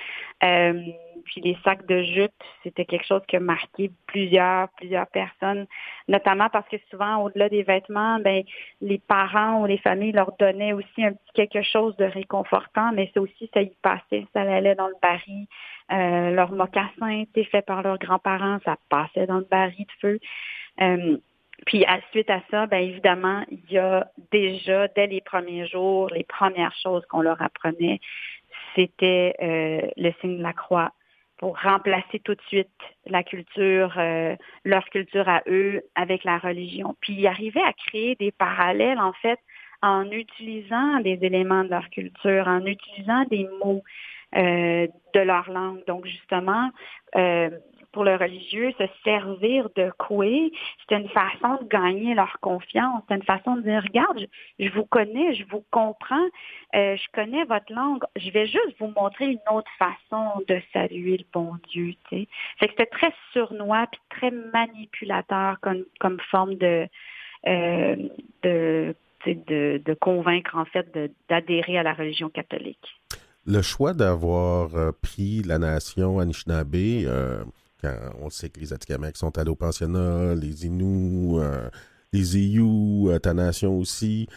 [0.44, 0.82] Euh,
[1.26, 2.32] puis les sacs de jute,
[2.64, 5.66] c'était quelque chose qui a marqué plusieurs, plusieurs personnes,
[6.08, 8.44] notamment parce que souvent, au-delà des vêtements, ben,
[8.82, 13.10] les parents ou les familles leur donnaient aussi un petit quelque chose de réconfortant, mais
[13.14, 15.48] ça aussi, ça y passait, ça allait dans le baril.
[15.92, 20.20] Euh, leur mocassin était fait par leurs grands-parents, ça passait dans le baril de feu.
[20.82, 21.18] Euh,
[21.66, 26.10] puis à, suite à ça, bien évidemment, il y a déjà, dès les premiers jours,
[26.10, 28.00] les premières choses qu'on leur apprenait,
[28.76, 30.92] c'était euh, le signe de la croix
[31.44, 32.70] pour remplacer tout de suite
[33.06, 34.34] la culture, euh,
[34.64, 36.96] leur culture à eux avec la religion.
[37.02, 39.40] Puis ils arrivaient à créer des parallèles, en fait,
[39.82, 43.84] en utilisant des éléments de leur culture, en utilisant des mots
[44.38, 45.84] euh, de leur langue.
[45.86, 46.70] Donc justement,
[47.18, 47.50] euh,
[47.94, 50.52] pour le religieux, se servir de coué,
[50.82, 53.02] c'était une façon de gagner leur confiance.
[53.04, 54.28] C'était une façon de dire, regarde,
[54.60, 56.28] je, vous connais, je vous comprends,
[56.76, 61.18] euh, je connais votre langue, je vais juste vous montrer une autre façon de saluer
[61.18, 61.94] le bon Dieu.
[62.10, 62.26] Que
[62.60, 66.88] c'était très surnois puis très manipulateur comme, comme forme de,
[67.48, 67.96] euh,
[68.42, 68.96] de,
[69.26, 70.88] de convaincre, en fait,
[71.30, 73.00] d'adhérer à la religion catholique.
[73.46, 76.76] Le choix d'avoir euh, pris la nation Anishinaabe,
[78.22, 81.70] on sait que les Atikamekw sont allés au pensionnat, les Inuits, euh,
[82.12, 84.28] les Iou, euh, ta nation aussi.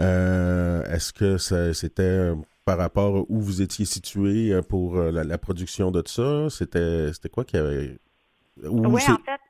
[0.00, 1.38] Euh, est-ce que
[1.72, 2.32] c'était
[2.64, 6.48] par rapport où vous étiez situé pour la, production de ça?
[6.50, 7.98] C'était quoi qui avait.
[8.62, 9.40] oui, en fait,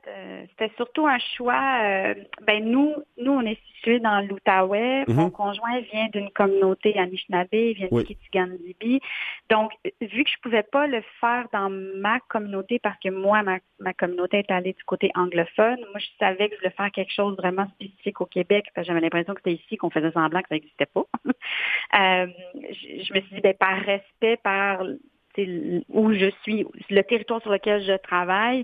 [0.49, 1.79] c'était surtout un choix.
[1.83, 2.15] Euh,
[2.45, 5.05] ben nous, nous, on est situé dans l'Outaouais.
[5.07, 5.31] Mon mhm.
[5.31, 9.01] conjoint vient d'une communauté Anishinaabe, il vient de Kitigandibi.
[9.49, 9.71] Donc,
[10.01, 13.93] vu que je pouvais pas le faire dans ma communauté parce que moi, ma, ma
[13.93, 17.35] communauté est allée du côté anglophone, moi, je savais que je voulais faire quelque chose
[17.37, 20.49] vraiment spécifique au Québec parce que j'avais l'impression que c'était ici qu'on faisait semblant que
[20.49, 21.05] ça n'existait pas.
[21.25, 24.81] euh, je, je, me suis dit, ben, par respect, par
[25.89, 28.63] où je suis, le territoire sur lequel je travaille,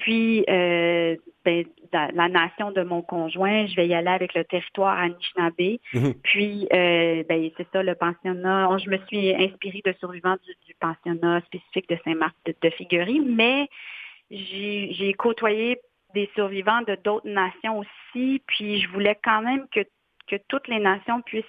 [0.00, 4.98] puis, euh, ben, la nation de mon conjoint, je vais y aller avec le territoire
[4.98, 5.78] Anishinaabe.
[5.92, 6.14] Mhm.
[6.22, 8.78] Puis, euh, ben, c'est ça, le pensionnat.
[8.78, 10.36] Je me suis inspirée de survivants
[10.66, 13.68] du, pensionnat spécifique de Saint-Marc de, de mais
[14.30, 15.78] j'ai côtoyé
[16.14, 18.42] des survivants de d'autres nations aussi.
[18.46, 19.80] Puis, je voulais quand même que,
[20.26, 21.44] que toutes les nations puissent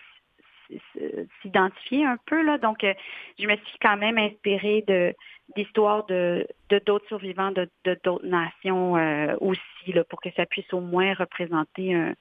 [1.41, 2.41] s'identifier un peu.
[2.43, 2.57] Là.
[2.57, 2.93] Donc, euh,
[3.39, 5.14] je me suis quand même inspirée de
[5.56, 6.48] d'histoires de
[6.85, 7.69] d'autres survivants de
[8.06, 12.14] d'autres nations euh, aussi, là, pour que ça puisse au moins représenter un,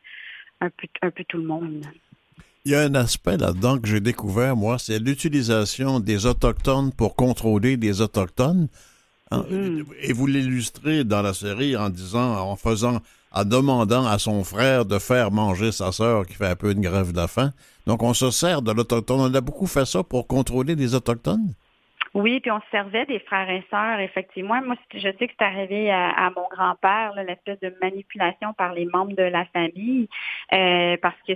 [0.61, 1.85] un, peu, un peu tout le monde.
[2.65, 7.15] Il y a un aspect là-dedans que j'ai découvert, moi, c'est l'utilisation des Autochtones pour
[7.17, 8.69] contrôler les Autochtones.
[9.31, 9.85] Hein, mm-hmm.
[10.03, 13.01] Et vous l'illustrez dans la série en disant, en faisant
[13.33, 16.81] en demandant à son frère de faire manger sa sœur qui fait un peu une
[16.81, 17.53] grève de la faim.
[17.91, 19.19] Donc, on se sert de l'Autochtone.
[19.19, 21.55] On a beaucoup fait ça pour contrôler les Autochtones?
[22.15, 24.63] Oui, puis on se servait des frères et sœurs, effectivement.
[24.63, 29.17] Moi, je sais que c'est arrivé à, mon grand-père, l'espèce de manipulation par les membres
[29.17, 30.09] de la famille,
[30.53, 31.33] euh, parce que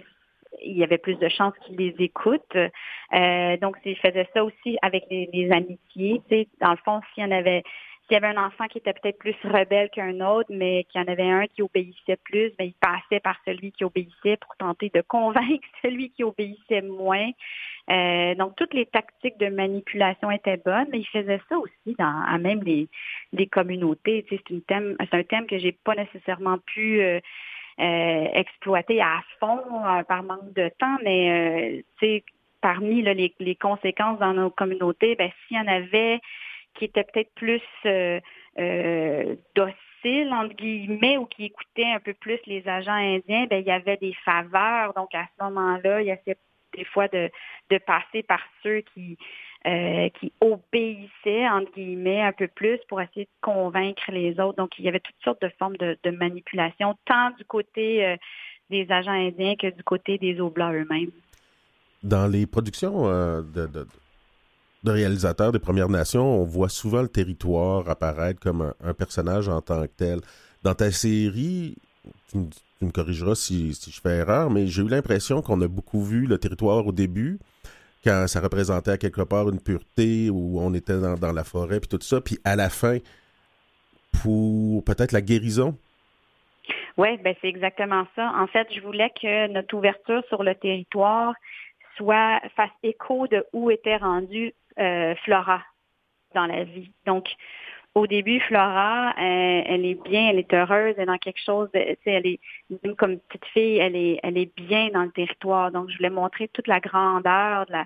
[0.62, 2.55] il y avait plus de chances qu'ils les écoutent.
[2.55, 6.22] Euh, donc, il faisait ça aussi avec les, amitiés.
[6.28, 7.64] Tu sais, dans le fond, s'il y en avait
[8.06, 11.05] s'il y avait un enfant qui était peut-être plus rebelle qu'un autre, mais qu'il y
[11.05, 14.90] en avait un qui obéissait plus, ben, il passait par celui qui obéissait pour tenter
[14.94, 17.31] de convaincre celui qui obéissait moins.
[17.90, 22.22] Euh, donc, toutes les tactiques de manipulation étaient bonnes, mais il faisait ça aussi dans
[22.26, 22.89] à même les,
[23.32, 24.26] les communautés.
[24.28, 27.20] c'est, une thème, c'est un thème que j'ai pas nécessairement pu euh,
[27.81, 29.60] euh, exploiter à fond
[30.09, 31.85] par manque de temps, mais
[32.60, 36.20] parmi les, les, conséquences dans nos communautés, ben, s'il y en avait
[36.74, 37.62] qui étaient peut-être plus
[39.55, 43.70] dociles, entre guillemets, ou qui écoutaient un peu plus les agents indiens, ben, il y
[43.70, 44.92] avait des faveurs.
[44.94, 46.36] Donc, à ce moment-là, il y avait
[46.76, 47.30] des fois de,
[47.86, 49.16] passer par ceux qui,
[49.66, 54.56] euh, qui obéissaient, entre guillemets, un peu plus pour essayer de convaincre les autres.
[54.56, 58.16] Donc, il y avait toutes sortes de formes de, manipulation, tant du côté euh,
[58.70, 61.10] des agents indiens que du côté des Oblats eux-mêmes.
[62.02, 63.86] Dans les productions euh, de,
[64.93, 69.82] réalisateurs des Premières Nations, on voit souvent le territoire apparaître comme un, personnage en tant
[69.82, 70.20] que tel.
[70.62, 71.77] Dans ta série,
[72.31, 72.39] tu
[72.85, 76.39] me corrigeras si, je fais erreur, mais j'ai eu l'impression qu'on a beaucoup vu le
[76.39, 77.39] territoire au début,
[78.05, 81.89] quand ça représentait à quelque part une pureté, où on était dans, la forêt, puis
[81.89, 82.98] tout ça, puis à la fin,
[84.23, 85.77] pour peut-être la guérison.
[86.97, 88.32] Oui, ben c'est exactement ça.
[88.36, 91.35] En fait, je voulais que notre ouverture sur le territoire
[91.97, 95.62] soit fasse écho de où était rendue euh, Flora
[96.34, 96.90] dans la vie.
[97.06, 97.28] Donc,
[97.94, 101.96] au début, Flora, elle, est bien, elle est heureuse, elle est dans quelque chose, de,
[102.05, 102.40] elle est
[102.82, 105.70] même comme petite fille, elle est, elle est bien dans le territoire.
[105.70, 107.84] Donc, je voulais montrer toute la grandeur de la,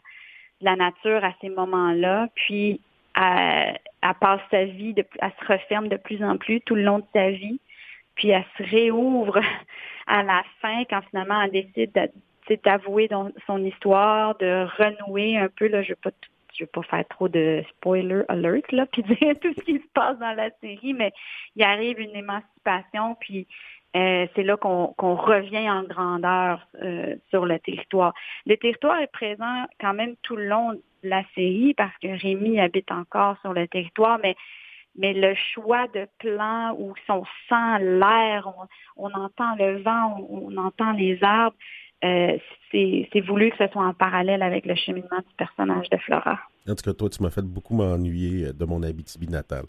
[0.62, 2.28] la nature à ces moments-là.
[2.34, 2.80] Puis,
[3.14, 3.78] elle,
[4.18, 7.06] passe sa vie, de, elle se referme de plus en plus tout le long de
[7.12, 7.60] sa vie.
[8.14, 9.38] Puis, elle se réouvre
[10.06, 12.10] à la fin quand finalement elle décide
[12.64, 13.10] d'avouer
[13.46, 16.82] son histoire, de renouer un peu, là, je ne veux pas tout je veux pas
[16.82, 20.50] faire trop de spoiler alert, là, puis dire tout ce qui se passe dans la
[20.60, 21.12] série, mais
[21.56, 23.46] il arrive une émancipation, puis
[23.96, 28.12] euh, c'est là qu'on revient en grandeur euh, sur le territoire.
[28.44, 32.60] Le territoire est présent quand même tout le long de la série parce que Rémi
[32.60, 34.36] habite encore sur le territoire, mais
[35.00, 38.52] mais le choix de plan où on sent l'air,
[38.96, 41.56] on, on, entend le vent, on, on entend les arbres,
[42.04, 42.38] euh,
[42.70, 46.38] c'est voulu que ce soit en parallèle avec le cheminement du personnage de Flora.
[46.68, 49.64] En tout cas, toi, tu m'as fait beaucoup m'ennuyer euh, de mon Abitibi natal.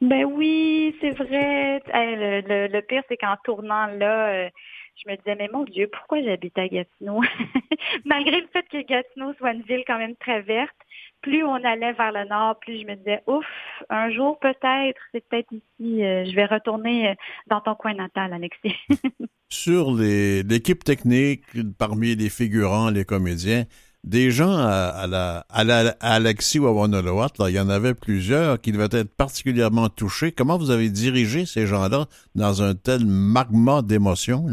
[0.00, 1.80] Ben oui, c'est vrai.
[1.86, 4.50] le, pire, c'est qu'en tournant là, euh,
[4.96, 7.20] je me disais, mais mon Dieu, pourquoi j'habite à Gatineau?
[8.04, 10.76] Malgré le fait que Gatineau soit une ville quand même très verte,
[11.20, 13.46] plus on allait vers le nord, plus je me disais, ouf,
[13.88, 17.16] un jour peut-être, c'est peut-être ici, je vais retourner
[17.46, 18.76] dans ton coin natal, Alexis.
[19.48, 21.44] sur l'équipe technique,
[21.78, 23.64] parmi les figurants, les comédiens,
[24.02, 29.14] des gens à, la, à, la, Alexis il y en avait plusieurs qui devaient être
[29.16, 30.30] particulièrement touchés.
[30.30, 34.46] Comment vous avez dirigé ces gens-là dans un tel magma d'émotions,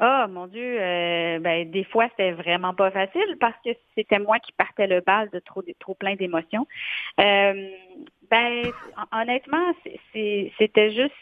[0.00, 0.24] là?
[0.26, 4.38] Oh mon Dieu, euh, ben, des fois c'était vraiment pas facile parce que c'était moi
[4.38, 6.66] qui partais le bal de trop, trop plein d'émotions.
[7.20, 7.70] Euh,
[8.30, 8.70] ben,
[9.12, 9.72] honnêtement,
[10.12, 11.14] c'était juste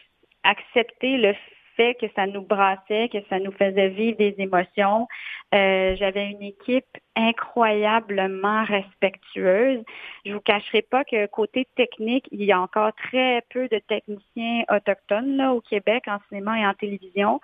[0.44, 1.35] accepter le
[1.77, 5.09] fait que ça nous brassait, que ça nous faisait vivre des émotions.
[5.55, 6.86] Euh, j'avais une équipe
[7.16, 9.82] incroyablement respectueuse.
[10.24, 14.65] Je vous cacherai pas que côté technique, il y a encore très peu de techniciens
[14.70, 17.40] autochtones là, au Québec en cinéma et en télévision.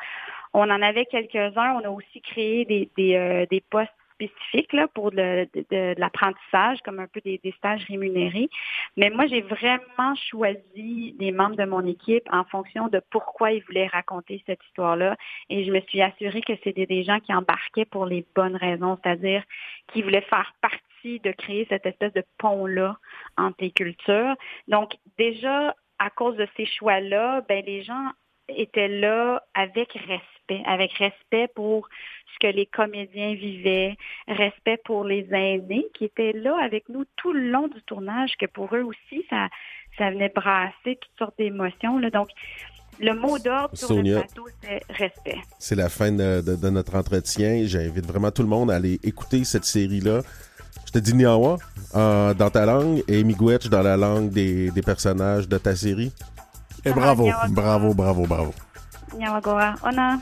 [0.55, 1.75] On en avait quelques-uns.
[1.75, 5.47] On a aussi créé des, des, euh, des postes spécifiques là, pour de,
[5.99, 8.49] l'apprentissage, comme un peu des, stages rémunérés.
[8.97, 13.63] Mais moi, j'ai vraiment choisi des membres de mon équipe en fonction de pourquoi ils
[13.65, 15.17] voulaient raconter cette histoire-là.
[15.51, 18.99] Et je me suis assurée que c'était des gens qui embarquaient pour les bonnes raisons,
[19.03, 19.43] c'est-à-dire
[19.93, 22.97] qui voulaient faire partie de créer cette espèce de pont-là
[23.37, 24.35] entre les cultures.
[24.67, 28.11] Donc, déjà, à cause de ces choix-là, ben, les gens
[28.49, 31.89] étaient là avec respect, avec respect pour
[32.35, 33.97] ce que les comédiens vivaient,
[34.27, 38.47] respect pour les aînés qui étaient là avec nous tout le long du tournage, que
[38.47, 39.49] pour eux aussi, ça,
[39.97, 42.01] ça venait brasser toutes sortes d'émotions.
[42.13, 42.29] Donc,
[43.01, 45.39] le mot d'ordre sur le plateau, c'est respect.
[45.59, 47.63] C'est la fin de, notre entretien.
[47.65, 50.23] J'invite vraiment tout le monde à aller écouter cette série-là.
[50.87, 51.59] Je te dis Niawa
[51.95, 56.13] dans ta langue et Miigwech dans la langue des, des personnages de ta série.
[56.85, 58.55] Et bravo, bravo, bravo, bravo.
[59.17, 59.75] Nyawagoa.
[59.83, 60.21] Ona.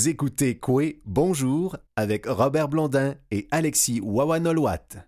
[0.00, 5.04] Vous écoutez Coué Bonjour avec Robert Blondin et Alexis Wawanolwat.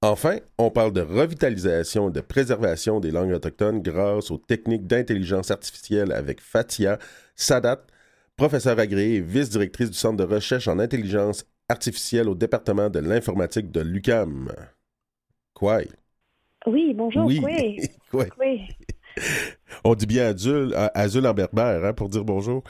[0.00, 5.50] Enfin, on parle de revitalisation et de préservation des langues autochtones grâce aux techniques d'intelligence
[5.50, 7.00] artificielle avec Fatia
[7.34, 7.84] Sadat,
[8.36, 13.72] professeure agréée et vice-directrice du Centre de recherche en intelligence artificielle au département de l'informatique
[13.72, 14.52] de l'UCAM.
[15.52, 15.80] Quoi?
[16.64, 17.24] Oui, bonjour.
[17.24, 17.42] Oui.
[18.12, 18.68] Oui.
[19.84, 22.62] On dit bien Azul, Azul en berbère hein, pour dire bonjour.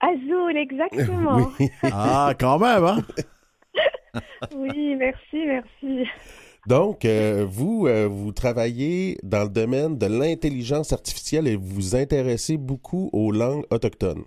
[0.00, 1.50] Azul, exactement.
[1.82, 2.98] Ah, quand même, hein?
[4.54, 6.08] oui, merci, merci.
[6.66, 11.96] Donc, euh, vous, euh, vous travaillez dans le domaine de l'intelligence artificielle et vous vous
[11.96, 14.24] intéressez beaucoup aux langues autochtones.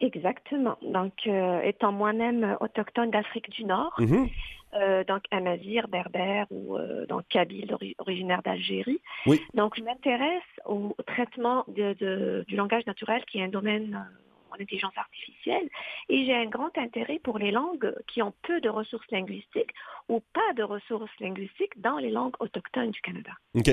[0.00, 0.76] Exactement.
[0.82, 4.28] Donc, euh, étant moi-même autochtone d'Afrique du Nord, Mhm.
[4.74, 9.00] euh, donc amazir, berbère ou euh, donc kabyle ori- originaire d'Algérie.
[9.26, 9.40] Oui.
[9.54, 14.16] Donc, je m'intéresse au traitement de- de- du langage naturel qui est un domaine euh,
[14.50, 15.68] en intelligence artificielle
[16.08, 19.72] et j'ai un grand intérêt pour les langues qui ont peu de ressources linguistiques
[20.08, 23.30] ou pas de ressources linguistiques dans les langues autochtones du Canada.
[23.54, 23.70] OK.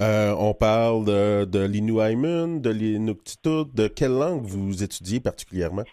[0.00, 3.66] Euh, on parle de, de l'Inuaimun, de l'Inuktitut.
[3.74, 5.84] De quelle langue vous étudiez particulièrement?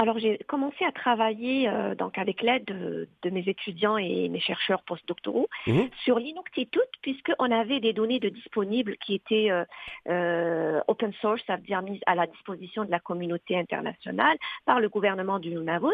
[0.00, 4.38] Alors, j'ai commencé à travailler euh, donc avec l'aide de, de mes étudiants et mes
[4.38, 5.90] chercheurs postdoctoraux Mhm.
[6.04, 9.64] sur l'Inuktitut puisqu'on avait des données de disponibles qui étaient euh,
[10.08, 14.80] euh, open source, ça veut dire mises à la disposition de la communauté internationale par
[14.80, 15.88] le gouvernement du Nunavut.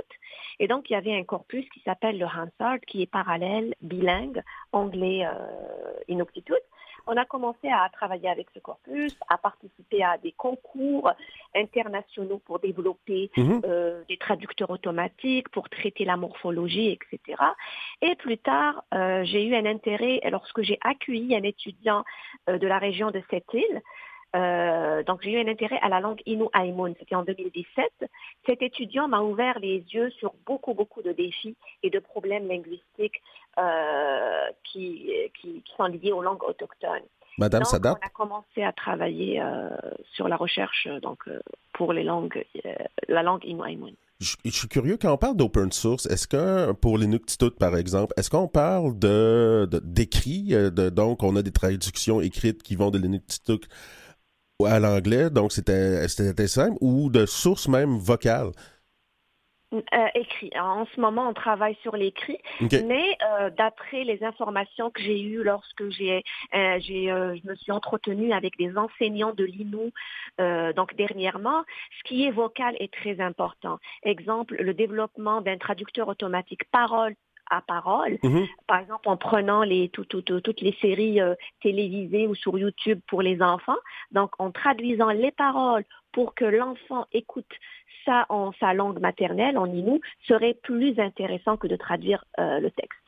[0.61, 4.43] Et donc, il y avait un corpus qui s'appelle le Hansard qui est parallèle, bilingue,
[4.73, 6.53] anglais, euh, Inuktitut.
[7.07, 11.11] On a commencé à travailler avec ce corpus, à participer à des concours
[11.55, 13.61] internationaux pour développer Mhm.
[13.65, 17.43] euh, des traducteurs automatiques, pour traiter la morphologie, etc.
[18.01, 22.05] Et plus tard, euh, j'ai eu un intérêt lorsque j'ai accueilli un étudiant
[22.49, 23.83] euh, de la région de cette île.
[24.35, 28.11] Euh, donc j'ai eu un intérêt à la langue Inuaimun, c'était en 2017.
[28.47, 33.23] Cet étudiant m'a ouvert les yeux sur beaucoup, beaucoup de défis et de problèmes linguistiques
[33.59, 37.03] euh, qui, qui, qui sont liés aux langues autochtones.
[37.39, 37.97] Madame donc, Sadat?
[38.01, 39.69] on a commencé à travailler euh,
[40.13, 41.29] sur la recherche donc,
[41.73, 42.45] pour les langues,
[43.09, 43.93] la langue Inuaimun.
[44.21, 48.15] Je, je suis curieux, quand on parle d'open source, est-ce que, pour l'Inuktitut, par exemple,
[48.17, 49.69] est-ce qu'on parle de,
[50.91, 53.69] donc on a des traductions écrites qui vont de l'Inuktitut
[54.67, 58.51] à l'anglais, donc c'était, c'était simple, ou de sources même vocales?
[59.75, 60.51] Euh, écrit.
[60.57, 65.43] En ce moment, on travaille sur l'écrit, mais euh, d'après les informations que j'ai eues
[65.43, 66.23] lorsque j'ai,
[66.55, 69.93] euh, euh, je me suis entretenue avec des enseignants de l'INU,
[70.41, 71.65] euh, donc dernièrement,
[71.99, 73.79] ce qui est vocal est très important.
[74.05, 77.15] Exemple, le développement d'un traducteur automatique parole
[77.51, 78.47] à parole, Mhm.
[78.67, 82.59] par exemple en prenant les, tout- tout- tout- toutes les séries euh, télévisées ou sur
[82.59, 83.77] YouTube pour les enfants,
[84.13, 87.51] donc en traduisant les paroles pour que l'enfant écoute
[88.05, 92.71] ça en sa langue maternelle, en Innu, serait plus intéressant que de traduire euh, le
[92.71, 93.01] texte.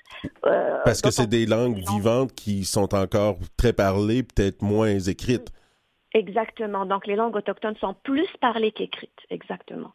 [0.46, 5.52] Euh, Parce que c'est des langues vivantes qui sont encore très parlées, peut-être moins écrites.
[6.14, 6.86] Exactement.
[6.86, 9.92] Donc les langues autochtones sont plus parlées qu'écrites, exactement.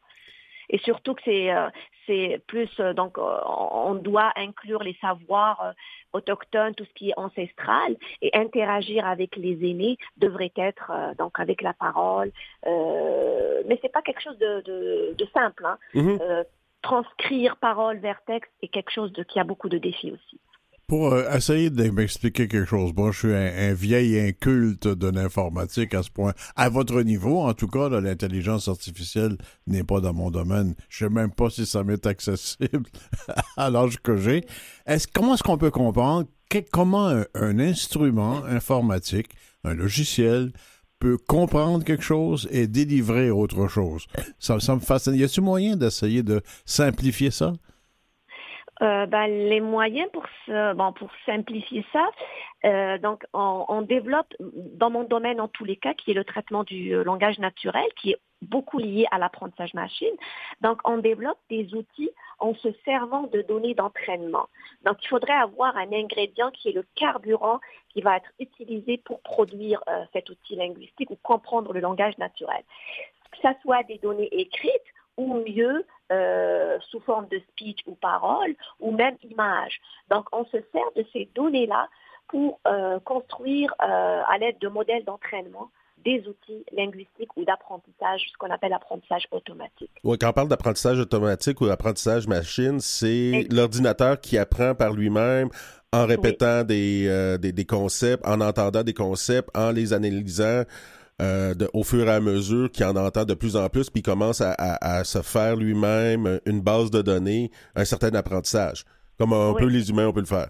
[0.71, 1.69] Et surtout que c'est euh,
[2.07, 5.73] c'est plus euh, donc euh, on doit inclure les savoirs
[6.13, 11.61] autochtones, tout ce qui est ancestral, et interagir avec les aînés devrait être donc avec
[11.61, 12.31] la parole.
[12.65, 15.65] Euh, mais c'est pas quelque chose de, de, de simple.
[15.65, 15.77] Hein.
[15.93, 16.19] Mhm.
[16.21, 16.43] Euh,
[16.81, 20.39] transcrire parole vers texte est quelque chose de, qui a beaucoup de défis aussi.
[20.91, 25.93] Pour euh, essayer de m'expliquer quelque chose, moi, je suis un, vieil inculte de l'informatique
[25.93, 26.33] à ce point.
[26.57, 29.37] À votre niveau, en tout cas, l'intelligence artificielle
[29.67, 30.75] n'est pas dans mon domaine.
[30.89, 32.89] Je sais même pas si ça m'est accessible
[33.55, 34.43] à l'âge que j'ai.
[34.85, 36.27] Est-ce, comment est-ce qu'on peut comprendre
[36.73, 39.29] comment un, un instrument informatique,
[39.63, 40.51] un logiciel,
[40.99, 44.07] peut comprendre quelque chose et délivrer autre chose?
[44.39, 45.15] Ça, ça me fascine.
[45.15, 47.53] Y a-t-il moyen d'essayer de simplifier ça?
[48.81, 52.09] Euh, ben, les moyens pour ce, bon, pour simplifier ça,
[52.65, 56.23] euh, donc on, on développe dans mon domaine en tous les cas, qui est le
[56.23, 60.13] traitement du euh, langage naturel, qui est beaucoup lié à l'apprentissage machine.
[60.61, 62.09] Donc on développe des outils
[62.39, 64.47] en se servant de données d'entraînement.
[64.83, 67.59] Donc il faudrait avoir un ingrédient qui est le carburant
[67.89, 72.63] qui va être utilisé pour produire euh, cet outil linguistique ou comprendre le langage naturel.
[73.31, 74.71] Que ça soit des données écrites
[75.17, 79.79] ou mieux euh, sous forme de speech ou parole ou même image.
[80.09, 81.87] Donc on se sert de ces données-là
[82.27, 85.69] pour euh, construire euh, à l'aide de modèles d'entraînement
[86.03, 89.91] des outils linguistiques ou d'apprentissage, ce qu'on appelle apprentissage automatique.
[90.03, 95.49] Ouais, quand on parle d'apprentissage automatique ou d'apprentissage machine, c'est l'ordinateur qui apprend par lui-même
[95.93, 100.63] en répétant des, euh, des, des concepts, en entendant des concepts, en les analysant.
[101.73, 105.03] Au fur et à mesure qu'il en entend de plus en plus, puis commence à,
[105.03, 108.85] se faire lui-même une base de données, un certain apprentissage.
[109.17, 110.49] Comme un peu les humains, on peut le faire.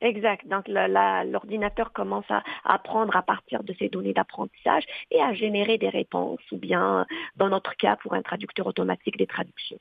[0.00, 0.46] Exact.
[0.48, 5.88] Donc l'ordinateur commence à apprendre à partir de ces données d'apprentissage et à générer des
[5.88, 7.06] réponses, ou bien
[7.36, 9.78] dans notre cas pour un traducteur automatique des traductions.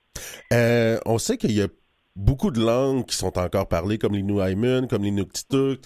[0.53, 1.67] Euh, on sait qu'il y a
[2.15, 5.81] beaucoup de langues qui sont encore parlées, comme l'Inuaimun, comme l'Inuktitut,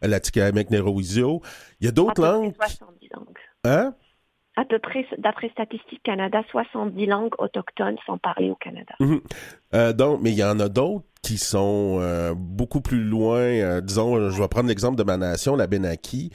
[0.00, 1.42] l'Atikamek Neroizio.
[1.80, 2.54] Il y a d'autres langues.
[2.54, 3.38] 70 langues.
[3.64, 3.94] Hein?
[4.56, 8.94] À peu près, d'après Statistique Canada, 70 langues autochtones sont parlées au Canada.
[9.00, 9.20] Mhm.
[9.74, 13.40] Euh, donc, mais il y en a d'autres qui sont euh, beaucoup plus loin.
[13.40, 16.30] Euh, disons, je vais prendre l'exemple de ma nation, la Benaki,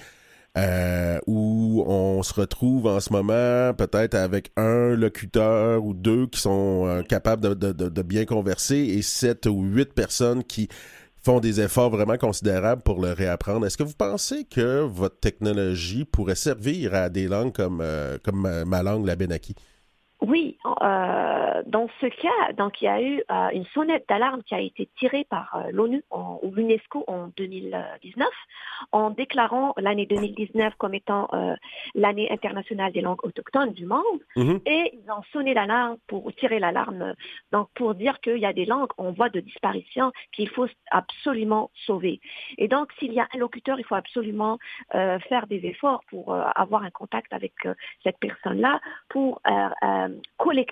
[1.27, 7.01] où on se retrouve en ce moment peut-être avec un locuteur ou deux qui sont
[7.07, 10.67] capables de, bien converser et sept ou huit personnes qui
[11.23, 13.65] font des efforts vraiment considérables pour le réapprendre.
[13.65, 17.83] Est-ce que vous pensez que votre technologie pourrait servir à des langues comme,
[18.23, 19.55] comme ma langue, la Benaki?
[20.21, 24.55] Oui, euh, dans ce cas, donc il y a eu euh, une sonnette d'alarme qui
[24.55, 28.27] a été tirée par euh, l'ONU ou l'UNESCO en 2019
[28.91, 31.55] en déclarant l'année 2019 comme étant euh,
[31.95, 34.61] l'année internationale des langues autochtones du monde mhm.
[34.65, 37.13] et ils ont sonné l'alarme pour tirer l'alarme
[37.51, 41.71] donc pour dire qu'il y a des langues en voie de disparition qu'il faut absolument
[41.85, 42.21] sauver.
[42.57, 44.57] Et donc s'il y a un locuteur, il faut absolument
[44.91, 47.53] faire des efforts pour avoir un contact avec
[48.03, 48.79] cette personne-là
[49.09, 50.09] pour euh,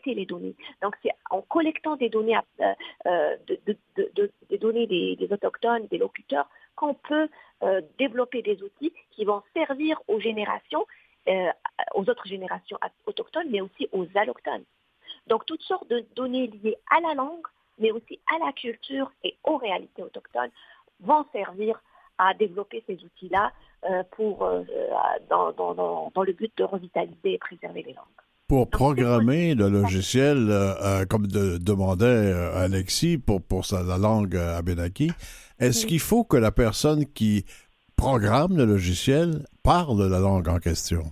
[0.06, 0.56] les données.
[0.82, 2.74] Donc, c'est en collectant des données, euh,
[3.06, 7.30] euh, des, données des, autochtones, des locuteurs, qu'on peut
[7.98, 10.86] développer des outils qui vont servir aux générations,
[11.96, 14.64] aux autres générations autochtones, mais aussi aux allochtones.
[15.26, 17.48] Donc, toutes sortes de données liées à la langue,
[17.80, 20.52] mais aussi à la culture et aux réalités autochtones
[21.00, 21.82] vont servir
[22.20, 23.52] à développer ces outils-là
[24.12, 24.48] pour,
[25.30, 28.27] dans, le but de revitaliser et préserver les langues.
[28.48, 34.38] Pour programmer le logiciel, euh, euh, comme demandait euh, Alexis pour, pour sa, la langue
[34.38, 35.12] abénaki,
[35.60, 37.44] est-ce qu'il faut que la personne qui
[37.98, 41.12] programme le logiciel parle la langue en question?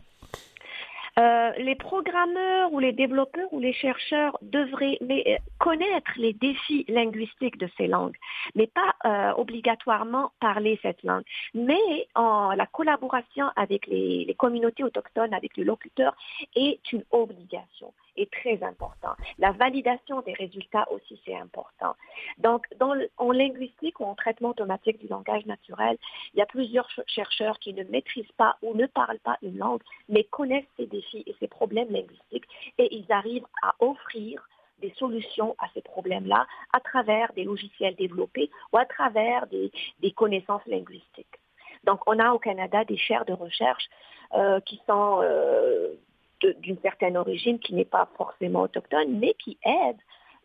[1.18, 7.58] Euh, les programmeurs ou les développeurs ou les chercheurs devraient euh, connaître les défis linguistiques
[7.58, 8.18] de ces langues,
[8.54, 11.24] mais pas euh, obligatoirement parler cette langue.
[11.54, 16.16] Mais en, la collaboration avec les, les communautés autochtones, avec les locuteurs,
[16.54, 19.14] est une obligation est très important.
[19.38, 21.96] La validation des résultats aussi, c'est important.
[22.38, 25.98] Donc, dans en linguistique ou en traitement automatique du langage naturel,
[26.34, 29.82] il y a plusieurs chercheurs qui ne maîtrisent pas ou ne parlent pas une langue,
[30.10, 32.48] mais connaissent ces défis et ces problèmes linguistiques
[32.78, 34.48] et ils arrivent à offrir
[34.80, 39.72] des solutions à ces problèmes-là à travers des logiciels développés ou à travers des,
[40.16, 41.40] connaissances linguistiques.
[41.84, 43.86] Donc, on a au Canada des chaires de recherche
[44.34, 45.94] euh, qui sont euh,
[46.42, 49.98] d'une certaine origine qui n'est pas forcément autochtone, mais qui aide,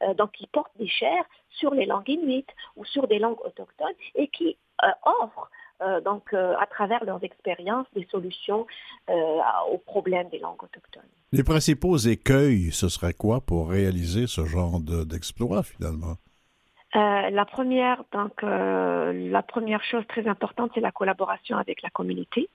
[0.03, 3.95] euh, donc qui porte des chaires sur les langues inuites ou sur des langues autochtones
[4.15, 5.51] et qui euh, offrent
[5.83, 8.67] euh, donc à travers leurs expériences des solutions
[9.71, 11.09] aux problèmes des langues autochtones.
[11.33, 16.17] Les principaux écueils, ce serait quoi pour réaliser ce genre d'exploit finalement?
[16.93, 22.49] la première, donc, la première chose très importante, c'est la collaboration avec la communauté.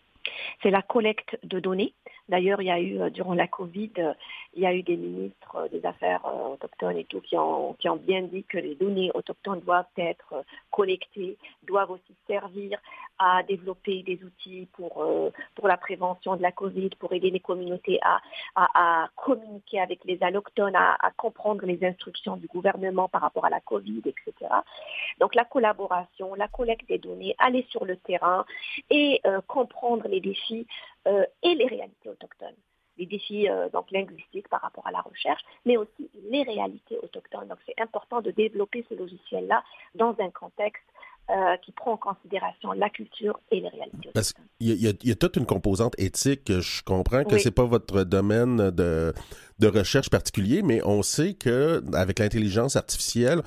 [0.62, 1.94] C'est la collecte de données.
[2.28, 4.14] D'ailleurs, il y a eu, euh, durant la Covid, euh,
[4.56, 8.24] il y a eu des ministres euh, des Affaires autochtones et tout qui ont, bien
[8.24, 12.80] dit que les données autochtones doivent être collectées, doivent aussi servir
[13.20, 15.08] à développer des outils pour,
[15.56, 18.20] pour la prévention de la Covid, pour aider les communautés à,
[18.56, 23.62] à, communiquer avec les allochtones, à, comprendre les instructions du gouvernement par rapport à la
[23.62, 24.52] Covid, etc.
[25.20, 28.46] Donc la collaboration, la collecte des données, aller sur le terrain
[28.90, 30.68] et comprendre les défis
[31.06, 32.56] et les réalités autochtones.
[32.98, 37.48] Les défis euh, donc linguistiques par rapport à la recherche, mais aussi les réalités autochtones.
[37.48, 39.64] Donc c'est important de développer ce logiciel-là
[39.96, 40.84] dans un contexte
[41.30, 44.12] euh, qui prend en considération la culture et les réalités.
[44.14, 46.50] Parce il, y a, il y, a, toute une composante éthique.
[46.50, 49.14] Je comprends que c'est pas votre domaine de,
[49.60, 53.42] de recherche particulier, mais on sait que avec l'intelligence artificielle,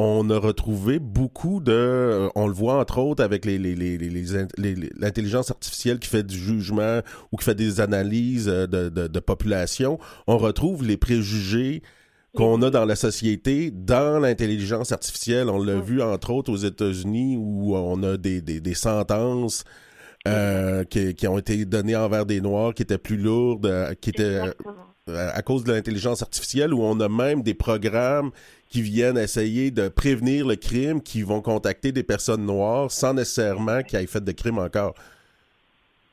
[0.00, 5.98] on a retrouvé beaucoup de, euh, on le voit entre autres avec les, l'intelligence artificielle
[5.98, 7.00] qui fait du jugement
[7.32, 9.98] ou qui fait des analyses euh, de, population,
[10.28, 11.82] on retrouve les préjugés
[12.36, 15.48] qu'on a dans la société, dans l'intelligence artificielle.
[15.48, 19.64] On l'a vu entre autres aux États-Unis où on a des, sentences
[20.28, 24.42] euh, qui, ont été données envers des Noirs qui étaient plus lourdes, qui étaient
[25.08, 28.30] à cause de l'intelligence artificielle, où on a même des programmes
[28.68, 33.82] qui viennent essayer de prévenir le crime, qui vont contacter des personnes noires sans nécessairement
[33.82, 34.94] qu'ils aient fait de crime encore.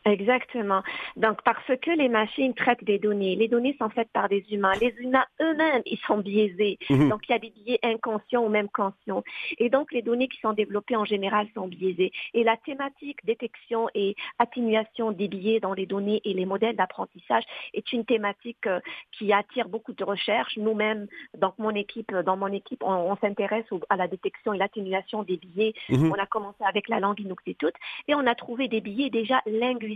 [0.06, 0.84] Exactement.
[1.16, 4.74] Donc, parce que les machines traitent des données, les données sont faites par des humains.
[4.80, 6.78] Les humains eux-mêmes, ils sont biaisés.
[6.92, 7.10] Mhm.
[7.10, 9.24] Donc, il y a des biais inconscients ou même conscients.
[9.58, 12.12] Et donc, les données qui sont développées en général sont biaisées.
[12.36, 17.44] Et la thématique détection et atténuation des biais dans les données et les modèles d'apprentissage
[17.74, 18.80] est une thématique euh,
[19.12, 20.56] qui attire beaucoup de recherches.
[20.58, 25.38] Nous-mêmes, donc mon équipe, dans mon équipe, on, s'intéresse à la détection et l'atténuation des
[25.38, 25.74] biais.
[25.90, 26.12] Mhm.
[26.12, 27.74] On a commencé avec la langue inuktitut
[28.08, 29.95] et on a trouvé des biais déjà linguistiques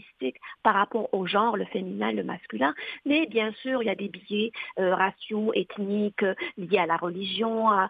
[0.64, 2.74] par rapport au genre, le féminin, le masculin.
[3.06, 6.98] Mais bien sûr, il y a des biais euh, raciaux, ethniques, euh, liés à la
[6.98, 7.90] religion, à,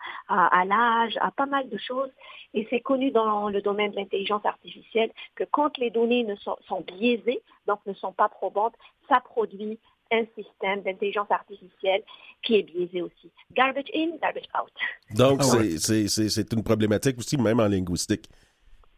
[0.65, 2.11] l'âge, à pas mal de choses.
[2.53, 6.57] Et c'est connu dans le domaine de l'intelligence artificielle que quand les données ne sont,
[6.87, 8.73] biaisées, donc ne sont pas probantes,
[9.07, 9.79] ça produit
[10.11, 12.01] un système d'intelligence artificielle
[12.41, 13.31] qui est biaisé aussi.
[13.53, 14.71] Garbage in, garbage out.
[15.15, 18.27] Donc, ah c'est une problématique aussi, même en linguistique.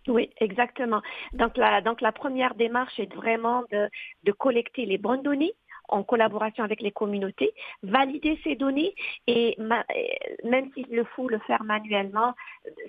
[0.08, 1.02] Oui, exactement.
[1.34, 3.88] Donc la, donc la première démarche est vraiment de,
[4.24, 5.54] de collecter les bonnes données
[5.90, 7.54] en collaboration avec les communautés,
[7.84, 8.96] valider ces données
[9.28, 9.58] et
[10.44, 12.34] même s'il faut le faire manuellement,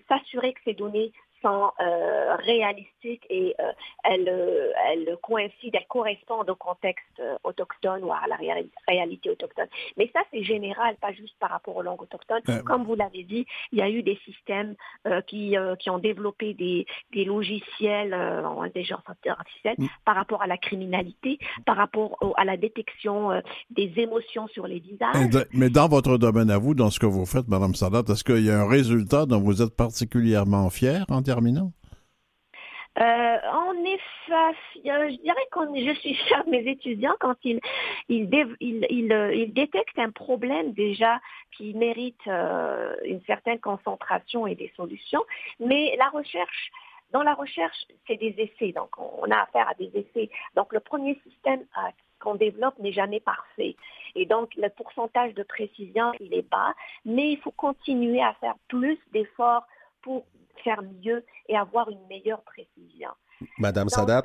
[0.09, 1.13] s'assurer que ces données
[1.43, 3.73] sont euh, réalistiques et euh,
[4.05, 8.37] elles, euh, elles, coïncident, elles correspondent au contexte autochtone ou à la
[8.89, 9.67] réalité autochtone.
[9.97, 12.43] Mais ça, c'est général, pas juste par rapport aux langues autochtones.
[12.65, 14.75] Comme vous l'avez dit, il y a eu des systèmes
[15.27, 19.87] qui, qui ont développé des, des logiciels en intelligence artificielle mm.
[20.05, 25.47] par rapport à la criminalité, par rapport à la détection des émotions sur les visages.
[25.53, 28.45] Mais dans votre domaine à vous, dans ce que vous faites, Mme Sadat, est-ce qu'il
[28.45, 31.73] y a un résultat dont vous êtes particulièrement fier en terminant
[33.01, 35.61] euh, en effet, je dirais que
[35.93, 37.61] je suis fière de mes étudiants quand ils,
[38.11, 41.19] ils, euh, détectent un problème déjà
[41.57, 45.25] qui mérite euh, une certaine concentration et des solutions.
[45.59, 46.71] Mais la recherche,
[47.13, 48.73] dans la recherche, c'est des essais.
[48.73, 50.31] Donc, on a affaire à des essais.
[50.55, 51.65] Donc, le premier système
[52.21, 53.75] qu'on développe n'est jamais parfait.
[54.17, 56.75] Et donc, le pourcentage de précision, il est bas.
[57.07, 59.67] Mais il faut continuer à faire plus d'efforts
[60.03, 60.27] pour
[60.65, 63.11] faire mieux et avoir une meilleure précision.
[63.59, 64.23] Madame Sadat,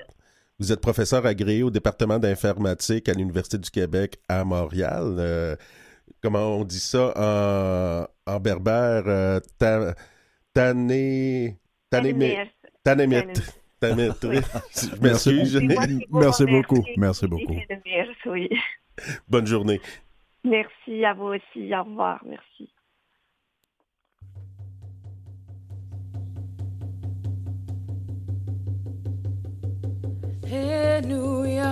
[0.59, 5.15] vous êtes professeur agréé au département d'informatique à l'Université du Québec à Montréal.
[5.17, 5.55] Euh,
[6.21, 9.03] comment on dit ça en, berbère?
[9.07, 9.39] Euh,
[10.53, 11.57] tané...
[11.89, 12.13] Tané...
[13.79, 15.61] Je m'excuse.
[16.09, 16.83] Merci beaucoup.
[16.97, 17.55] Merci beaucoup.
[19.27, 19.79] Bonne journée.
[20.43, 21.75] Merci à vous aussi.
[21.75, 22.23] Au revoir.
[22.25, 22.71] Merci.
[30.49, 31.65] Hallelujah,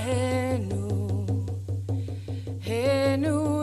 [0.00, 0.88] Henu
[2.64, 3.55] Henu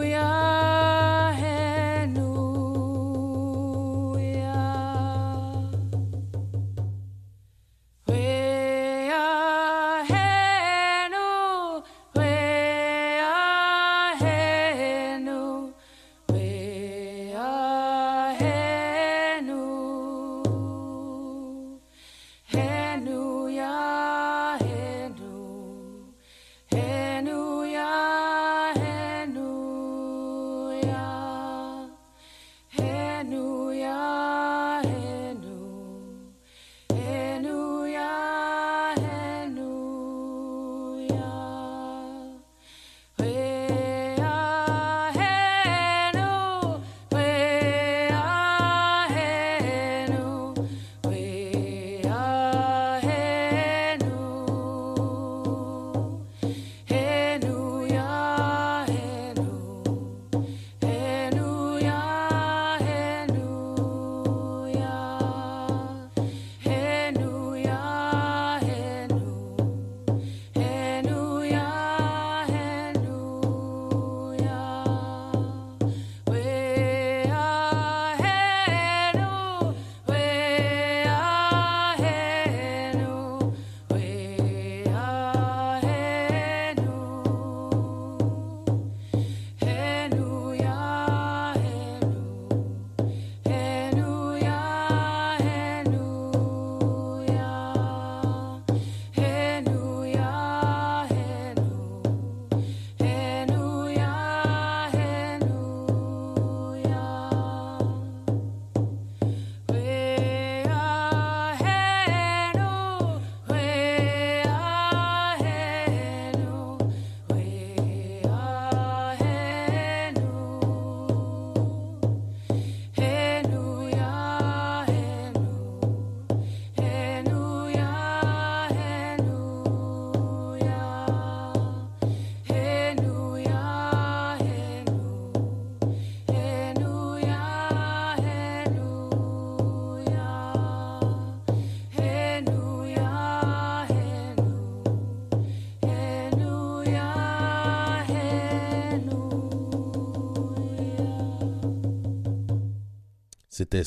[153.64, 153.84] C'était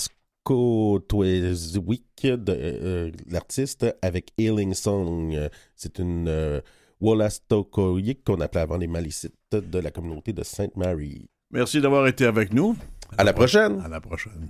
[0.46, 5.50] Scotweswick, de euh, l'artiste, avec Healing Song.
[5.74, 6.62] C'est une euh,
[6.98, 11.28] Wallastocoïque qu'on appelait avant les malicites de la communauté de Sainte-Marie.
[11.50, 12.74] Merci d'avoir été avec nous.
[13.18, 13.82] À la prochaine.
[13.84, 14.48] À la prochaine.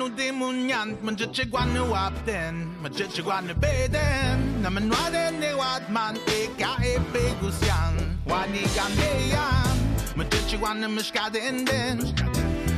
[0.00, 5.50] nu de munyant Mă ce guanu apten Mă ce guanu beden Na mă noare ne
[5.60, 7.94] watman E ca e pe gusian
[8.30, 9.76] Wani gandean
[10.16, 11.58] Mă ce guanu mă scade în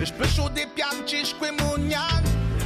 [0.03, 2.23] Își pășu de pian ciși cu munyan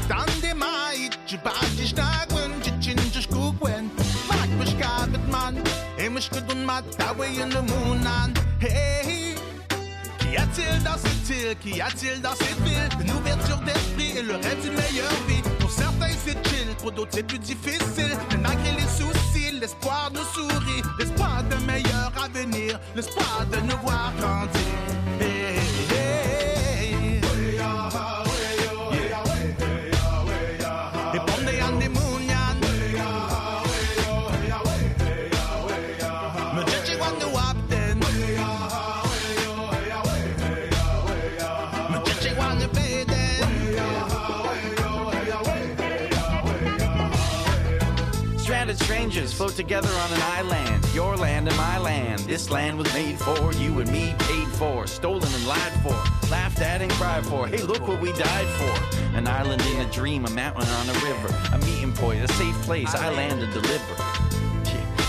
[0.08, 3.84] Tan de mai Ce paci ștaguen Ce cinciși cu quen
[4.28, 5.24] Mac mă scabet
[6.02, 8.30] E mă scădun mat Tawe în lumunan
[8.60, 9.15] Hei
[10.26, 11.56] Qui a-t-il dans cette île?
[11.60, 12.88] Qui a-t-il dans cette ville?
[13.00, 15.42] Une ouverture d'esprit et le rêve d'une meilleure vie.
[15.60, 18.16] Pour certains c'est chill, pour d'autres c'est plus difficile.
[18.30, 20.82] Mais malgré les soucis, l'espoir nous sourit.
[20.98, 24.55] L'espoir d'un meilleur avenir L'espoir de nous voir grandir
[49.24, 50.84] float together on an island.
[50.92, 52.20] Your land and my land.
[52.20, 55.94] This land was made for you and me, paid for, stolen and lied for,
[56.30, 57.46] laughed at and cried for.
[57.46, 59.16] Hey, look what we died for.
[59.16, 62.54] An island in a dream, a mountain on a river, a meeting point, a safe
[62.62, 62.94] place.
[62.94, 63.96] I land and deliver.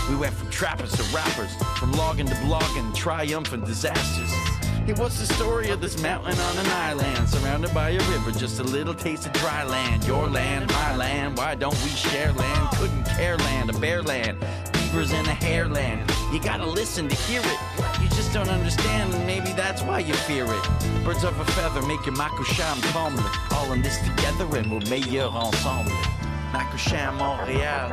[0.08, 4.47] We went from trappers to rappers, from logging to blogging, triumphant disasters.
[4.88, 8.30] Hey, what's the story of this mountain on an island surrounded by a river?
[8.30, 10.02] Just a little taste of dry land.
[10.06, 11.36] Your land, my land.
[11.36, 12.70] Why don't we share land?
[12.78, 14.38] Couldn't care land, a bare land.
[14.72, 16.10] Beavers in a hair land.
[16.32, 18.00] You gotta listen to hear it.
[18.00, 21.04] You just don't understand, and maybe that's why you fear it.
[21.04, 23.22] Birds of a feather make your Makusham comble.
[23.50, 25.92] All in this together, and we're meilleurs ensemble.
[26.50, 27.92] Makusham, Montréal.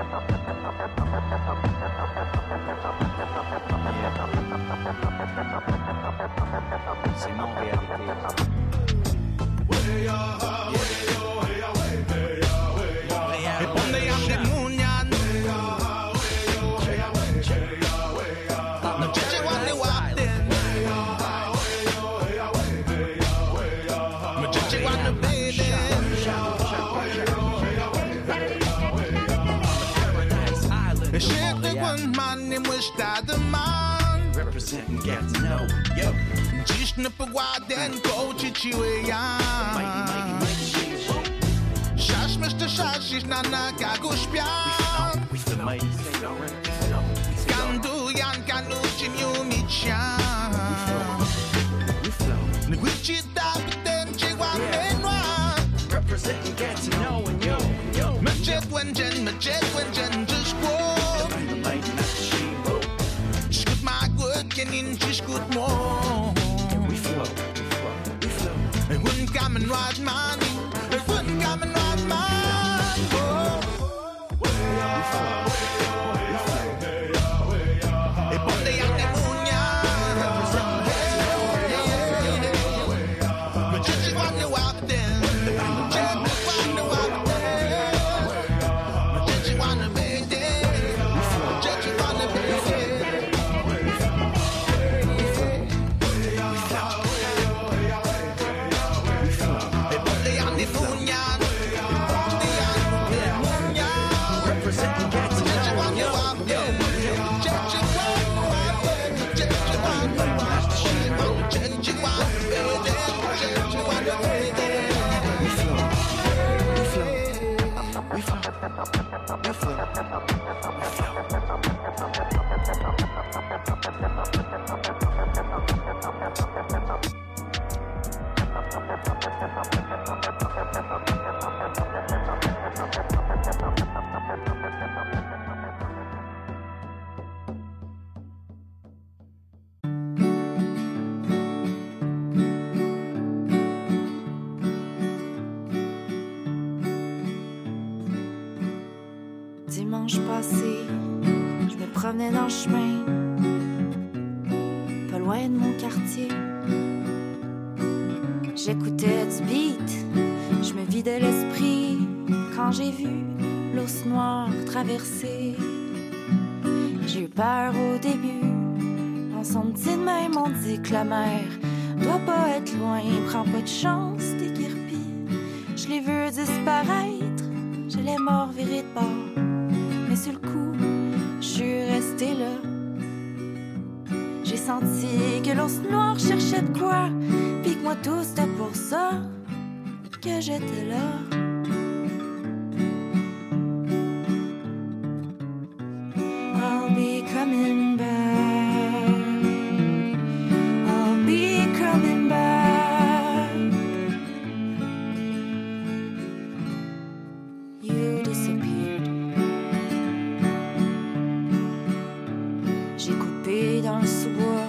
[213.06, 214.66] J'ai coupé dans le sous-bois,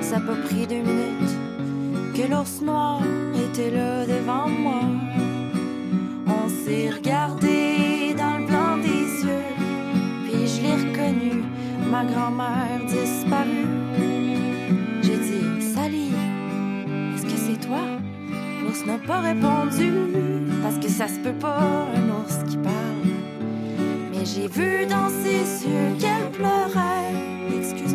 [0.00, 1.34] ça peut pris deux minutes
[2.14, 3.02] que l'ours noir
[3.34, 4.82] était là devant moi.
[6.28, 9.50] On s'est regardé dans le blanc des yeux,
[10.22, 11.42] puis je l'ai reconnu,
[11.90, 13.66] ma grand-mère disparue.
[15.02, 16.12] J'ai dit, Sally,
[17.16, 17.80] est-ce que c'est toi?
[18.62, 19.90] L'ours n'a pas répondu,
[20.62, 23.02] parce que ça se peut pas, un ours qui parle.
[24.12, 27.33] Mais j'ai vu dans ses yeux qu'elle pleurait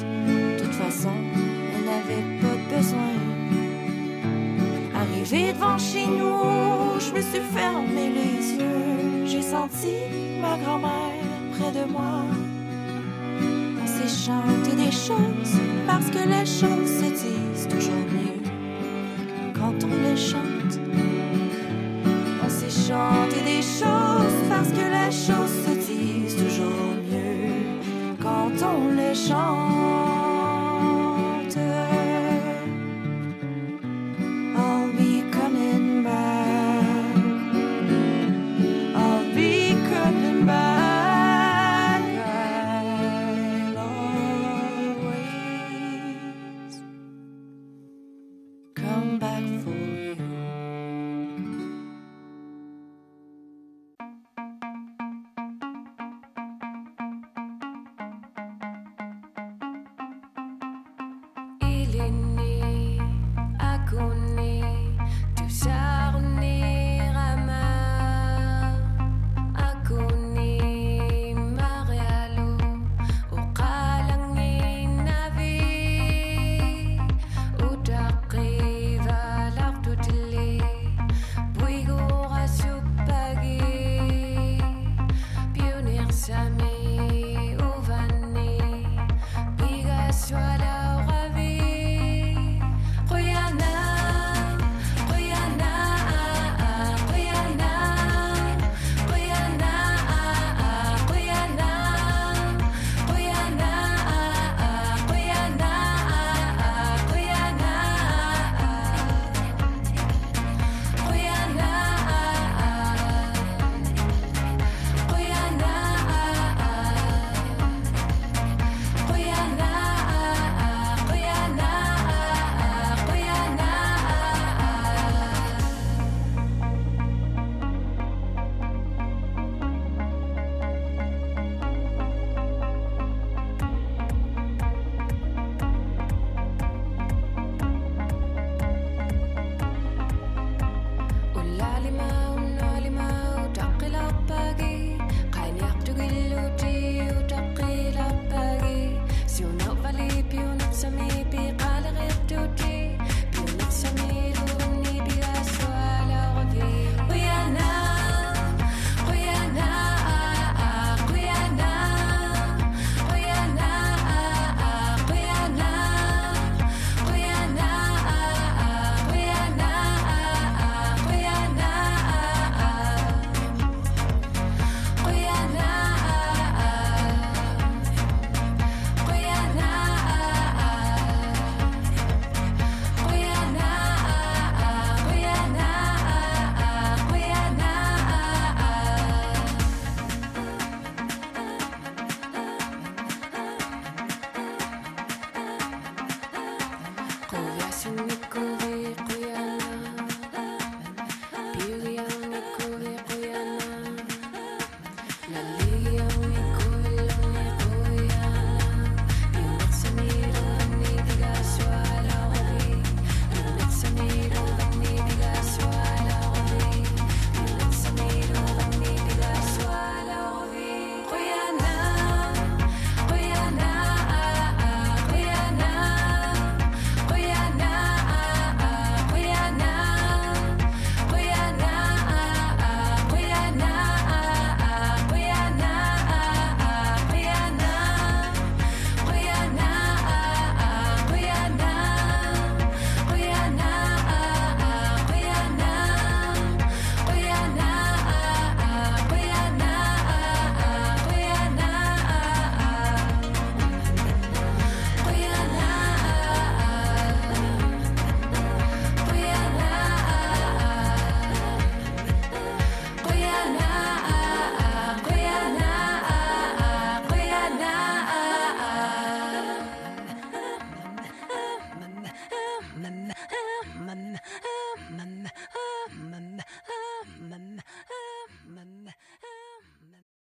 [0.00, 1.14] De toute façon,
[1.74, 3.14] elle n'avait pas besoin.
[4.94, 9.26] Arrivé devant chez nous, je me suis fermé les yeux.
[9.26, 9.94] J'ai senti
[10.40, 12.24] ma grand-mère près de moi
[14.26, 16.71] chanter des choses parce que les choses